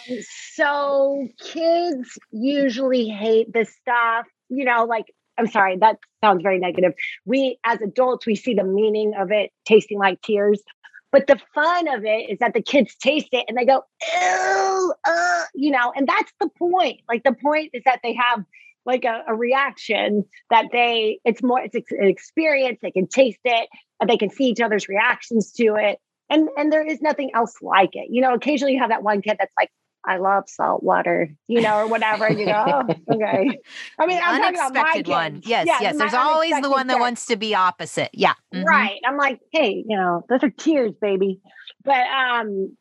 so 0.45 1.27
kids 1.43 2.19
usually 2.31 3.09
hate 3.09 3.53
the 3.53 3.65
stuff. 3.65 4.27
You 4.49 4.65
know, 4.65 4.85
like 4.85 5.07
I'm 5.39 5.47
sorry, 5.47 5.77
that 5.79 5.99
sounds 6.23 6.43
very 6.43 6.59
negative. 6.59 6.93
We 7.25 7.59
as 7.65 7.81
adults, 7.81 8.27
we 8.27 8.35
see 8.35 8.55
the 8.55 8.65
meaning 8.65 9.15
of 9.19 9.31
it 9.31 9.51
tasting 9.65 9.99
like 9.99 10.21
tears. 10.23 10.61
But 11.11 11.27
the 11.27 11.41
fun 11.55 11.89
of 11.89 12.05
it 12.05 12.31
is 12.31 12.39
that 12.41 12.53
the 12.53 12.63
kids 12.63 12.95
taste 12.97 13.29
it 13.33 13.47
and 13.49 13.57
they 13.57 13.65
go, 13.65 13.83
ew, 14.21 14.95
uh, 15.07 15.45
you 15.55 15.71
know, 15.71 15.93
and 15.97 16.07
that's 16.07 16.33
the 16.41 16.51
point. 16.59 17.01
Like 17.09 17.25
the 17.25 17.33
point 17.33 17.71
is 17.73 17.83
that 17.85 18.01
they 18.03 18.15
have 18.15 18.45
like 18.85 19.05
a, 19.05 19.23
a 19.27 19.35
reaction 19.35 20.25
that 20.51 20.67
they, 20.73 21.19
it's 21.25 21.43
more, 21.43 21.61
it's 21.61 21.75
an 21.75 22.09
experience. 22.09 22.79
They 22.83 22.91
can 22.91 23.07
taste 23.07 23.41
it 23.45 23.69
and 24.01 24.09
they 24.09 24.17
can 24.17 24.31
see 24.31 24.45
each 24.45 24.61
other's 24.61 24.89
reactions 24.89 25.53
to 25.53 25.77
it. 25.77 25.99
And 26.31 26.49
and 26.59 26.71
there 26.71 26.87
is 26.87 27.01
nothing 27.01 27.31
else 27.35 27.55
like 27.63 27.91
it. 27.97 28.09
You 28.11 28.21
know, 28.21 28.35
occasionally 28.35 28.75
you 28.75 28.81
have 28.81 28.91
that 28.91 29.03
one 29.03 29.23
kid 29.23 29.37
that's 29.39 29.55
like, 29.59 29.71
I 30.09 30.17
love 30.17 30.45
salt 30.49 30.83
water, 30.83 31.29
you 31.47 31.61
know, 31.61 31.77
or 31.81 31.87
whatever. 31.87 32.33
You 32.33 32.47
know, 32.47 32.65
oh, 32.89 32.95
okay. 33.15 33.59
I 33.99 34.07
mean, 34.07 34.21
I'm 34.25 34.41
talking 34.41 34.55
about 34.57 34.73
my 34.75 34.81
unexpected 34.81 35.09
one. 35.09 35.43
Yes, 35.45 35.67
Yeah, 35.67 35.79
yes. 35.83 35.99
There's 35.99 36.15
always 36.15 36.55
the 36.63 36.71
one 36.71 36.87
that 36.87 36.95
kid. 36.95 37.01
wants 37.01 37.27
to 37.27 37.37
be 37.37 37.55
opposite. 37.55 38.11
Yeah. 38.15 38.33
Mhm. 38.55 38.65
Right. 38.65 38.99
I'm 39.07 39.17
like, 39.19 39.41
hey, 39.53 39.85
you 39.87 39.97
know, 39.97 40.25
those 40.29 40.43
are 40.43 40.51
tears, 40.51 40.93
baby. 41.01 41.41
But 41.85 42.07
um, 42.07 42.77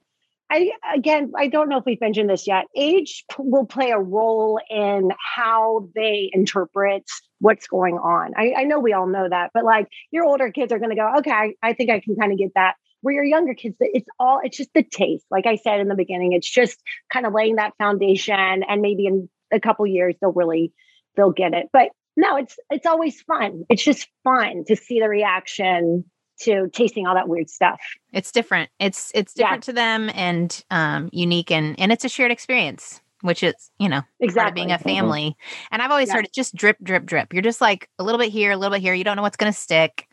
I 0.49 0.71
again, 0.95 1.33
I 1.37 1.47
don't 1.47 1.67
know 1.67 1.77
if 1.79 1.83
we've 1.85 1.99
mentioned 1.99 2.29
this 2.29 2.47
yet. 2.47 2.65
Age 2.75 3.25
will 3.37 3.65
play 3.65 3.91
a 3.91 3.99
role 3.99 4.59
in 4.69 5.09
how 5.35 5.89
they 5.93 6.29
interpret 6.31 7.03
what's 7.39 7.67
going 7.67 7.95
on. 7.95 8.31
I, 8.37 8.53
I 8.59 8.63
know 8.63 8.79
we 8.79 8.93
all 8.93 9.07
know 9.07 9.27
that, 9.29 9.51
but 9.53 9.65
like 9.65 9.87
your 10.11 10.25
older 10.25 10.51
kids 10.51 10.71
are 10.71 10.79
going 10.79 10.91
to 10.91 10.95
go, 10.95 11.15
okay, 11.19 11.31
I, 11.31 11.53
I 11.61 11.73
think 11.73 11.89
I 11.89 11.99
can 11.99 12.15
kind 12.15 12.31
of 12.31 12.37
get 12.37 12.51
that. 12.55 12.75
Where 13.07 13.13
your 13.15 13.23
younger 13.23 13.53
kids, 13.53 13.77
it's 13.79 14.09
all 14.19 14.41
it's 14.43 14.57
just 14.57 14.73
the 14.73 14.83
taste. 14.83 15.23
Like 15.31 15.45
I 15.45 15.55
said 15.55 15.79
in 15.79 15.87
the 15.87 15.95
beginning, 15.95 16.33
it's 16.33 16.49
just 16.49 16.77
kind 17.09 17.25
of 17.25 17.31
laying 17.33 17.55
that 17.55 17.71
foundation, 17.77 18.35
and 18.67 18.81
maybe 18.81 19.05
in 19.05 19.29
a 19.49 19.61
couple 19.61 19.87
years 19.87 20.15
they'll 20.19 20.33
really 20.33 20.73
they'll 21.15 21.31
get 21.31 21.53
it. 21.53 21.69
But 21.71 21.91
no, 22.17 22.35
it's 22.35 22.59
it's 22.69 22.85
always 22.85 23.21
fun. 23.21 23.63
It's 23.69 23.81
just 23.81 24.09
fun 24.25 24.65
to 24.67 24.75
see 24.75 24.99
the 24.99 25.07
reaction 25.07 26.03
to 26.41 26.67
tasting 26.73 27.07
all 27.07 27.15
that 27.15 27.29
weird 27.29 27.49
stuff. 27.49 27.79
It's 28.11 28.33
different. 28.33 28.71
It's 28.77 29.09
it's 29.15 29.31
Yeah. 29.37 29.45
different 29.45 29.63
to 29.63 29.71
them 29.73 30.11
and 30.13 30.61
um 30.69 31.07
unique 31.13 31.49
and 31.49 31.79
and 31.79 31.93
it's 31.93 32.03
a 32.03 32.09
shared 32.09 32.31
experience, 32.31 32.99
which 33.21 33.41
is, 33.41 33.71
you 33.79 33.87
know, 33.87 34.01
Exactly. 34.19 34.63
being 34.63 34.73
a 34.73 34.79
family. 34.79 35.37
And 35.71 35.81
I've 35.81 35.91
always 35.91 36.09
Yeah. 36.09 36.15
heard 36.15 36.25
it 36.25 36.33
just 36.33 36.55
drip, 36.55 36.75
drip, 36.83 37.05
drip. 37.05 37.31
You're 37.31 37.41
just 37.41 37.61
like 37.61 37.87
a 37.99 38.03
little 38.03 38.19
bit 38.19 38.33
here, 38.33 38.51
a 38.51 38.57
little 38.57 38.75
bit 38.75 38.81
here. 38.81 38.93
You 38.93 39.05
don't 39.05 39.15
know 39.15 39.21
what's 39.21 39.37
gonna 39.37 39.53
stick. 39.53 40.09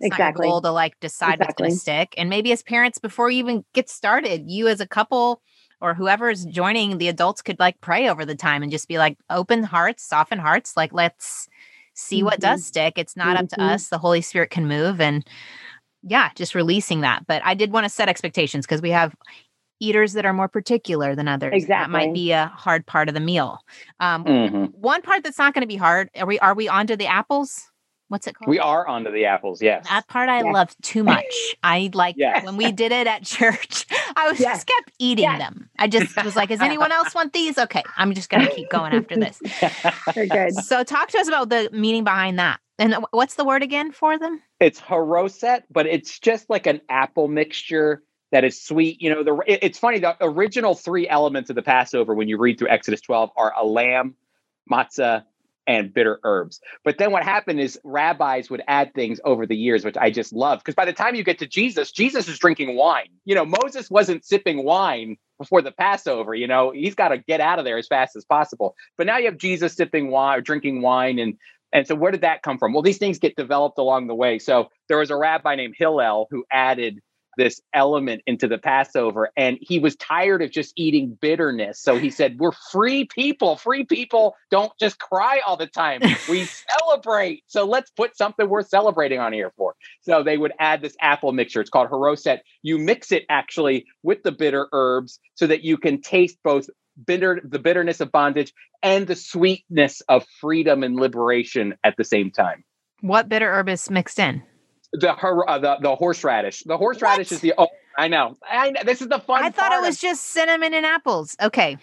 It's 0.00 0.06
Exactly. 0.06 0.46
goal 0.48 0.60
to 0.62 0.70
like 0.70 0.98
decide 1.00 1.40
what's 1.40 1.54
Exactly. 1.54 1.68
gonna 1.68 1.70
stick. 1.80 2.14
And 2.18 2.28
maybe 2.30 2.52
as 2.52 2.62
parents, 2.62 2.98
before 2.98 3.30
you 3.30 3.38
even 3.38 3.64
get 3.74 3.88
started, 3.88 4.44
you 4.50 4.68
as 4.68 4.80
a 4.80 4.86
couple 4.88 5.40
or 5.80 5.94
whoever 5.94 6.30
is 6.30 6.44
joining, 6.46 6.98
the 6.98 7.08
adults 7.08 7.42
could 7.42 7.58
like 7.60 7.80
pray 7.80 8.08
over 8.08 8.24
the 8.24 8.34
time 8.34 8.62
and 8.62 8.72
just 8.72 8.88
be 8.88 8.98
like 8.98 9.16
open 9.30 9.62
hearts, 9.64 10.04
soften 10.04 10.38
hearts. 10.38 10.76
Like 10.76 10.92
let's 10.92 11.48
see 11.94 12.22
what 12.22 12.40
Mhm. 12.40 12.40
does 12.40 12.64
stick. 12.64 12.94
It's 12.98 13.16
not 13.16 13.36
up 13.36 13.48
to 13.48 13.56
Mhm. 13.60 13.64
us. 13.64 13.88
The 13.88 13.98
Holy 13.98 14.20
Spirit 14.20 14.50
can 14.50 14.66
move 14.66 15.00
and 15.00 15.24
yeah, 16.02 16.30
just 16.34 16.54
releasing 16.54 17.00
that. 17.02 17.26
But 17.26 17.42
I 17.44 17.54
did 17.54 17.72
want 17.72 17.84
to 17.84 17.90
set 17.90 18.08
expectations 18.08 18.66
because 18.66 18.82
we 18.82 18.90
have 18.90 19.14
eaters 19.80 20.14
that 20.14 20.26
are 20.26 20.32
more 20.34 20.48
particular 20.48 21.14
than 21.14 21.28
others. 21.28 21.52
Exactly. 21.54 21.76
That 21.84 21.90
might 21.90 22.12
be 22.14 22.32
a 22.32 22.46
hard 22.54 22.86
part 22.86 23.08
of 23.08 23.14
the 23.14 23.20
meal. 23.20 23.58
Um, 24.00 24.24
Mhm. 24.26 24.72
One 24.72 25.02
part 25.02 25.24
that's 25.24 25.38
not 25.38 25.54
going 25.54 25.62
to 25.62 25.68
be 25.68 25.76
hard. 25.76 26.10
Are 26.16 26.26
we? 26.26 26.38
Are 26.40 26.54
we 26.54 26.68
onto 26.68 26.96
the 26.96 27.06
apples? 27.06 27.70
What's 28.08 28.26
it 28.26 28.34
called? 28.36 28.48
We 28.50 28.58
are 28.58 28.86
onto 28.86 29.10
the 29.10 29.24
apples, 29.24 29.62
yes. 29.62 29.88
That 29.88 30.06
part 30.08 30.28
I 30.28 30.38
Yeah. 30.42 30.52
loved 30.52 30.76
too 30.82 31.02
much. 31.02 31.24
I 31.62 31.90
like 31.94 32.16
Yes. 32.18 32.44
when 32.44 32.56
we 32.56 32.70
did 32.70 32.92
it 32.92 33.06
at 33.06 33.24
church. 33.24 33.86
I 34.16 34.28
was 34.30 34.38
Yes. 34.38 34.58
just 34.58 34.66
kept 34.66 34.92
eating 34.98 35.24
Yes. 35.24 35.38
them. 35.38 35.70
I 35.78 35.88
just 35.88 36.22
was 36.22 36.36
like, 36.36 36.50
"Does 36.50 36.60
anyone 36.60 36.92
else 36.92 37.14
want 37.14 37.32
these?" 37.32 37.56
Okay, 37.58 37.82
I'm 37.96 38.12
just 38.14 38.28
gonna 38.28 38.46
keep 38.48 38.68
going 38.70 38.92
after 38.92 39.16
this. 39.16 39.40
They're 40.14 40.26
good. 40.26 40.54
So, 40.54 40.84
talk 40.84 41.08
to 41.08 41.18
us 41.18 41.28
about 41.28 41.48
the 41.48 41.70
meaning 41.72 42.04
behind 42.04 42.38
that. 42.38 42.60
And 42.78 42.96
what's 43.12 43.34
the 43.36 43.44
word 43.44 43.62
again 43.62 43.92
for 43.92 44.18
them? 44.18 44.40
it's 44.60 44.80
haroset, 44.80 45.62
but 45.70 45.86
it's 45.86 46.18
just 46.18 46.48
like 46.48 46.66
an 46.66 46.80
apple 46.88 47.28
mixture 47.28 48.02
that 48.32 48.44
is 48.44 48.60
sweet. 48.62 49.00
You 49.02 49.10
know, 49.14 49.22
the 49.22 49.42
it's 49.46 49.78
funny. 49.78 49.98
The 49.98 50.16
original 50.20 50.74
three 50.74 51.08
elements 51.08 51.50
of 51.50 51.56
the 51.56 51.62
Passover, 51.62 52.14
when 52.14 52.28
you 52.28 52.38
read 52.38 52.58
through 52.58 52.68
Exodus 52.68 53.00
12, 53.02 53.30
are 53.36 53.52
a 53.58 53.64
lamb, 53.64 54.14
matzah, 54.70 55.24
and 55.66 55.92
bitter 55.92 56.20
herbs. 56.24 56.60
But 56.84 56.98
then 56.98 57.10
what 57.10 57.22
happened 57.22 57.60
is 57.60 57.78
rabbis 57.84 58.50
would 58.50 58.62
add 58.68 58.94
things 58.94 59.20
over 59.24 59.46
the 59.46 59.56
years, 59.56 59.84
which 59.84 59.96
I 59.96 60.10
just 60.10 60.32
love. 60.32 60.58
Because 60.58 60.74
by 60.74 60.84
the 60.84 60.92
time 60.92 61.14
you 61.14 61.24
get 61.24 61.38
to 61.38 61.46
Jesus, 61.46 61.92
Jesus 61.92 62.28
is 62.28 62.38
drinking 62.38 62.76
wine. 62.76 63.08
You 63.24 63.34
know, 63.34 63.44
Moses 63.44 63.90
wasn't 63.90 64.24
sipping 64.24 64.64
wine 64.64 65.16
before 65.38 65.62
the 65.62 65.72
Passover. 65.72 66.34
You 66.34 66.46
know, 66.46 66.70
he's 66.70 66.94
got 66.94 67.08
to 67.08 67.18
get 67.18 67.40
out 67.40 67.58
of 67.58 67.64
there 67.64 67.78
as 67.78 67.86
fast 67.86 68.16
as 68.16 68.24
possible. 68.24 68.74
But 68.96 69.06
now 69.06 69.18
you 69.18 69.26
have 69.26 69.38
Jesus 69.38 69.74
sipping 69.74 70.10
wine 70.10 70.38
or 70.38 70.40
drinking 70.40 70.82
wine 70.82 71.18
and 71.18 71.36
and 71.72 71.88
so 71.88 71.96
where 71.96 72.12
did 72.12 72.20
that 72.20 72.42
come 72.42 72.56
from? 72.56 72.72
Well, 72.72 72.82
these 72.82 72.98
things 72.98 73.18
get 73.18 73.34
developed 73.34 73.78
along 73.78 74.06
the 74.06 74.14
way. 74.14 74.38
So 74.38 74.68
there 74.88 74.98
was 74.98 75.10
a 75.10 75.16
rabbi 75.16 75.56
named 75.56 75.74
Hillel 75.76 76.28
who 76.30 76.44
added 76.52 77.00
this 77.36 77.60
element 77.72 78.22
into 78.26 78.48
the 78.48 78.58
Passover 78.58 79.30
and 79.36 79.58
he 79.60 79.78
was 79.78 79.96
tired 79.96 80.42
of 80.42 80.50
just 80.50 80.72
eating 80.76 81.16
bitterness. 81.20 81.80
So 81.80 81.98
he 81.98 82.10
said, 82.10 82.38
We're 82.38 82.52
free 82.72 83.06
people. 83.06 83.56
Free 83.56 83.84
people 83.84 84.34
don't 84.50 84.72
just 84.78 84.98
cry 84.98 85.40
all 85.46 85.56
the 85.56 85.66
time. 85.66 86.00
We 86.28 86.48
celebrate. 86.78 87.44
So 87.46 87.64
let's 87.64 87.90
put 87.90 88.16
something 88.16 88.48
worth 88.48 88.68
celebrating 88.68 89.20
on 89.20 89.32
here 89.32 89.52
for. 89.56 89.74
So 90.02 90.22
they 90.22 90.36
would 90.36 90.52
add 90.58 90.82
this 90.82 90.96
apple 91.00 91.32
mixture. 91.32 91.60
It's 91.60 91.70
called 91.70 91.90
haroset. 91.90 92.40
You 92.62 92.78
mix 92.78 93.12
it 93.12 93.24
actually 93.28 93.86
with 94.02 94.22
the 94.22 94.32
bitter 94.32 94.68
herbs 94.72 95.18
so 95.34 95.46
that 95.46 95.62
you 95.62 95.76
can 95.76 96.00
taste 96.00 96.38
both 96.42 96.68
bitter 97.06 97.40
the 97.42 97.58
bitterness 97.58 98.00
of 98.00 98.12
bondage 98.12 98.52
and 98.82 99.06
the 99.06 99.16
sweetness 99.16 100.00
of 100.08 100.24
freedom 100.40 100.82
and 100.82 100.96
liberation 100.96 101.74
at 101.82 101.96
the 101.96 102.04
same 102.04 102.30
time. 102.30 102.64
What 103.00 103.28
bitter 103.28 103.52
herb 103.52 103.68
is 103.68 103.90
mixed 103.90 104.18
in? 104.18 104.42
The 105.00 105.12
her, 105.14 105.48
uh, 105.48 105.58
the 105.58 105.76
the 105.80 105.94
horseradish. 105.96 106.62
The 106.64 106.76
horseradish 106.76 107.30
What? 107.30 107.32
is 107.32 107.40
the 107.40 107.54
oh, 107.58 107.68
I 107.98 108.08
know. 108.08 108.36
I 108.48 108.70
know. 108.70 108.80
This 108.84 109.02
is 109.02 109.08
the 109.08 109.18
fun. 109.18 109.42
I 109.44 109.50
thought 109.50 109.70
part 109.70 109.82
it 109.82 109.86
was 109.86 109.96
of- 109.96 110.00
just 110.02 110.24
cinnamon 110.26 110.72
and 110.74 110.86
apples. 110.86 111.36
Okay. 111.42 111.76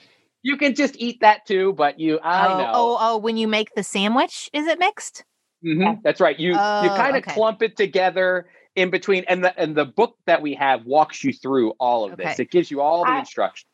you 0.43 0.57
can 0.57 0.73
just 0.75 0.95
eat 0.97 1.19
that 1.21 1.45
too, 1.45 1.73
but 1.73 1.99
you 1.99 2.19
I 2.23 2.47
oh, 2.53 2.57
know. 2.57 2.71
oh, 2.73 2.97
oh, 2.99 3.17
when 3.17 3.37
you 3.37 3.47
make 3.47 3.75
the 3.75 3.83
sandwich, 3.83 4.49
is 4.53 4.65
it 4.67 4.79
mixed? 4.79 5.23
Mhm, 5.63 6.01
That's 6.03 6.19
right. 6.19 6.39
You 6.39 6.51
you 6.51 6.55
Oh, 6.57 6.93
kind 6.97 7.15
of 7.15 7.23
okay. 7.23 7.33
clump 7.33 7.61
it 7.61 7.77
together 7.77 8.47
in 8.75 8.89
between, 8.89 9.25
and 9.27 9.43
the 9.43 9.57
and 9.59 9.75
the 9.75 9.85
book 9.85 10.15
that 10.25 10.41
we 10.41 10.53
have 10.55 10.85
walks 10.85 11.23
you 11.23 11.33
through 11.33 11.71
all 11.79 12.09
of 12.09 12.17
this. 12.17 12.39
It 12.39 12.49
gives 12.49 12.71
you 12.71 12.81
all 12.81 13.03
the 13.03 13.11
I- 13.11 13.19
instructions. 13.19 13.67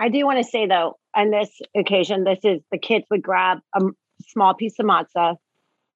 I 0.00 0.08
do 0.08 0.24
want 0.24 0.38
to 0.38 0.44
say 0.44 0.66
though, 0.66 0.96
on 1.14 1.30
this 1.30 1.50
occasion, 1.76 2.24
this 2.24 2.38
is 2.44 2.60
the 2.72 2.78
kids 2.78 3.04
would 3.10 3.22
grab 3.22 3.58
a 3.74 3.80
small 4.28 4.54
piece 4.54 4.78
of 4.78 4.86
matzah, 4.86 5.36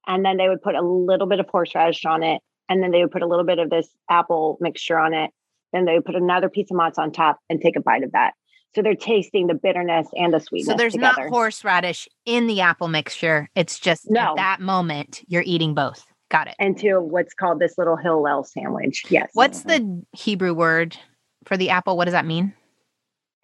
and 0.06 0.24
then 0.24 0.36
they 0.36 0.48
would 0.48 0.60
put 0.62 0.74
a 0.74 0.82
little 0.82 1.26
bit 1.26 1.40
of 1.40 1.48
horseradish 1.48 2.04
on 2.04 2.22
it, 2.22 2.42
and 2.72 2.82
then 2.82 2.90
they 2.90 3.02
would 3.02 3.10
put 3.10 3.22
a 3.22 3.26
little 3.26 3.44
bit 3.44 3.58
of 3.58 3.70
this 3.70 3.88
apple 4.10 4.56
mixture 4.60 4.98
on 4.98 5.14
it. 5.14 5.30
Then 5.72 5.84
they 5.84 5.94
would 5.94 6.04
put 6.04 6.14
another 6.14 6.48
piece 6.48 6.70
of 6.70 6.76
matzah 6.76 6.98
on 6.98 7.12
top 7.12 7.38
and 7.48 7.60
take 7.60 7.76
a 7.76 7.80
bite 7.80 8.02
of 8.02 8.12
that. 8.12 8.32
So 8.74 8.82
they're 8.82 8.94
tasting 8.94 9.46
the 9.46 9.54
bitterness 9.54 10.08
and 10.14 10.32
the 10.32 10.40
sweetness. 10.40 10.72
So 10.72 10.76
there's 10.76 10.94
together. 10.94 11.24
not 11.24 11.30
horseradish 11.30 12.08
in 12.24 12.46
the 12.46 12.62
apple 12.62 12.88
mixture. 12.88 13.50
It's 13.54 13.78
just 13.78 14.10
No. 14.10 14.30
at 14.30 14.36
that 14.36 14.60
moment 14.60 15.22
you're 15.28 15.44
eating 15.44 15.74
both. 15.74 16.04
Got 16.30 16.48
it. 16.48 16.54
into 16.58 16.98
what's 16.98 17.34
called 17.34 17.60
this 17.60 17.76
little 17.76 17.96
Hillel 17.96 18.42
sandwich. 18.44 19.04
Yes. 19.10 19.28
What's 19.34 19.64
mm-hmm. 19.64 20.00
the 20.00 20.18
Hebrew 20.18 20.54
word 20.54 20.96
for 21.44 21.58
the 21.58 21.68
apple? 21.68 21.98
What 21.98 22.06
does 22.06 22.12
that 22.12 22.24
mean? 22.24 22.54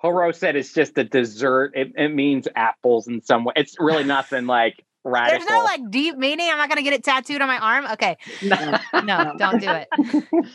Horoset 0.03 0.55
is 0.55 0.73
just 0.73 0.97
a 0.97 1.05
dessert. 1.05 1.73
It, 1.75 1.93
it 1.97 2.15
means 2.15 2.49
apples 2.57 3.07
in 3.07 3.21
some 3.21 3.45
way. 3.45 3.53
It's 3.57 3.77
really 3.79 4.05
nothing 4.05 4.47
like 4.47 4.83
radical. 5.05 5.39
There's 5.39 5.51
no 5.51 5.65
like 5.65 5.91
deep 5.91 6.17
meaning. 6.17 6.49
I'm 6.51 6.59
not 6.59 6.69
gonna 6.69 6.83
get 6.83 6.93
it 6.93 7.05
tattooed 7.05 7.41
on 7.41 7.49
my 7.49 7.59
arm. 7.59 7.87
Okay. 7.93 8.17
No, 8.43 9.35
don't 9.39 9.61
do 9.61 9.69
it. 9.71 9.89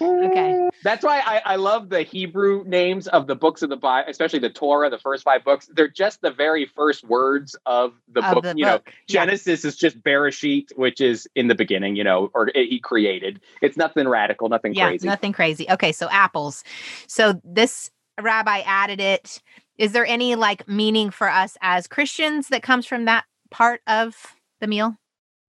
Okay. 0.02 0.70
That's 0.84 1.04
why 1.04 1.20
I, 1.26 1.41
I 1.46 1.56
love 1.56 1.89
the 1.89 2.02
Hebrew 2.04 2.64
names 2.66 3.08
of 3.08 3.28
the 3.28 3.36
books 3.36 3.62
of 3.62 3.70
the 3.70 3.78
Bible, 3.78 4.10
especially 4.10 4.39
the 4.39 4.50
Torah, 4.50 4.89
the 4.89 4.98
first 5.00 5.24
five 5.24 5.44
books. 5.44 5.70
They're 5.74 5.88
just 5.88 6.22
the 6.22 6.32
very 6.32 6.66
first 6.66 7.04
words 7.06 7.56
of 7.66 7.94
the 8.12 8.24
Of 8.26 8.34
book. 8.36 8.44
the 8.44 8.54
you 8.56 8.66
know, 8.66 8.78
book. 8.78 8.91
Yeah. 9.08 9.22
Genesis 9.26 9.66
is 9.66 9.76
just 9.76 10.02
Bereshit, 10.04 10.76
which 10.78 11.02
is 11.02 11.28
in 11.36 11.48
the 11.48 11.56
beginning, 11.56 11.96
you 11.96 12.04
know, 12.04 12.30
or 12.34 12.50
it, 12.50 12.70
he 12.70 12.80
created. 12.80 13.39
It's 13.62 13.78
nothing 13.78 14.08
radical, 14.08 14.50
nothing 14.50 14.74
yeah, 14.74 14.88
crazy. 14.89 15.08
nothing 15.08 15.32
crazy. 15.34 15.66
Okay, 15.70 15.91
so 15.91 16.10
apples. 16.10 16.64
So 17.08 17.39
this 17.44 17.89
rabbi 18.22 18.60
added 18.60 19.00
it. 19.00 19.41
Is 19.78 19.91
there 19.91 20.06
any 20.06 20.36
like 20.36 20.68
meaning 20.68 21.10
for 21.10 21.30
us 21.30 21.58
as 21.62 21.88
Christians 21.88 22.50
that 22.50 22.62
comes 22.62 22.86
from 22.86 23.06
that 23.06 23.26
part 23.54 23.82
of 23.88 24.16
the 24.60 24.68
meal? 24.68 24.97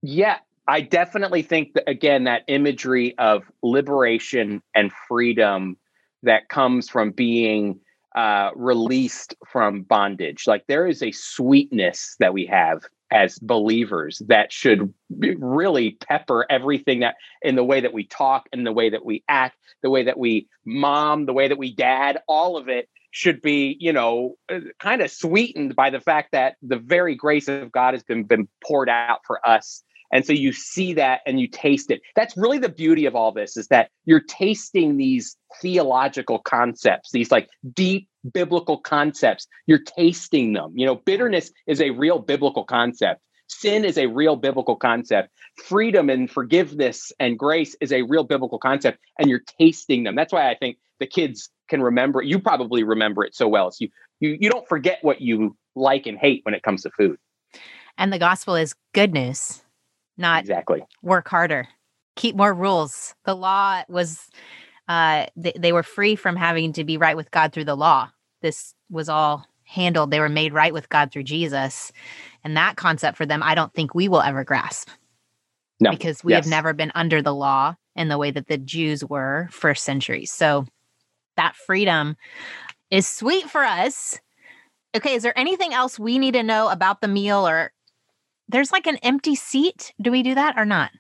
Yeah, 0.03 0.39
I 0.69 0.83
definitely 0.83 1.43
think 1.43 1.73
that 1.75 1.89
again 1.89 2.25
that 2.25 2.43
imagery 2.47 3.19
of 3.19 3.43
liberation 3.63 4.63
and 4.75 4.93
freedom 5.09 5.77
that 6.23 6.49
comes 6.49 6.89
from 6.89 7.11
being 7.11 7.81
uh, 8.15 8.51
released 8.55 9.35
from 9.51 9.83
bondage. 9.83 10.47
Like 10.47 10.65
there 10.69 10.87
is 10.87 11.03
a 11.03 11.11
sweetness 11.11 12.15
that 12.21 12.33
we 12.33 12.47
have 12.47 12.83
as 13.11 13.39
believers 13.39 14.23
that 14.27 14.53
should 14.53 14.93
really 15.11 15.97
pepper 16.07 16.47
everything 16.51 17.01
that 17.01 17.17
in 17.43 17.57
the 17.57 17.65
way 17.65 17.81
that 17.81 17.93
we 17.93 18.07
talk 18.07 18.49
and 18.53 18.67
the 18.67 18.73
way 18.73 18.91
that 18.91 19.05
we 19.05 19.23
act, 19.29 19.57
the 19.83 19.91
way 19.91 20.05
that 20.05 20.19
we 20.19 20.49
mom, 20.65 21.27
the 21.27 21.33
way 21.33 21.49
that 21.49 21.59
we 21.59 21.75
dad, 21.75 22.19
all 22.29 22.57
of 22.57 22.69
it 22.69 22.89
should 23.15 23.41
be, 23.41 23.77
you 23.79 23.93
know, 23.93 24.35
uh, 24.53 24.59
kind 24.81 25.01
of 25.01 25.09
sweetened 25.09 25.77
by 25.77 25.89
the 25.89 26.01
fact 26.01 26.33
that 26.33 26.57
the 26.63 26.77
very 26.77 27.15
grace 27.15 27.47
of 27.47 27.71
God 27.71 27.95
has 27.95 28.03
been, 28.03 28.25
been 28.25 28.49
poured 28.67 28.89
out 28.89 29.21
for 29.25 29.39
us. 29.49 29.85
And 30.11 30.27
so 30.27 30.33
you 30.33 30.53
see 30.53 30.95
that 30.95 31.21
and 31.25 31.39
you 31.39 31.47
taste 31.47 31.93
it. 31.93 32.03
That's 32.17 32.37
really 32.37 32.59
the 32.59 32.69
beauty 32.69 33.07
of 33.07 33.15
all 33.15 33.31
this 33.31 33.57
is 33.57 33.69
that 33.69 33.91
you're 34.05 34.19
tasting 34.19 34.97
these 34.97 35.37
theological 35.63 36.41
concepts, 36.41 37.13
these 37.13 37.31
like 37.31 37.49
deep 37.73 38.09
biblical 38.33 38.79
concepts. 38.79 39.47
You're 39.67 39.79
tasting 39.79 40.53
them. 40.53 40.73
You 40.75 40.85
know, 40.85 40.97
bitterness 40.97 41.53
is 41.69 41.81
a 41.81 41.91
real 41.91 42.19
biblical 42.19 42.65
concept. 42.65 43.21
Sin 43.47 43.85
is 43.85 43.97
a 43.97 44.07
real 44.07 44.35
biblical 44.35 44.75
concept. 44.75 45.31
Freedom 45.65 46.11
and 46.11 46.29
forgiveness 46.29 47.13
and 47.21 47.39
grace 47.39 47.77
is 47.81 47.93
a 47.93 48.03
real 48.03 48.25
biblical 48.25 48.59
concept, 48.59 48.99
and 49.21 49.31
you're 49.31 49.45
tasting 49.61 50.03
them. 50.03 50.17
That's 50.17 50.33
why 50.33 50.51
I 50.51 50.57
think 50.57 50.79
the 50.99 51.07
kids 51.07 51.51
can 51.69 51.83
remember. 51.83 52.23
You 52.23 52.39
probably 52.39 52.83
remember 52.83 53.25
it 53.25 53.35
so 53.35 53.49
well. 53.49 53.71
So 53.71 53.85
you 53.85 53.89
you 54.21 54.39
you 54.41 54.51
don't 54.51 54.69
forget 54.69 54.99
what 55.03 55.21
you 55.21 55.57
like 55.75 56.07
and 56.07 56.19
hate 56.19 56.41
when 56.45 56.55
it 56.55 56.63
comes 56.63 56.83
to 56.83 56.91
food. 56.91 57.19
And 57.99 58.13
the 58.13 58.19
gospel 58.19 58.57
is 58.57 58.75
good 58.93 59.13
news, 59.13 59.63
not 60.17 60.41
exactly 60.41 60.83
work 61.03 61.29
harder, 61.29 61.69
keep 62.17 62.37
more 62.37 62.53
rules. 62.55 63.15
The 63.25 63.35
law 63.35 63.83
was 63.89 64.29
uh 64.89 65.27
they, 65.37 65.53
they 65.59 65.73
were 65.73 65.83
free 65.83 66.17
from 66.17 66.37
having 66.37 66.73
to 66.75 66.85
be 66.85 66.97
right 66.97 67.17
with 67.17 67.31
God 67.31 67.53
through 67.53 67.65
the 67.65 67.77
law. 67.77 68.11
This 68.43 68.75
was 68.91 69.09
all 69.09 69.47
handled. 69.65 70.11
They 70.11 70.21
were 70.21 70.29
made 70.29 70.53
right 70.53 70.73
with 70.73 70.89
God 70.91 71.11
through 71.11 71.23
Jesus. 71.25 71.91
And 72.45 72.57
that 72.57 72.77
concept 72.77 73.17
for 73.17 73.25
them, 73.25 73.43
I 73.43 73.55
don't 73.55 73.73
think 73.73 73.95
we 73.95 74.09
will 74.09 74.21
ever 74.21 74.45
grasp. 74.45 74.91
No. 75.81 75.91
Because 75.91 76.23
we 76.23 76.33
Yes. 76.33 76.45
have 76.45 76.51
never 76.51 76.73
been 76.73 76.93
under 76.95 77.23
the 77.23 77.35
law 77.35 77.75
in 77.97 78.09
the 78.09 78.19
way 78.19 78.31
that 78.31 78.47
the 78.47 78.59
Jews 78.59 79.05
were 79.05 79.49
for 79.51 79.75
centuries. 79.75 80.31
So 80.31 80.67
that 81.37 81.57
freedom 81.57 82.17
is 82.91 83.07
sweet 83.07 83.51
for 83.51 83.65
us. 83.65 84.21
Okay, 84.97 85.15
is 85.15 85.23
there 85.23 85.39
anything 85.39 85.75
else 85.75 85.99
we 85.99 86.19
need 86.19 86.35
to 86.35 86.43
know 86.43 86.69
about 86.69 87.01
the 87.01 87.09
meal 87.09 87.47
or 87.47 87.73
there's 88.49 88.73
like 88.73 88.87
an 88.87 88.99
empty 88.99 89.35
seat? 89.35 89.93
Do 90.01 90.11
we 90.11 90.23
do 90.23 90.35
that 90.35 90.57
or 90.57 90.65
not 90.65 90.91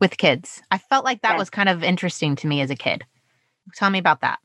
with 0.00 0.16
kids? 0.16 0.62
I 0.70 0.78
felt 0.78 1.04
like 1.04 1.22
that 1.22 1.32
Yeah. 1.32 1.38
was 1.38 1.50
kind 1.50 1.68
of 1.68 1.84
interesting 1.84 2.36
to 2.36 2.46
me 2.46 2.60
as 2.60 2.70
a 2.70 2.76
kid. 2.76 3.04
Tell 3.76 3.90
me 3.90 3.98
about 3.98 4.20
that. 4.22 4.38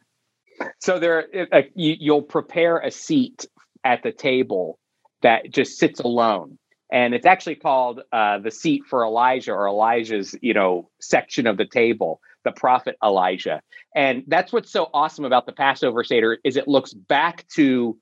So 0.80 1.00
there, 1.00 1.28
uh, 1.52 1.62
you, 1.76 1.96
you'll 2.00 2.22
prepare 2.22 2.78
a 2.80 2.92
seat 2.92 3.46
at 3.84 4.04
the 4.04 4.12
table 4.12 4.78
that 5.22 5.52
just 5.52 5.78
sits 5.78 6.00
alone, 6.00 6.58
and 6.92 7.14
it's 7.14 7.26
actually 7.26 7.56
called 7.56 8.02
uh, 8.12 8.40
the 8.40 8.52
seat 8.52 8.84
for 8.90 9.04
Elijah 9.06 9.54
or 9.54 9.68
Elijah's, 9.68 10.36
you 10.42 10.54
know, 10.54 10.90
section 11.00 11.48
of 11.48 11.58
the 11.58 11.66
table, 11.66 12.20
the 12.44 12.52
prophet 12.52 12.96
Elijah. 13.04 13.62
And 13.96 14.24
that's 14.28 14.52
what's 14.54 14.72
so 14.72 14.90
awesome 14.94 15.26
about 15.26 15.46
the 15.46 15.52
Passover 15.52 16.04
Seder 16.04 16.38
is 16.44 16.58
it 16.58 16.68
looks 16.68 16.94
back 16.94 17.46
to 17.56 17.98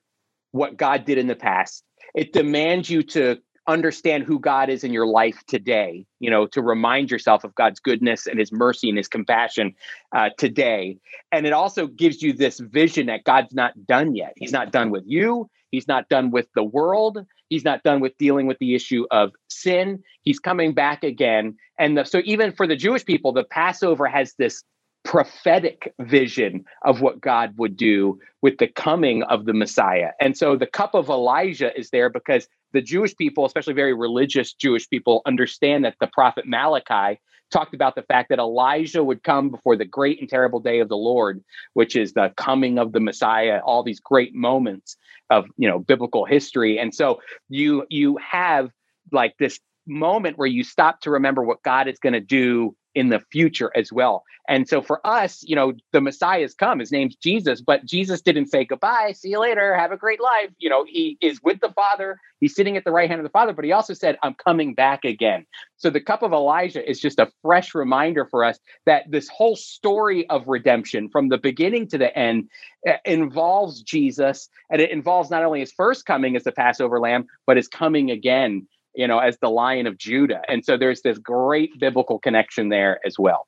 what 0.51 0.77
God 0.77 1.05
did 1.05 1.17
in 1.17 1.27
the 1.27 1.35
past. 1.35 1.83
It 2.15 2.33
demands 2.33 2.89
you 2.89 3.03
to 3.03 3.37
understand 3.67 4.23
who 4.23 4.39
God 4.39 4.69
is 4.69 4.83
in 4.83 4.93
your 4.93 5.05
life 5.05 5.43
today, 5.45 6.05
you 6.19 6.29
know, 6.29 6.47
to 6.47 6.61
remind 6.61 7.11
yourself 7.11 7.43
of 7.43 7.53
God's 7.53 7.81
goodness 7.81 8.25
and 8.25 8.39
his 8.39 8.51
mercy 8.51 8.87
and 8.87 8.97
his 8.97 9.09
compassion 9.09 9.75
uh, 10.15 10.29
today. 10.37 10.97
And 11.33 11.45
it 11.45 11.53
also 11.53 11.85
gives 11.85 12.21
you 12.21 12.31
this 12.31 12.59
vision 12.59 13.07
that 13.07 13.25
God's 13.25 13.53
not 13.53 13.85
done 13.85 14.15
yet. 14.15 14.33
He's 14.37 14.53
not 14.53 14.71
done 14.71 14.89
with 14.89 15.03
you. 15.05 15.49
He's 15.69 15.87
not 15.87 16.07
done 16.07 16.31
with 16.31 16.47
the 16.55 16.63
world. 16.63 17.25
He's 17.49 17.65
not 17.65 17.83
done 17.83 17.99
with 17.99 18.17
dealing 18.17 18.47
with 18.47 18.57
the 18.59 18.75
issue 18.75 19.05
of 19.11 19.31
sin. 19.49 20.03
He's 20.23 20.39
coming 20.39 20.73
back 20.73 21.03
again. 21.03 21.55
And 21.79 21.97
the, 21.97 22.03
so, 22.03 22.21
even 22.25 22.51
for 22.51 22.67
the 22.67 22.75
Jewish 22.75 23.05
people, 23.05 23.31
the 23.31 23.43
Passover 23.43 24.07
has 24.07 24.33
this 24.37 24.63
prophetic 25.03 25.93
vision 26.01 26.65
of 26.83 27.01
what 27.01 27.21
God 27.21 27.53
would 27.57 27.77
do 27.77 28.19
with 28.41 28.57
the 28.57 28.67
coming 28.67 29.23
of 29.23 29.45
the 29.45 29.53
Messiah. 29.53 30.11
And 30.19 30.37
so, 30.37 30.55
the 30.55 30.67
cup 30.67 30.93
of 30.93 31.09
Elijah 31.09 31.77
is 31.77 31.89
there 31.91 32.09
because 32.09 32.47
the 32.77 32.81
Jewish 32.83 33.15
people, 33.15 33.43
especially 33.43 33.73
very 33.73 33.95
religious 33.95 34.53
Jewish 34.53 34.87
people, 34.87 35.23
understand 35.25 35.83
that 35.83 35.95
the 35.99 36.05
prophet 36.13 36.45
Malachi 36.45 37.19
talked 37.49 37.73
about 37.73 37.95
the 37.95 38.03
fact 38.03 38.29
that 38.29 38.37
Elijah 38.37 39.03
would 39.03 39.23
come 39.23 39.49
before 39.49 39.75
the 39.75 39.83
great 39.83 40.19
and 40.21 40.29
terrible 40.29 40.59
day 40.59 40.79
of 40.79 40.87
the 40.87 40.95
Lord, 40.95 41.43
which 41.73 41.95
is 41.95 42.13
the 42.13 42.31
coming 42.37 42.77
of 42.77 42.91
the 42.91 42.99
Messiah, 42.99 43.61
all 43.65 43.81
these 43.81 43.99
great 43.99 44.35
moments 44.35 44.95
of, 45.31 45.45
you 45.57 45.67
know, 45.67 45.79
biblical 45.79 46.23
history. 46.23 46.77
And 46.77 46.93
so 46.93 47.19
you 47.49 47.83
you 47.89 48.17
have 48.17 48.69
like 49.11 49.33
this 49.39 49.59
moment 49.87 50.37
where 50.37 50.47
you 50.47 50.63
stop 50.63 51.01
to 51.01 51.09
remember 51.09 51.41
what 51.41 51.63
God 51.63 51.87
is 51.87 51.97
going 51.97 52.13
to 52.13 52.19
do 52.19 52.75
in 52.97 53.09
the 53.09 53.19
future 53.31 53.71
as 53.75 53.93
well. 53.93 54.23
And 54.49 54.67
so 54.67 54.81
for 54.81 55.05
us, 55.05 55.43
you 55.43 55.55
know, 55.55 55.73
the 55.91 56.01
Messiah 56.01 56.41
has 56.41 56.55
come. 56.55 56.79
His 56.79 56.91
name's 56.91 57.15
Jesus, 57.15 57.61
but 57.61 57.85
Jesus 57.85 58.21
didn't 58.21 58.47
say 58.47 58.65
goodbye, 58.65 59.11
see 59.11 59.29
you 59.29 59.39
later, 59.39 59.77
have 59.77 59.91
a 59.91 59.97
great 59.97 60.19
life. 60.19 60.49
You 60.57 60.69
know, 60.69 60.83
he 60.83 61.15
is 61.21 61.39
with 61.43 61.59
the 61.59 61.71
Father. 61.73 62.17
He's 62.39 62.55
sitting 62.55 62.75
at 62.75 62.83
the 62.83 62.91
right 62.91 63.07
hand 63.07 63.19
of 63.19 63.23
the 63.23 63.29
Father, 63.29 63.53
but 63.53 63.65
he 63.65 63.71
also 63.71 63.93
said, 63.93 64.17
I'm 64.23 64.33
coming 64.33 64.73
back 64.73 65.05
again. 65.05 65.45
So 65.75 65.91
the 65.91 66.01
cup 66.01 66.23
of 66.23 66.33
Elijah 66.33 66.89
is 66.89 66.99
just 66.99 67.19
a 67.19 67.31
fresh 67.43 67.75
reminder 67.75 68.25
for 68.25 68.43
us 68.43 68.57
that 68.87 69.11
this 69.11 69.27
whole 69.27 69.55
story 69.55 70.27
of 70.29 70.47
redemption 70.47 71.09
from 71.09 71.29
the 71.29 71.37
beginning 71.37 71.87
to 71.89 71.99
the 71.99 72.17
end 72.17 72.49
uh, 72.87 72.93
involves 73.05 73.83
Jesus 73.83 74.49
and 74.71 74.81
it 74.81 74.89
involves 74.89 75.29
not 75.29 75.43
only 75.43 75.59
his 75.59 75.71
first 75.71 76.05
coming 76.07 76.35
as 76.35 76.43
the 76.43 76.51
Passover 76.51 76.99
lamb, 76.99 77.27
but 77.45 77.57
his 77.57 77.67
coming 77.67 78.09
again, 78.09 78.67
you 78.97 79.07
know, 79.07 79.19
as 79.19 79.37
the 79.37 79.49
lion 79.49 79.85
of 79.85 79.97
Judah. 79.97 80.41
And 80.49 80.65
so 80.65 80.75
there's 80.75 81.03
this 81.03 81.19
great 81.19 81.79
biblical 81.79 82.17
connection 82.17 82.69
there 82.69 82.99
as 83.05 83.17
well. 83.17 83.47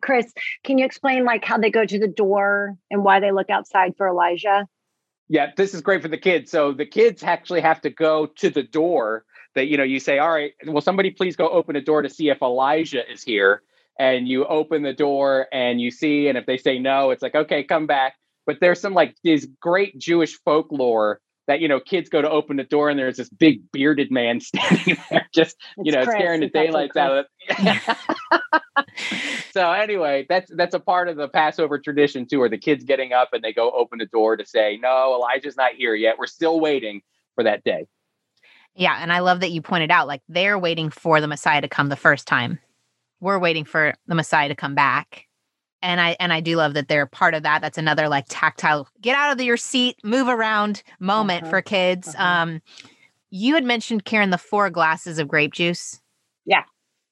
Chris, 0.00 0.32
can 0.62 0.78
you 0.78 0.84
explain 0.84 1.24
like 1.24 1.44
how 1.44 1.58
they 1.58 1.70
go 1.70 1.84
to 1.84 1.98
the 1.98 2.08
door 2.08 2.76
and 2.90 3.02
why 3.02 3.18
they 3.18 3.32
look 3.32 3.50
outside 3.50 3.94
for 3.96 4.08
Elijah? 4.08 4.66
Yeah, 5.28 5.50
this 5.56 5.74
is 5.74 5.80
great 5.80 6.02
for 6.02 6.08
the 6.08 6.18
kids. 6.18 6.52
So 6.52 6.72
the 6.72 6.86
kids 6.86 7.24
actually 7.24 7.62
have 7.62 7.80
to 7.80 7.90
go 7.90 8.26
to 8.26 8.48
the 8.48 8.62
door 8.62 9.24
that, 9.56 9.66
you 9.66 9.76
know, 9.76 9.82
you 9.82 9.98
say, 9.98 10.18
all 10.18 10.30
right, 10.30 10.52
will 10.64 10.80
somebody 10.80 11.10
please 11.10 11.34
go 11.34 11.48
open 11.48 11.74
a 11.74 11.80
door 11.80 12.02
to 12.02 12.08
see 12.08 12.28
if 12.28 12.40
Elijah 12.40 13.10
is 13.10 13.24
here? 13.24 13.62
And 13.98 14.28
you 14.28 14.44
open 14.44 14.82
the 14.82 14.92
door 14.92 15.46
and 15.52 15.80
you 15.80 15.90
see, 15.90 16.28
and 16.28 16.38
if 16.38 16.46
they 16.46 16.58
say 16.58 16.78
no, 16.78 17.10
it's 17.10 17.22
like, 17.22 17.34
okay, 17.34 17.64
come 17.64 17.86
back. 17.86 18.14
But 18.44 18.58
there's 18.60 18.80
some 18.80 18.94
like 18.94 19.16
this 19.24 19.48
great 19.60 19.98
Jewish 19.98 20.38
folklore 20.44 21.20
that, 21.46 21.60
you 21.60 21.68
know, 21.68 21.80
kids 21.80 22.08
go 22.08 22.20
to 22.22 22.30
open 22.30 22.56
the 22.56 22.64
door 22.64 22.90
and 22.90 22.98
there's 22.98 23.16
this 23.16 23.28
big 23.28 23.60
bearded 23.72 24.10
man 24.10 24.40
standing 24.40 24.96
there 25.10 25.28
just, 25.34 25.56
you 25.82 25.92
It's 25.92 25.96
know, 25.96 26.04
Chris. 26.04 26.16
scaring 26.16 26.40
the 26.40 26.48
daylights 26.48 26.96
out 26.96 27.18
of 27.18 27.26
it. 27.58 27.96
so 29.52 29.72
anyway, 29.72 30.26
that's 30.28 30.50
that's 30.54 30.74
a 30.74 30.80
part 30.80 31.08
of 31.08 31.16
the 31.16 31.28
Passover 31.28 31.78
tradition 31.78 32.26
too, 32.26 32.40
where 32.40 32.48
the 32.48 32.58
kids 32.58 32.84
getting 32.84 33.12
up 33.12 33.30
and 33.32 33.42
they 33.42 33.52
go 33.52 33.70
open 33.72 33.98
the 33.98 34.06
door 34.06 34.36
to 34.36 34.44
say, 34.46 34.78
"No, 34.82 35.14
Elijah's 35.14 35.56
not 35.56 35.74
here 35.74 35.94
yet. 35.94 36.18
We're 36.18 36.26
still 36.26 36.60
waiting 36.60 37.02
for 37.34 37.44
that 37.44 37.64
day." 37.64 37.86
Yeah, 38.74 38.98
and 39.00 39.12
I 39.12 39.20
love 39.20 39.40
that 39.40 39.52
you 39.52 39.62
pointed 39.62 39.90
out 39.90 40.06
like 40.06 40.22
they're 40.28 40.58
waiting 40.58 40.90
for 40.90 41.20
the 41.20 41.28
Messiah 41.28 41.62
to 41.62 41.68
come 41.68 41.88
the 41.88 41.96
first 41.96 42.26
time. 42.26 42.58
We're 43.20 43.38
waiting 43.38 43.64
for 43.64 43.94
the 44.06 44.14
Messiah 44.14 44.48
to 44.48 44.54
come 44.54 44.74
back. 44.74 45.24
And 45.82 46.00
I 46.00 46.16
and 46.18 46.32
I 46.32 46.40
do 46.40 46.56
love 46.56 46.74
that 46.74 46.88
they're 46.88 47.06
part 47.06 47.34
of 47.34 47.42
that. 47.44 47.60
That's 47.60 47.78
another 47.78 48.08
like 48.08 48.24
tactile 48.28 48.88
get 49.00 49.14
out 49.16 49.32
of 49.32 49.40
your 49.44 49.56
seat, 49.56 49.96
move 50.02 50.28
around 50.28 50.82
moment 50.98 51.42
Uh-huh, 51.44 51.50
for 51.50 51.62
kids. 51.62 52.08
uh-huh. 52.08 52.24
Um 52.24 52.62
you 53.30 53.54
had 53.54 53.64
mentioned 53.64 54.04
Karen 54.04 54.30
the 54.30 54.38
four 54.38 54.70
glasses 54.70 55.18
of 55.18 55.28
grape 55.28 55.52
juice. 55.52 56.00
Yeah. 56.44 56.62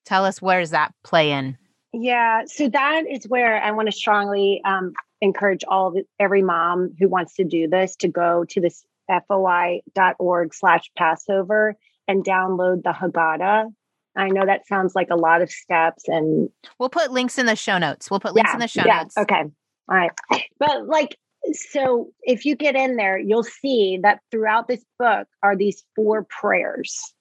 Tell 0.07 0.25
us 0.25 0.41
where 0.41 0.61
does 0.61 0.71
that 0.71 0.95
play 1.03 1.33
in? 1.33 1.59
Yeah, 1.93 2.43
so 2.47 2.69
that 2.69 3.05
is 3.09 3.25
where 3.29 3.63
I 3.63 3.71
want 3.71 3.87
to 3.87 3.93
strongly 3.93 4.61
um, 4.65 4.93
encourage 5.21 5.63
all 5.69 5.89
of 5.89 5.97
it, 5.97 6.07
every 6.19 6.43
mom 6.43 6.93
who 6.99 7.09
wants 7.09 7.35
to 7.35 7.45
do 7.45 7.69
this 7.69 7.95
to 7.97 8.09
go 8.09 8.45
to 8.51 8.61
this 8.61 8.85
foi.org 9.29 10.55
slash 10.55 10.91
Passover 10.97 11.77
and 12.09 12.25
download 12.25 12.83
the 12.83 12.93
Haggadah. 12.93 13.73
I 14.17 14.29
know 14.29 14.47
that 14.47 14.67
sounds 14.67 14.95
like 14.95 15.09
a 15.11 15.17
lot 15.17 15.43
of 15.43 15.51
steps 15.51 16.05
and 16.09 16.49
We'll 16.79 16.89
put 16.89 17.13
links 17.13 17.39
in 17.39 17.47
the 17.47 17.57
show 17.57 17.79
notes. 17.79 18.11
We'll 18.11 18.21
put 18.21 18.35
links 18.35 18.53
in 18.53 18.61
the 18.61 18.69
show 18.69 18.83
yeah, 18.87 19.03
notes. 19.03 19.17
Okay. 19.17 19.43
All 19.89 19.97
right. 19.97 20.11
But 20.59 20.87
like, 20.87 21.17
so 21.53 22.11
if 22.23 22.45
you 22.45 22.57
get 22.57 22.75
in 22.75 22.97
there, 22.97 23.19
you'll 23.19 23.45
see 23.45 23.99
that 24.03 24.21
throughout 24.31 24.69
this 24.69 24.85
book 24.99 25.27
are 25.43 25.57
these 25.57 25.85
four 25.95 26.27
prayers 26.41 27.15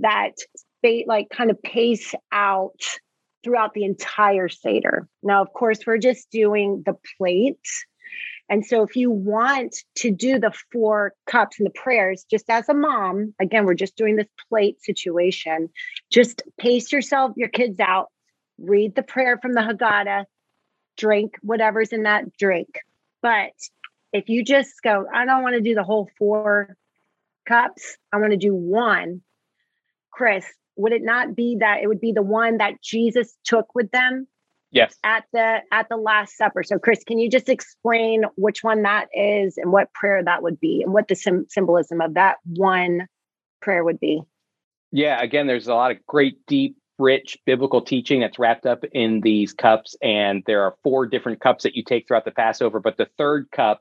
that 0.00 0.32
they 0.82 1.04
like 1.06 1.28
kind 1.30 1.50
of 1.50 1.62
pace 1.62 2.14
out 2.32 2.80
throughout 3.44 3.74
the 3.74 3.84
entire 3.84 4.48
Seder. 4.48 5.06
Now, 5.22 5.42
of 5.42 5.52
course, 5.52 5.80
we're 5.86 5.98
just 5.98 6.30
doing 6.30 6.82
the 6.84 6.96
plate. 7.18 7.58
And 8.48 8.64
so 8.64 8.82
if 8.82 8.94
you 8.94 9.10
want 9.10 9.74
to 9.96 10.10
do 10.10 10.38
the 10.38 10.52
four 10.70 11.14
cups 11.26 11.58
and 11.58 11.66
the 11.66 11.72
prayers, 11.74 12.26
just 12.30 12.50
as 12.50 12.68
a 12.68 12.74
mom, 12.74 13.34
again, 13.40 13.64
we're 13.64 13.74
just 13.74 13.96
doing 13.96 14.16
this 14.16 14.28
plate 14.48 14.82
situation, 14.82 15.70
just 16.10 16.42
pace 16.58 16.92
yourself, 16.92 17.32
your 17.36 17.48
kids 17.48 17.80
out, 17.80 18.08
read 18.58 18.94
the 18.94 19.02
prayer 19.02 19.38
from 19.40 19.54
the 19.54 19.60
Haggadah, 19.60 20.24
drink 20.98 21.34
whatever's 21.40 21.92
in 21.92 22.02
that 22.02 22.36
drink. 22.36 22.80
But 23.22 23.52
if 24.12 24.28
you 24.28 24.44
just 24.44 24.74
go, 24.82 25.06
I 25.12 25.24
don't 25.24 25.42
want 25.42 25.54
to 25.54 25.62
do 25.62 25.74
the 25.74 25.82
whole 25.82 26.10
four 26.18 26.76
cups, 27.48 27.96
I 28.12 28.18
want 28.18 28.32
to 28.32 28.36
do 28.36 28.54
one, 28.54 29.22
Chris, 30.12 30.44
would 30.76 30.92
it 30.92 31.02
not 31.02 31.34
be 31.34 31.56
that 31.60 31.82
it 31.82 31.86
would 31.86 32.00
be 32.00 32.12
the 32.12 32.22
one 32.22 32.58
that 32.58 32.82
Jesus 32.82 33.34
took 33.44 33.74
with 33.74 33.90
them 33.90 34.28
Yes. 34.74 34.96
at 35.04 35.24
the 35.32 35.60
at 35.72 35.88
the 35.88 35.96
last 35.96 36.36
supper 36.36 36.62
so 36.62 36.78
chris 36.78 37.02
can 37.04 37.18
you 37.18 37.30
just 37.30 37.48
explain 37.48 38.24
which 38.36 38.62
one 38.62 38.82
that 38.82 39.06
is 39.14 39.56
and 39.56 39.72
what 39.72 39.92
prayer 39.94 40.22
that 40.22 40.42
would 40.42 40.60
be 40.60 40.82
and 40.82 40.92
what 40.92 41.08
the 41.08 41.14
sim- 41.14 41.46
symbolism 41.48 42.00
of 42.00 42.14
that 42.14 42.36
one 42.44 43.06
prayer 43.62 43.82
would 43.84 43.98
be 44.00 44.20
Yeah, 44.92 45.20
again, 45.22 45.46
there's 45.48 45.66
a 45.66 45.74
lot 45.74 45.90
of 45.90 46.04
great, 46.06 46.36
deep, 46.46 46.76
rich 46.98 47.36
biblical 47.46 47.82
teaching 47.82 48.20
that's 48.20 48.38
wrapped 48.38 48.66
up 48.66 48.84
in 48.92 49.20
these 49.22 49.52
cups. 49.52 49.96
And 50.02 50.44
there 50.46 50.62
are 50.62 50.76
four 50.84 51.06
different 51.06 51.40
cups 51.40 51.64
that 51.64 51.74
you 51.74 51.82
take 51.82 52.06
throughout 52.06 52.24
the 52.24 52.30
Passover. 52.30 52.78
But 52.78 52.96
the 52.96 53.08
third 53.18 53.50
cup 53.50 53.80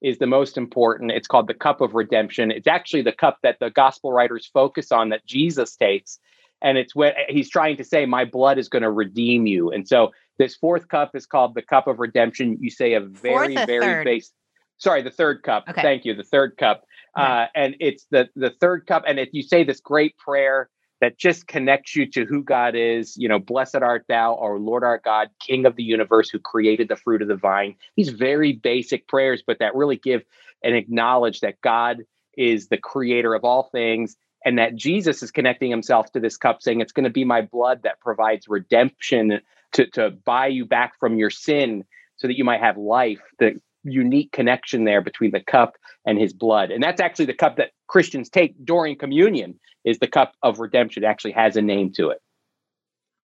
is 0.00 0.18
the 0.18 0.26
most 0.28 0.56
important. 0.56 1.10
It's 1.10 1.26
called 1.26 1.48
the 1.48 1.54
cup 1.54 1.80
of 1.80 1.94
redemption. 1.94 2.52
It's 2.52 2.68
actually 2.68 3.02
the 3.02 3.12
cup 3.12 3.38
that 3.42 3.56
the 3.58 3.70
gospel 3.70 4.12
writers 4.12 4.48
focus 4.52 4.92
on 4.92 5.08
that 5.08 5.26
Jesus 5.26 5.74
takes. 5.76 6.20
And 6.62 6.78
it's 6.78 6.94
what 6.94 7.14
he's 7.28 7.50
trying 7.50 7.76
to 7.78 7.84
say, 7.84 8.06
My 8.06 8.24
blood 8.24 8.58
is 8.58 8.68
going 8.68 8.82
to 8.84 8.90
redeem 8.90 9.46
you. 9.48 9.72
And 9.72 9.88
so 9.88 10.10
this 10.38 10.56
fourth 10.56 10.88
cup 10.88 11.14
is 11.14 11.26
called 11.26 11.54
the 11.54 11.62
cup 11.62 11.86
of 11.86 11.98
redemption. 11.98 12.56
You 12.60 12.70
say 12.70 12.94
a 12.94 13.00
very, 13.00 13.54
very 13.54 13.66
third? 13.66 14.04
base. 14.04 14.32
Sorry, 14.78 15.02
the 15.02 15.10
third 15.10 15.42
cup. 15.42 15.64
Okay. 15.68 15.82
Thank 15.82 16.04
you. 16.04 16.14
The 16.14 16.24
third 16.24 16.56
cup. 16.56 16.84
Uh, 17.14 17.46
and 17.54 17.76
it's 17.78 18.06
the 18.10 18.28
the 18.34 18.50
third 18.60 18.86
cup. 18.86 19.04
And 19.06 19.18
if 19.20 19.28
you 19.32 19.42
say 19.42 19.64
this 19.64 19.80
great 19.80 20.16
prayer 20.16 20.70
that 21.00 21.18
just 21.18 21.46
connects 21.48 21.96
you 21.96 22.06
to 22.06 22.24
who 22.24 22.42
God 22.42 22.74
is, 22.74 23.16
you 23.16 23.28
know, 23.28 23.38
blessed 23.38 23.76
art 23.76 24.04
thou, 24.08 24.36
our 24.36 24.58
Lord 24.58 24.84
our 24.84 24.98
God, 24.98 25.28
King 25.40 25.66
of 25.66 25.76
the 25.76 25.82
universe, 25.82 26.30
who 26.30 26.38
created 26.38 26.88
the 26.88 26.96
fruit 26.96 27.22
of 27.22 27.28
the 27.28 27.36
vine. 27.36 27.74
These 27.96 28.10
very 28.10 28.52
basic 28.52 29.08
prayers, 29.08 29.42
but 29.46 29.58
that 29.58 29.74
really 29.74 29.96
give 29.96 30.22
and 30.62 30.74
acknowledge 30.74 31.40
that 31.40 31.60
God 31.60 31.98
is 32.36 32.68
the 32.68 32.78
creator 32.78 33.34
of 33.34 33.44
all 33.44 33.64
things 33.64 34.16
and 34.44 34.58
that 34.58 34.74
Jesus 34.74 35.22
is 35.22 35.30
connecting 35.30 35.70
himself 35.70 36.10
to 36.12 36.20
this 36.20 36.36
cup, 36.36 36.62
saying, 36.62 36.80
It's 36.80 36.92
going 36.92 37.04
to 37.04 37.10
be 37.10 37.24
my 37.24 37.42
blood 37.42 37.82
that 37.82 38.00
provides 38.00 38.48
redemption 38.48 39.40
to, 39.72 39.86
to 39.90 40.10
buy 40.10 40.46
you 40.46 40.64
back 40.64 40.92
from 40.98 41.16
your 41.16 41.30
sin 41.30 41.84
so 42.16 42.26
that 42.26 42.36
you 42.36 42.44
might 42.44 42.60
have 42.60 42.76
life. 42.76 43.20
The 43.38 43.60
unique 43.84 44.32
connection 44.32 44.84
there 44.84 45.00
between 45.00 45.32
the 45.32 45.40
cup 45.40 45.76
and 46.06 46.18
his 46.18 46.32
blood. 46.32 46.70
And 46.70 46.82
that's 46.82 47.00
actually 47.00 47.26
the 47.26 47.34
cup 47.34 47.56
that 47.56 47.70
Christians 47.88 48.28
take 48.28 48.54
during 48.64 48.96
communion 48.96 49.58
is 49.84 49.98
the 49.98 50.06
cup 50.06 50.34
of 50.42 50.60
redemption. 50.60 51.04
It 51.04 51.06
actually 51.06 51.32
has 51.32 51.56
a 51.56 51.62
name 51.62 51.92
to 51.94 52.10
it. 52.10 52.18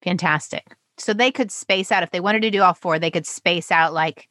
Fantastic. 0.02 0.76
So 0.96 1.12
they 1.12 1.30
could 1.30 1.50
space 1.50 1.92
out 1.92 2.02
if 2.02 2.10
they 2.10 2.20
wanted 2.20 2.42
to 2.42 2.50
do 2.50 2.62
all 2.62 2.74
four, 2.74 2.98
they 2.98 3.10
could 3.10 3.26
space 3.26 3.70
out 3.70 3.92
like 3.92 4.28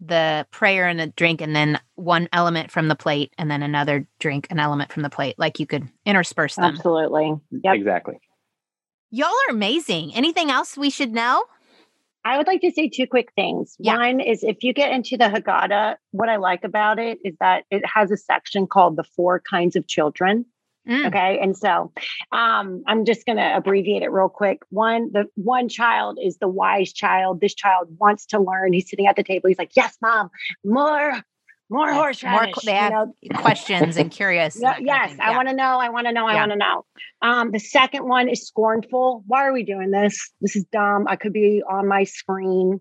the 0.00 0.46
prayer 0.50 0.86
and 0.86 1.00
a 1.00 1.08
drink 1.08 1.42
and 1.42 1.54
then 1.54 1.78
one 1.96 2.26
element 2.32 2.70
from 2.70 2.88
the 2.88 2.96
plate 2.96 3.34
and 3.36 3.50
then 3.50 3.62
another 3.62 4.06
drink, 4.18 4.46
an 4.50 4.58
element 4.58 4.90
from 4.90 5.02
the 5.02 5.10
plate. 5.10 5.34
Like 5.38 5.60
you 5.60 5.66
could 5.66 5.86
intersperse 6.06 6.56
them. 6.56 6.64
absolutely 6.64 7.34
yep 7.50 7.74
Exactly. 7.74 8.18
Y'all 9.10 9.28
are 9.48 9.50
amazing. 9.54 10.14
Anything 10.14 10.50
else 10.50 10.76
we 10.76 10.90
should 10.90 11.12
know? 11.12 11.44
i 12.22 12.36
would 12.36 12.46
like 12.46 12.60
to 12.60 12.70
say 12.70 12.86
two 12.86 13.06
quick 13.06 13.32
things 13.34 13.76
Yeah. 13.78 13.96
one 13.96 14.20
is 14.20 14.42
if 14.42 14.62
you 14.62 14.74
get 14.74 14.92
into 14.92 15.16
the 15.16 15.24
haggadah 15.24 15.96
what 16.10 16.28
i 16.28 16.36
like 16.36 16.64
about 16.64 16.98
it 16.98 17.18
is 17.24 17.34
that 17.40 17.64
it 17.70 17.82
has 17.86 18.10
a 18.10 18.16
section 18.18 18.66
called 18.66 18.96
the 18.96 19.04
four 19.04 19.40
kinds 19.40 19.74
of 19.74 19.86
children 19.86 20.44
Mm. 20.88 21.06
Okay. 21.08 21.38
And 21.40 21.54
so 21.56 21.92
um, 22.32 22.82
I'm 22.86 23.04
just 23.04 23.26
going 23.26 23.36
to 23.36 23.56
abbreviate 23.56 24.02
it 24.02 24.10
real 24.10 24.30
quick. 24.30 24.62
One, 24.70 25.10
the 25.12 25.26
one 25.34 25.68
child 25.68 26.18
is 26.20 26.38
the 26.38 26.48
wise 26.48 26.92
child. 26.94 27.40
This 27.42 27.54
child 27.54 27.88
wants 28.00 28.24
to 28.26 28.40
learn. 28.40 28.72
He's 28.72 28.88
sitting 28.88 29.06
at 29.06 29.14
the 29.14 29.22
table. 29.22 29.48
He's 29.48 29.58
like, 29.58 29.76
yes, 29.76 29.98
mom, 30.00 30.30
more, 30.64 31.12
more 31.70 31.86
Yes, 31.86 31.96
horseradish. 31.96 32.54
more. 32.56 32.62
They 32.64 32.84
you 33.22 33.30
know? 33.30 33.38
questions 33.40 33.96
and 33.96 34.10
curious. 34.20 34.56
and 34.56 34.62
Yeah, 34.62 34.72
kind 34.74 34.82
of 34.82 34.86
yes, 34.86 35.10
thing. 35.10 35.20
I 35.20 35.36
want 35.36 35.48
to 35.48 35.54
know. 35.54 35.78
I 35.78 35.88
want 35.88 36.06
to 36.06 36.12
know. 36.12 36.26
I 36.26 36.34
want 36.34 36.50
to 36.52 36.58
know. 36.58 36.84
Um, 37.22 37.52
the 37.52 37.60
second 37.60 38.06
one 38.08 38.28
is 38.28 38.46
scornful. 38.46 39.22
Why 39.26 39.46
are 39.46 39.52
we 39.52 39.62
doing 39.64 39.90
this? 39.90 40.30
This 40.40 40.56
is 40.56 40.64
dumb. 40.72 41.06
I 41.08 41.16
could 41.16 41.32
be 41.32 41.62
on 41.68 41.86
my 41.88 42.04
screen. 42.04 42.80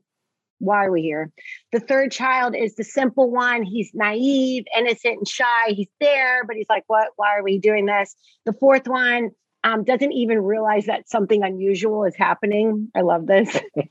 Why 0.61 0.85
are 0.85 0.91
we 0.91 1.03
here? 1.03 1.31
The 1.71 1.79
third 1.79 2.11
child 2.11 2.53
is 2.55 2.75
the 2.75 2.83
simple 2.83 3.31
one. 3.31 3.63
He's 3.63 3.91
naive, 3.93 4.65
innocent, 4.77 5.19
and 5.19 5.27
shy. 5.27 5.67
He's 5.69 5.87
there, 6.01 6.43
but 6.45 6.57
he's 6.57 6.67
like, 6.67 6.83
"What? 6.87 7.09
Why 7.15 7.37
are 7.37 7.43
we 7.43 7.59
doing 7.59 7.85
this?" 7.85 8.13
The 8.45 8.51
fourth 8.53 8.85
one 8.87 9.29
um, 9.64 9.84
doesn't 9.84 10.14
even 10.14 10.41
realize 10.41 10.86
that 10.86 11.10
something 11.10 11.43
unusual 11.43 12.05
is 12.05 12.16
happening. 12.16 12.89
I 12.95 13.01
love 13.01 13.28
this. 13.28 13.55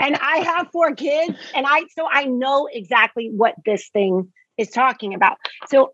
and 0.00 0.16
I 0.16 0.38
have 0.38 0.68
four 0.72 0.94
kids, 0.94 1.36
and 1.54 1.66
I 1.68 1.84
so 1.96 2.06
I 2.10 2.24
know 2.24 2.68
exactly 2.72 3.30
what 3.34 3.54
this 3.64 3.88
thing 3.88 4.32
is 4.56 4.70
talking 4.70 5.14
about. 5.14 5.38
So, 5.68 5.92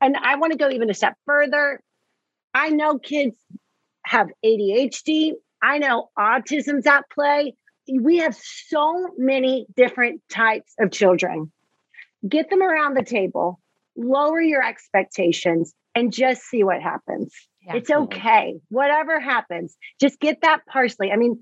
and 0.00 0.16
I 0.16 0.36
want 0.36 0.52
to 0.52 0.58
go 0.58 0.70
even 0.70 0.90
a 0.90 0.94
step 0.94 1.14
further. 1.24 1.80
I 2.52 2.68
know 2.68 2.98
kids 2.98 3.36
have 4.04 4.28
ADHD. 4.44 5.32
I 5.62 5.78
know 5.78 6.10
autism's 6.18 6.86
at 6.86 7.04
play. 7.14 7.54
We 7.88 8.18
have 8.18 8.36
so 8.36 9.08
many 9.16 9.66
different 9.74 10.20
types 10.30 10.72
of 10.78 10.90
children. 10.90 11.50
Get 12.28 12.50
them 12.50 12.62
around 12.62 12.94
the 12.94 13.04
table, 13.04 13.58
lower 13.96 14.40
your 14.40 14.62
expectations, 14.62 15.72
and 15.94 16.12
just 16.12 16.42
see 16.42 16.62
what 16.62 16.82
happens. 16.82 17.32
Yeah. 17.66 17.76
It's 17.76 17.90
okay. 17.90 18.60
Whatever 18.70 19.20
happens, 19.20 19.76
just 20.00 20.18
get 20.18 20.42
that 20.42 20.66
parsley. 20.66 21.12
I 21.12 21.16
mean, 21.16 21.40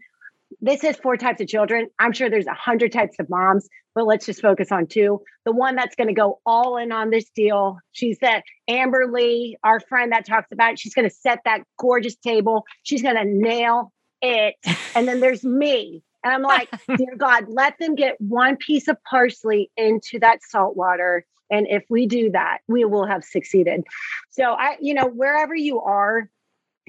this 0.61 0.85
is 0.85 0.97
four 0.97 1.17
types 1.17 1.41
of 1.41 1.49
children. 1.49 1.89
I'm 1.99 2.13
sure 2.13 2.29
there's 2.29 2.47
a 2.47 2.55
hundred 2.55 2.93
types 2.93 3.17
of 3.19 3.31
moms, 3.31 3.69
but 3.95 4.05
let's 4.05 4.27
just 4.27 4.43
focus 4.43 4.71
on 4.71 4.87
two. 4.87 5.21
The 5.45 5.53
one 5.53 5.77
that's 5.77 5.95
going 5.95 6.09
to 6.09 6.15
go 6.15 6.41
all 6.45 6.77
in 6.77 6.93
on 6.93 7.11
this 7.11 7.31
deal. 7.35 7.79
She's 7.93 8.19
that 8.19 8.43
Amber 8.69 9.07
Lee, 9.11 9.57
our 9.65 9.81
friend 9.81 10.13
that 10.13 10.27
talks 10.27 10.51
about 10.53 10.73
it. 10.73 10.79
She's 10.79 10.95
going 10.95 11.09
to 11.09 11.15
set 11.15 11.41
that 11.45 11.63
gorgeous 11.79 12.17
table. 12.17 12.65
She's 12.83 13.03
going 13.03 13.17
to 13.17 13.25
nail 13.25 13.93
it. 14.21 14.57
And 14.95 15.09
then 15.09 15.21
there's 15.21 15.45
me. 15.45 16.03
And 16.25 16.35
I'm 16.35 16.43
like, 16.43 16.71
dear 16.97 17.17
God, 17.17 17.45
let 17.49 17.79
them 17.79 17.95
get 17.95 18.21
one 18.21 18.57
piece 18.57 18.89
of 18.89 18.97
parsley 19.09 19.71
into 19.77 20.19
that 20.21 20.41
salt 20.43 20.77
water. 20.77 21.25
And 21.51 21.67
if 21.69 21.85
we 21.91 22.07
do 22.07 22.31
that, 22.31 22.59
we 22.69 22.85
will 22.85 23.07
have 23.07 23.25
succeeded. 23.25 23.83
So 24.31 24.53
I, 24.53 24.77
you 24.81 24.95
know, 24.95 25.07
wherever 25.07 25.55
you 25.55 25.81
are, 25.81 26.29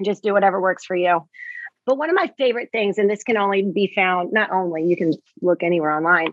just 0.04 0.22
do 0.22 0.32
whatever 0.32 0.60
works 0.60 0.84
for 0.84 0.96
you. 0.96 1.20
But 1.84 1.98
one 1.98 2.10
of 2.10 2.16
my 2.16 2.30
favorite 2.38 2.68
things, 2.70 2.96
and 2.96 3.10
this 3.10 3.24
can 3.24 3.36
only 3.36 3.62
be 3.62 3.92
found, 3.94 4.32
not 4.32 4.52
only 4.52 4.84
you 4.84 4.96
can 4.96 5.12
look 5.40 5.64
anywhere 5.64 5.90
online, 5.90 6.32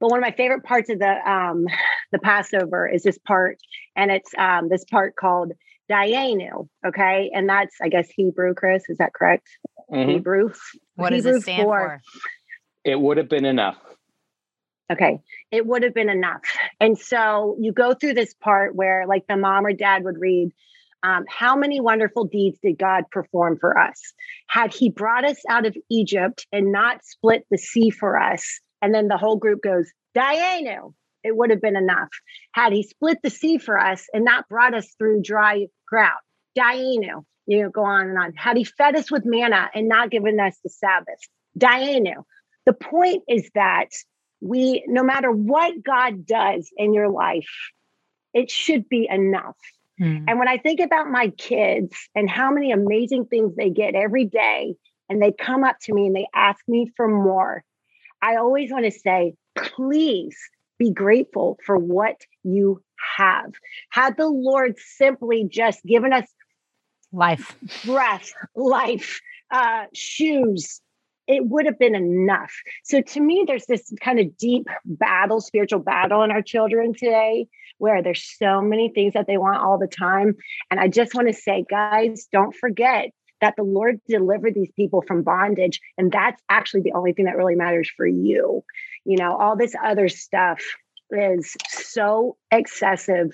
but 0.00 0.10
one 0.10 0.18
of 0.18 0.22
my 0.22 0.32
favorite 0.32 0.64
parts 0.64 0.90
of 0.90 0.98
the 0.98 1.30
um, 1.30 1.66
the 2.10 2.18
Passover 2.18 2.88
is 2.88 3.02
this 3.04 3.18
part, 3.18 3.58
and 3.96 4.10
it's 4.10 4.30
um, 4.36 4.68
this 4.68 4.84
part 4.84 5.16
called 5.16 5.52
Dayenu. 5.90 6.68
Okay, 6.84 7.30
and 7.32 7.48
that's 7.48 7.76
I 7.80 7.88
guess 7.88 8.08
Hebrew. 8.10 8.52
Chris, 8.52 8.82
is 8.88 8.98
that 8.98 9.14
correct? 9.14 9.48
Mhm. 9.90 10.10
Hebrew. 10.10 10.50
What 10.96 11.10
does 11.10 11.24
Hebrew 11.24 11.38
it 11.38 11.42
stand 11.42 11.66
for? 11.66 12.02
It 12.84 13.00
would 13.00 13.16
have 13.16 13.28
been 13.28 13.44
enough. 13.44 13.76
Okay, 14.92 15.20
it 15.50 15.66
would 15.66 15.82
have 15.84 15.94
been 15.94 16.10
enough. 16.10 16.42
And 16.80 16.98
so 16.98 17.56
you 17.58 17.72
go 17.72 17.94
through 17.94 18.14
this 18.14 18.34
part 18.34 18.74
where, 18.74 19.06
like, 19.06 19.26
the 19.26 19.36
mom 19.36 19.64
or 19.64 19.72
dad 19.72 20.04
would 20.04 20.18
read, 20.18 20.50
um, 21.02 21.24
How 21.28 21.56
many 21.56 21.80
wonderful 21.80 22.24
deeds 22.24 22.58
did 22.62 22.78
God 22.78 23.04
perform 23.10 23.58
for 23.58 23.78
us? 23.78 24.12
Had 24.48 24.74
He 24.74 24.90
brought 24.90 25.24
us 25.24 25.40
out 25.48 25.64
of 25.64 25.76
Egypt 25.90 26.46
and 26.52 26.72
not 26.72 27.04
split 27.04 27.46
the 27.50 27.58
sea 27.58 27.90
for 27.90 28.18
us? 28.18 28.60
And 28.82 28.94
then 28.94 29.08
the 29.08 29.16
whole 29.16 29.36
group 29.36 29.62
goes, 29.62 29.90
Dayenu, 30.14 30.92
it 31.24 31.36
would 31.36 31.50
have 31.50 31.62
been 31.62 31.76
enough. 31.76 32.10
Had 32.52 32.72
He 32.72 32.82
split 32.82 33.18
the 33.22 33.30
sea 33.30 33.58
for 33.58 33.78
us 33.78 34.06
and 34.12 34.24
not 34.24 34.48
brought 34.48 34.74
us 34.74 34.92
through 34.98 35.22
dry 35.22 35.68
ground? 35.88 36.18
Dayenu, 36.58 37.24
you 37.46 37.62
know, 37.62 37.70
go 37.70 37.84
on 37.84 38.08
and 38.08 38.18
on. 38.18 38.32
Had 38.34 38.56
He 38.56 38.64
fed 38.64 38.96
us 38.96 39.10
with 39.10 39.24
manna 39.24 39.70
and 39.74 39.88
not 39.88 40.10
given 40.10 40.38
us 40.40 40.56
the 40.62 40.70
Sabbath? 40.70 41.18
Dayenu. 41.58 42.24
The 42.64 42.72
point 42.72 43.24
is 43.28 43.50
that 43.54 43.88
we 44.42 44.84
no 44.88 45.02
matter 45.02 45.30
what 45.30 45.82
god 45.82 46.26
does 46.26 46.70
in 46.76 46.92
your 46.92 47.08
life 47.08 47.70
it 48.34 48.50
should 48.50 48.88
be 48.88 49.08
enough 49.10 49.56
Hmm. 49.98 50.24
and 50.26 50.38
when 50.38 50.48
i 50.48 50.56
think 50.56 50.80
about 50.80 51.10
my 51.10 51.28
kids 51.28 51.94
and 52.14 52.28
how 52.28 52.50
many 52.50 52.72
amazing 52.72 53.26
things 53.26 53.54
they 53.54 53.68
get 53.68 53.94
every 53.94 54.24
day 54.24 54.74
and 55.10 55.20
they 55.20 55.32
come 55.32 55.64
up 55.64 55.76
to 55.82 55.94
me 55.94 56.06
and 56.06 56.16
they 56.16 56.26
ask 56.34 56.58
me 56.66 56.90
for 56.96 57.06
more 57.06 57.62
i 58.22 58.36
always 58.36 58.72
want 58.72 58.86
to 58.86 58.90
say 58.90 59.34
please 59.54 60.36
be 60.78 60.90
grateful 60.90 61.58
for 61.64 61.76
what 61.76 62.16
you 62.42 62.82
have 63.18 63.52
had 63.90 64.16
the 64.16 64.26
lord 64.26 64.78
simply 64.78 65.46
just 65.46 65.84
given 65.84 66.12
us 66.12 66.26
Life. 67.12 67.54
breath, 67.84 68.32
life, 68.56 69.20
uh, 69.50 69.84
shoes, 69.92 70.80
it 71.26 71.46
would 71.46 71.66
have 71.66 71.78
been 71.78 71.94
enough. 71.94 72.52
So 72.84 73.00
to 73.00 73.20
me, 73.20 73.44
there's 73.46 73.66
this 73.66 73.92
kind 74.00 74.18
of 74.18 74.36
deep 74.36 74.66
battle, 74.84 75.40
spiritual 75.40 75.80
battle 75.80 76.22
in 76.22 76.30
our 76.30 76.42
children 76.42 76.94
today, 76.94 77.46
where 77.78 78.02
there's 78.02 78.24
so 78.38 78.60
many 78.60 78.88
things 78.88 79.14
that 79.14 79.26
they 79.26 79.38
want 79.38 79.62
all 79.62 79.78
the 79.78 79.86
time. 79.86 80.34
And 80.70 80.80
I 80.80 80.88
just 80.88 81.14
want 81.14 81.28
to 81.28 81.34
say, 81.34 81.64
guys, 81.68 82.28
don't 82.32 82.54
forget 82.54 83.10
that 83.40 83.54
the 83.56 83.64
Lord 83.64 84.00
delivered 84.08 84.54
these 84.54 84.70
people 84.76 85.02
from 85.06 85.22
bondage. 85.22 85.80
And 85.98 86.10
that's 86.10 86.40
actually 86.48 86.82
the 86.82 86.92
only 86.92 87.12
thing 87.12 87.24
that 87.26 87.36
really 87.36 87.56
matters 87.56 87.90
for 87.96 88.06
you. 88.06 88.64
You 89.04 89.16
know, 89.16 89.36
all 89.36 89.56
this 89.56 89.74
other 89.84 90.08
stuff, 90.08 90.60
is 91.12 91.56
so 91.68 92.36
excessive 92.50 93.30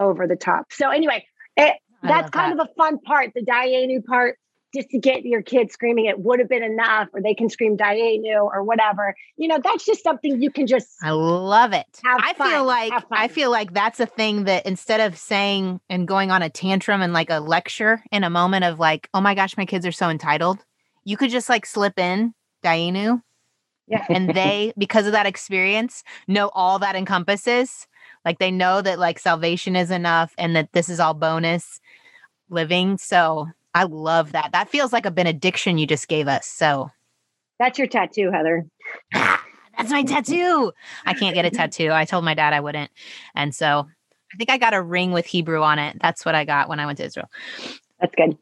over 0.00 0.26
the 0.26 0.36
top. 0.36 0.72
So 0.72 0.90
anyway, 0.90 1.24
it, 1.56 1.76
that's 2.02 2.30
kind 2.30 2.58
that. 2.58 2.64
of 2.64 2.68
a 2.70 2.74
fun 2.74 2.98
part, 2.98 3.32
the 3.34 3.42
Dayenu 3.42 4.04
part 4.04 4.38
just 4.74 4.90
to 4.90 4.98
get 4.98 5.24
your 5.24 5.42
kid 5.42 5.70
screaming 5.72 6.04
it 6.04 6.18
would 6.20 6.38
have 6.38 6.48
been 6.48 6.62
enough 6.62 7.08
or 7.12 7.22
they 7.22 7.34
can 7.34 7.48
scream 7.48 7.76
Dayenu 7.76 8.42
or 8.42 8.62
whatever. 8.62 9.14
You 9.36 9.48
know, 9.48 9.58
that's 9.62 9.84
just 9.84 10.02
something 10.02 10.42
you 10.42 10.50
can 10.50 10.66
just 10.66 10.88
I 11.02 11.10
love 11.10 11.72
it. 11.72 11.86
I 12.04 12.34
fun, 12.34 12.50
feel 12.50 12.64
like 12.64 12.92
I 13.10 13.28
feel 13.28 13.50
like 13.50 13.72
that's 13.72 14.00
a 14.00 14.06
thing 14.06 14.44
that 14.44 14.66
instead 14.66 15.00
of 15.00 15.16
saying 15.16 15.80
and 15.88 16.06
going 16.06 16.30
on 16.30 16.42
a 16.42 16.50
tantrum 16.50 17.00
and 17.00 17.12
like 17.12 17.30
a 17.30 17.40
lecture 17.40 18.02
in 18.12 18.24
a 18.24 18.30
moment 18.30 18.64
of 18.64 18.78
like, 18.78 19.08
oh 19.14 19.20
my 19.20 19.34
gosh, 19.34 19.56
my 19.56 19.64
kids 19.64 19.86
are 19.86 19.92
so 19.92 20.10
entitled, 20.10 20.58
you 21.04 21.16
could 21.16 21.30
just 21.30 21.48
like 21.48 21.64
slip 21.64 21.98
in 21.98 22.34
Dayenu. 22.62 23.22
Yeah. 23.90 24.04
and 24.10 24.28
they, 24.34 24.74
because 24.76 25.06
of 25.06 25.12
that 25.12 25.24
experience, 25.24 26.04
know 26.26 26.50
all 26.52 26.78
that 26.80 26.94
encompasses. 26.94 27.86
Like 28.24 28.38
they 28.38 28.50
know 28.50 28.82
that 28.82 28.98
like 28.98 29.18
salvation 29.18 29.76
is 29.76 29.90
enough 29.90 30.34
and 30.38 30.54
that 30.56 30.72
this 30.72 30.88
is 30.88 31.00
all 31.00 31.14
bonus 31.14 31.80
living. 32.50 32.98
So 32.98 33.48
I 33.74 33.84
love 33.84 34.32
that. 34.32 34.50
That 34.52 34.68
feels 34.68 34.92
like 34.92 35.06
a 35.06 35.10
benediction 35.10 35.78
you 35.78 35.86
just 35.86 36.08
gave 36.08 36.28
us. 36.28 36.46
So 36.46 36.90
that's 37.58 37.78
your 37.78 37.88
tattoo, 37.88 38.30
Heather. 38.30 38.66
that's 39.12 39.90
my 39.90 40.02
tattoo. 40.02 40.72
I 41.06 41.14
can't 41.14 41.34
get 41.34 41.44
a 41.44 41.50
tattoo. 41.50 41.90
I 41.90 42.04
told 42.04 42.24
my 42.24 42.34
dad 42.34 42.52
I 42.52 42.60
wouldn't. 42.60 42.90
And 43.34 43.54
so 43.54 43.86
I 44.32 44.36
think 44.36 44.50
I 44.50 44.58
got 44.58 44.74
a 44.74 44.82
ring 44.82 45.12
with 45.12 45.26
Hebrew 45.26 45.62
on 45.62 45.78
it. 45.78 45.96
That's 46.00 46.24
what 46.24 46.34
I 46.34 46.44
got 46.44 46.68
when 46.68 46.80
I 46.80 46.86
went 46.86 46.98
to 46.98 47.04
Israel. 47.04 47.28
That's 48.00 48.14
good. 48.14 48.36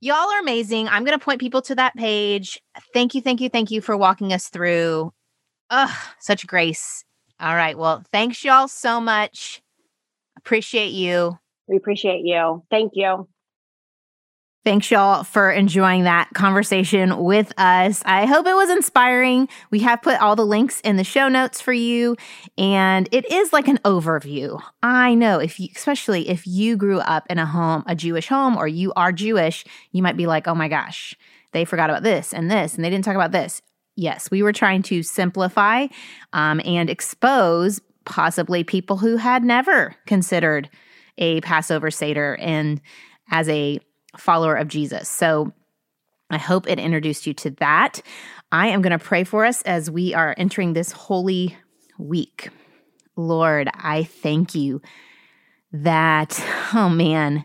Y'all 0.00 0.30
are 0.30 0.40
amazing. 0.40 0.88
I'm 0.88 1.04
going 1.04 1.18
to 1.18 1.24
point 1.24 1.40
people 1.40 1.62
to 1.62 1.74
that 1.76 1.94
page. 1.94 2.60
Thank 2.92 3.14
you, 3.14 3.22
thank 3.22 3.40
you, 3.40 3.48
thank 3.48 3.70
you 3.70 3.80
for 3.80 3.96
walking 3.96 4.32
us 4.32 4.48
through. 4.48 5.12
Ugh, 5.70 5.96
such 6.20 6.46
grace. 6.46 7.04
All 7.40 7.54
right. 7.54 7.76
Well, 7.76 8.02
thanks 8.12 8.44
y'all 8.44 8.68
so 8.68 9.00
much. 9.00 9.62
Appreciate 10.36 10.92
you. 10.92 11.38
We 11.66 11.76
appreciate 11.76 12.24
you. 12.24 12.62
Thank 12.70 12.92
you. 12.94 13.28
Thanks, 14.64 14.90
y'all, 14.90 15.24
for 15.24 15.50
enjoying 15.50 16.04
that 16.04 16.30
conversation 16.32 17.18
with 17.18 17.52
us. 17.58 18.02
I 18.06 18.24
hope 18.24 18.46
it 18.46 18.54
was 18.54 18.70
inspiring. 18.70 19.46
We 19.70 19.80
have 19.80 20.00
put 20.00 20.18
all 20.22 20.36
the 20.36 20.46
links 20.46 20.80
in 20.80 20.96
the 20.96 21.04
show 21.04 21.28
notes 21.28 21.60
for 21.60 21.74
you, 21.74 22.16
and 22.56 23.06
it 23.12 23.30
is 23.30 23.52
like 23.52 23.68
an 23.68 23.76
overview. 23.84 24.58
I 24.82 25.14
know 25.14 25.38
if 25.38 25.60
you, 25.60 25.68
especially 25.76 26.30
if 26.30 26.46
you 26.46 26.78
grew 26.78 27.00
up 27.00 27.26
in 27.28 27.38
a 27.38 27.44
home, 27.44 27.84
a 27.86 27.94
Jewish 27.94 28.28
home, 28.28 28.56
or 28.56 28.66
you 28.66 28.94
are 28.96 29.12
Jewish, 29.12 29.66
you 29.92 30.02
might 30.02 30.16
be 30.16 30.26
like, 30.26 30.48
oh 30.48 30.54
my 30.54 30.68
gosh, 30.68 31.14
they 31.52 31.66
forgot 31.66 31.90
about 31.90 32.02
this 32.02 32.32
and 32.32 32.50
this, 32.50 32.74
and 32.74 32.82
they 32.82 32.88
didn't 32.88 33.04
talk 33.04 33.16
about 33.16 33.32
this. 33.32 33.60
Yes, 33.96 34.30
we 34.30 34.42
were 34.42 34.52
trying 34.52 34.82
to 34.84 35.02
simplify 35.02 35.86
um, 36.32 36.60
and 36.64 36.90
expose 36.90 37.80
possibly 38.04 38.64
people 38.64 38.96
who 38.96 39.16
had 39.16 39.44
never 39.44 39.94
considered 40.06 40.68
a 41.16 41.40
Passover 41.42 41.90
Seder 41.90 42.36
and 42.36 42.80
as 43.30 43.48
a 43.48 43.80
follower 44.16 44.56
of 44.56 44.68
Jesus. 44.68 45.08
So 45.08 45.52
I 46.30 46.38
hope 46.38 46.68
it 46.68 46.78
introduced 46.78 47.26
you 47.26 47.34
to 47.34 47.50
that. 47.60 48.02
I 48.50 48.68
am 48.68 48.82
going 48.82 48.96
to 48.96 49.04
pray 49.04 49.24
for 49.24 49.44
us 49.44 49.62
as 49.62 49.90
we 49.90 50.14
are 50.14 50.34
entering 50.36 50.72
this 50.72 50.92
holy 50.92 51.56
week. 51.98 52.50
Lord, 53.16 53.68
I 53.72 54.04
thank 54.04 54.54
you 54.54 54.82
that, 55.72 56.42
oh 56.74 56.88
man, 56.88 57.44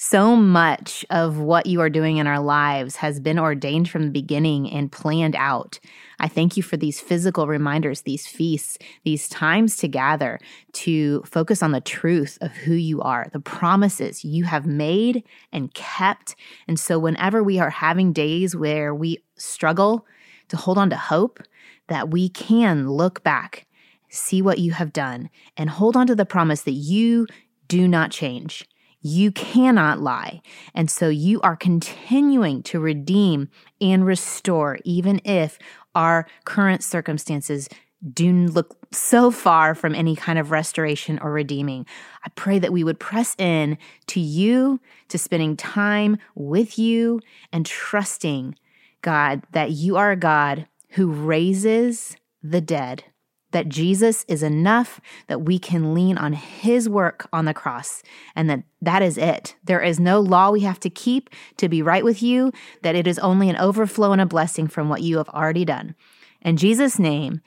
so 0.00 0.36
much 0.36 1.04
of 1.10 1.40
what 1.40 1.66
you 1.66 1.80
are 1.80 1.90
doing 1.90 2.18
in 2.18 2.26
our 2.28 2.38
lives 2.38 2.94
has 2.94 3.18
been 3.18 3.36
ordained 3.36 3.90
from 3.90 4.04
the 4.04 4.10
beginning 4.10 4.70
and 4.70 4.92
planned 4.92 5.34
out. 5.34 5.80
I 6.20 6.28
thank 6.28 6.56
you 6.56 6.62
for 6.62 6.76
these 6.76 7.00
physical 7.00 7.48
reminders, 7.48 8.02
these 8.02 8.24
feasts, 8.24 8.78
these 9.02 9.28
times 9.28 9.76
to 9.78 9.88
gather 9.88 10.38
to 10.74 11.24
focus 11.24 11.64
on 11.64 11.72
the 11.72 11.80
truth 11.80 12.38
of 12.40 12.52
who 12.52 12.74
you 12.74 13.02
are, 13.02 13.26
the 13.32 13.40
promises 13.40 14.24
you 14.24 14.44
have 14.44 14.66
made 14.66 15.24
and 15.52 15.74
kept. 15.74 16.36
And 16.68 16.78
so, 16.78 17.00
whenever 17.00 17.42
we 17.42 17.58
are 17.58 17.70
having 17.70 18.12
days 18.12 18.54
where 18.54 18.94
we 18.94 19.18
struggle 19.36 20.06
to 20.46 20.56
hold 20.56 20.78
on 20.78 20.90
to 20.90 20.96
hope, 20.96 21.40
that 21.88 22.08
we 22.08 22.28
can 22.28 22.88
look 22.88 23.24
back, 23.24 23.66
see 24.10 24.42
what 24.42 24.60
you 24.60 24.70
have 24.70 24.92
done, 24.92 25.28
and 25.56 25.68
hold 25.68 25.96
on 25.96 26.06
to 26.06 26.14
the 26.14 26.24
promise 26.24 26.62
that 26.62 26.70
you 26.70 27.26
do 27.66 27.88
not 27.88 28.12
change 28.12 28.64
you 29.00 29.30
cannot 29.32 30.00
lie. 30.00 30.40
And 30.74 30.90
so 30.90 31.08
you 31.08 31.40
are 31.42 31.56
continuing 31.56 32.62
to 32.64 32.80
redeem 32.80 33.48
and 33.80 34.04
restore, 34.04 34.78
even 34.84 35.20
if 35.24 35.58
our 35.94 36.26
current 36.44 36.82
circumstances 36.82 37.68
do 38.12 38.32
look 38.46 38.76
so 38.92 39.30
far 39.30 39.74
from 39.74 39.94
any 39.94 40.14
kind 40.14 40.38
of 40.38 40.50
restoration 40.50 41.18
or 41.20 41.32
redeeming. 41.32 41.84
I 42.24 42.30
pray 42.30 42.58
that 42.60 42.72
we 42.72 42.84
would 42.84 43.00
press 43.00 43.34
in 43.38 43.76
to 44.08 44.20
you, 44.20 44.80
to 45.08 45.18
spending 45.18 45.56
time 45.56 46.18
with 46.34 46.78
you, 46.78 47.20
and 47.52 47.66
trusting, 47.66 48.54
God, 49.02 49.42
that 49.52 49.72
you 49.72 49.96
are 49.96 50.12
a 50.12 50.16
God 50.16 50.68
who 50.90 51.10
raises 51.10 52.16
the 52.42 52.60
dead 52.60 53.04
that 53.52 53.68
Jesus 53.68 54.24
is 54.28 54.42
enough, 54.42 55.00
that 55.26 55.42
we 55.42 55.58
can 55.58 55.94
lean 55.94 56.18
on 56.18 56.32
his 56.32 56.88
work 56.88 57.28
on 57.32 57.44
the 57.44 57.54
cross, 57.54 58.02
and 58.36 58.48
that 58.50 58.62
that 58.82 59.02
is 59.02 59.16
it. 59.18 59.56
There 59.64 59.80
is 59.80 59.98
no 59.98 60.20
law 60.20 60.50
we 60.50 60.60
have 60.60 60.80
to 60.80 60.90
keep 60.90 61.30
to 61.56 61.68
be 61.68 61.82
right 61.82 62.04
with 62.04 62.22
you, 62.22 62.52
that 62.82 62.94
it 62.94 63.06
is 63.06 63.18
only 63.18 63.48
an 63.48 63.56
overflow 63.56 64.12
and 64.12 64.20
a 64.20 64.26
blessing 64.26 64.68
from 64.68 64.88
what 64.88 65.02
you 65.02 65.16
have 65.18 65.28
already 65.30 65.64
done. 65.64 65.94
In 66.42 66.56
Jesus' 66.56 66.98
name, 66.98 67.40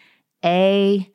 amen. 0.44 1.06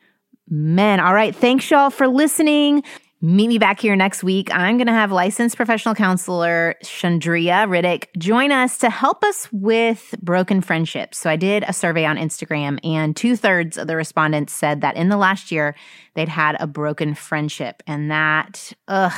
All 1.01 1.15
right. 1.15 1.35
Thanks, 1.35 1.71
y'all, 1.71 1.91
for 1.91 2.09
listening. 2.09 2.83
Meet 3.27 3.49
me 3.49 3.59
back 3.59 3.81
here 3.81 3.97
next 3.97 4.23
week. 4.23 4.55
I'm 4.55 4.77
going 4.77 4.87
to 4.87 4.93
have 4.93 5.11
licensed 5.11 5.57
professional 5.57 5.97
counselor 5.97 6.77
Chandria 6.85 7.67
Riddick 7.67 8.07
join 8.17 8.53
us 8.53 8.79
to 8.79 8.89
help 8.89 9.25
us 9.25 9.49
with 9.51 10.15
broken 10.23 10.61
friendships. 10.61 11.19
So 11.19 11.29
I 11.29 11.35
did 11.35 11.65
a 11.67 11.73
survey 11.73 12.05
on 12.05 12.19
Instagram, 12.19 12.79
and 12.85 13.17
two 13.17 13.35
thirds 13.35 13.79
of 13.79 13.89
the 13.89 13.97
respondents 13.97 14.53
said 14.53 14.83
that 14.83 14.95
in 14.95 15.09
the 15.09 15.17
last 15.17 15.51
year 15.51 15.75
they'd 16.15 16.29
had 16.29 16.57
a 16.61 16.69
broken 16.69 17.17
friendship, 17.17 17.83
and 17.85 18.13
that, 18.13 18.73
ugh, 18.87 19.13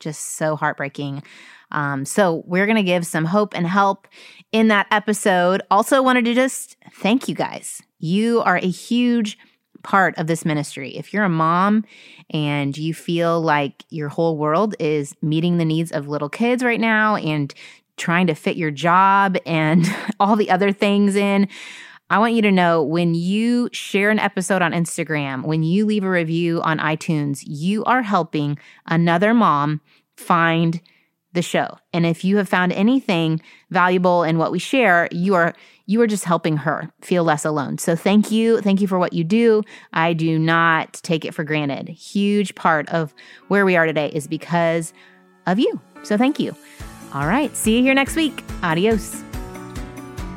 just 0.00 0.36
so 0.36 0.54
heartbreaking. 0.54 1.22
Um, 1.72 2.04
so 2.04 2.42
we're 2.44 2.66
going 2.66 2.76
to 2.76 2.82
give 2.82 3.06
some 3.06 3.24
hope 3.24 3.56
and 3.56 3.66
help 3.66 4.06
in 4.52 4.68
that 4.68 4.86
episode. 4.90 5.62
Also, 5.70 6.02
wanted 6.02 6.26
to 6.26 6.34
just 6.34 6.76
thank 6.96 7.26
you 7.26 7.34
guys. 7.34 7.80
You 8.00 8.42
are 8.42 8.58
a 8.58 8.68
huge 8.68 9.38
part 9.86 10.18
of 10.18 10.26
this 10.26 10.44
ministry. 10.44 10.96
If 10.96 11.14
you're 11.14 11.22
a 11.22 11.28
mom 11.28 11.84
and 12.30 12.76
you 12.76 12.92
feel 12.92 13.40
like 13.40 13.84
your 13.88 14.08
whole 14.08 14.36
world 14.36 14.74
is 14.80 15.14
meeting 15.22 15.58
the 15.58 15.64
needs 15.64 15.92
of 15.92 16.08
little 16.08 16.28
kids 16.28 16.64
right 16.64 16.80
now 16.80 17.14
and 17.14 17.54
trying 17.96 18.26
to 18.26 18.34
fit 18.34 18.56
your 18.56 18.72
job 18.72 19.36
and 19.46 19.86
all 20.20 20.34
the 20.34 20.50
other 20.50 20.72
things 20.72 21.14
in, 21.14 21.46
I 22.10 22.18
want 22.18 22.34
you 22.34 22.42
to 22.42 22.50
know 22.50 22.82
when 22.82 23.14
you 23.14 23.68
share 23.72 24.10
an 24.10 24.18
episode 24.18 24.60
on 24.60 24.72
Instagram, 24.72 25.44
when 25.44 25.62
you 25.62 25.86
leave 25.86 26.02
a 26.02 26.10
review 26.10 26.60
on 26.62 26.78
iTunes, 26.78 27.44
you 27.46 27.84
are 27.84 28.02
helping 28.02 28.58
another 28.86 29.34
mom 29.34 29.80
find 30.16 30.80
the 31.36 31.42
show. 31.42 31.78
And 31.92 32.04
if 32.04 32.24
you 32.24 32.38
have 32.38 32.48
found 32.48 32.72
anything 32.72 33.40
valuable 33.70 34.24
in 34.24 34.38
what 34.38 34.50
we 34.50 34.58
share, 34.58 35.08
you 35.12 35.34
are 35.34 35.54
you 35.88 36.00
are 36.00 36.08
just 36.08 36.24
helping 36.24 36.56
her 36.56 36.90
feel 37.00 37.22
less 37.22 37.44
alone. 37.44 37.78
So 37.78 37.94
thank 37.94 38.32
you. 38.32 38.60
Thank 38.60 38.80
you 38.80 38.88
for 38.88 38.98
what 38.98 39.12
you 39.12 39.22
do. 39.22 39.62
I 39.92 40.14
do 40.14 40.36
not 40.36 40.94
take 40.94 41.24
it 41.24 41.32
for 41.32 41.44
granted. 41.44 41.88
Huge 41.88 42.56
part 42.56 42.88
of 42.88 43.14
where 43.46 43.64
we 43.64 43.76
are 43.76 43.86
today 43.86 44.08
is 44.08 44.26
because 44.26 44.92
of 45.46 45.60
you. 45.60 45.80
So 46.02 46.18
thank 46.18 46.40
you. 46.40 46.56
All 47.14 47.26
right, 47.26 47.54
see 47.56 47.76
you 47.76 47.82
here 47.82 47.94
next 47.94 48.16
week. 48.16 48.42
Adios. 48.64 49.22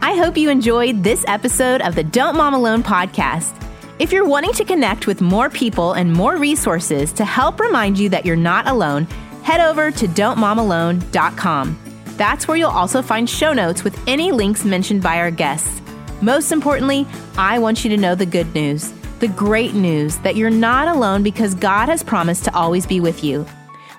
I 0.02 0.16
hope 0.16 0.38
you 0.38 0.50
enjoyed 0.50 1.04
this 1.04 1.26
episode 1.28 1.82
of 1.82 1.96
the 1.96 2.04
Don't 2.04 2.38
Mom 2.38 2.54
Alone 2.54 2.84
podcast. 2.84 3.56
If 4.00 4.14
you're 4.14 4.26
wanting 4.26 4.54
to 4.54 4.64
connect 4.64 5.08
with 5.08 5.20
more 5.20 5.50
people 5.50 5.94
and 5.94 6.14
more 6.14 6.38
resources 6.38 7.12
to 7.14 7.26
help 7.26 7.60
remind 7.60 8.00
you 8.00 8.08
that 8.10 8.26
you're 8.26 8.38
not 8.38 8.66
alone, 8.66 9.08
head 9.44 9.62
over 9.62 9.92
to 9.92 10.08
don'tmomalone.com. 10.08 11.80
That's 12.18 12.48
where 12.48 12.58
you'll 12.58 12.70
also 12.70 13.02
find 13.02 13.30
show 13.30 13.54
notes 13.54 13.84
with 13.84 13.98
any 14.08 14.32
links 14.32 14.66
mentioned 14.66 15.02
by 15.02 15.20
our 15.20 15.32
guests. 15.32 15.82
Most 16.22 16.52
importantly, 16.52 17.08
I 17.38 17.60
want 17.60 17.84
you 17.84 17.90
to 17.92 17.98
know 17.98 18.14
the 18.14 18.26
good 18.26 18.54
news, 18.54 18.92
the 19.20 19.30
great 19.30 19.74
news 19.74 20.18
that 20.18 20.36
you're 20.36 20.50
not 20.50 20.90
alone 20.90 21.24
because 21.24 21.56
God 21.56 21.88
has 21.88 22.04
promised 22.04 22.44
to 22.46 22.54
always 22.54 22.86
be 22.86 23.00
with 23.00 23.24
you. 23.24 23.46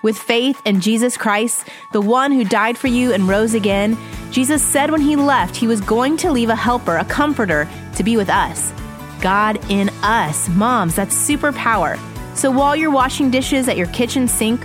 With 0.02 0.18
faith 0.18 0.60
in 0.64 0.80
Jesus 0.80 1.16
Christ, 1.16 1.68
the 1.92 2.00
one 2.00 2.32
who 2.32 2.44
died 2.44 2.76
for 2.76 2.88
you 2.88 3.12
and 3.12 3.28
rose 3.28 3.54
again, 3.54 3.96
Jesus 4.30 4.62
said 4.62 4.90
when 4.90 5.00
he 5.00 5.16
left, 5.16 5.56
he 5.56 5.66
was 5.66 5.80
going 5.80 6.16
to 6.18 6.30
leave 6.30 6.48
a 6.48 6.56
helper, 6.56 6.96
a 6.96 7.04
comforter, 7.04 7.68
to 7.96 8.04
be 8.04 8.16
with 8.16 8.30
us. 8.30 8.72
God 9.20 9.58
in 9.70 9.90
us. 10.02 10.48
Moms, 10.50 10.94
that's 10.94 11.14
superpower. 11.14 11.98
So 12.34 12.50
while 12.50 12.74
you're 12.74 12.90
washing 12.90 13.30
dishes 13.30 13.68
at 13.68 13.76
your 13.76 13.88
kitchen 13.88 14.26
sink, 14.26 14.64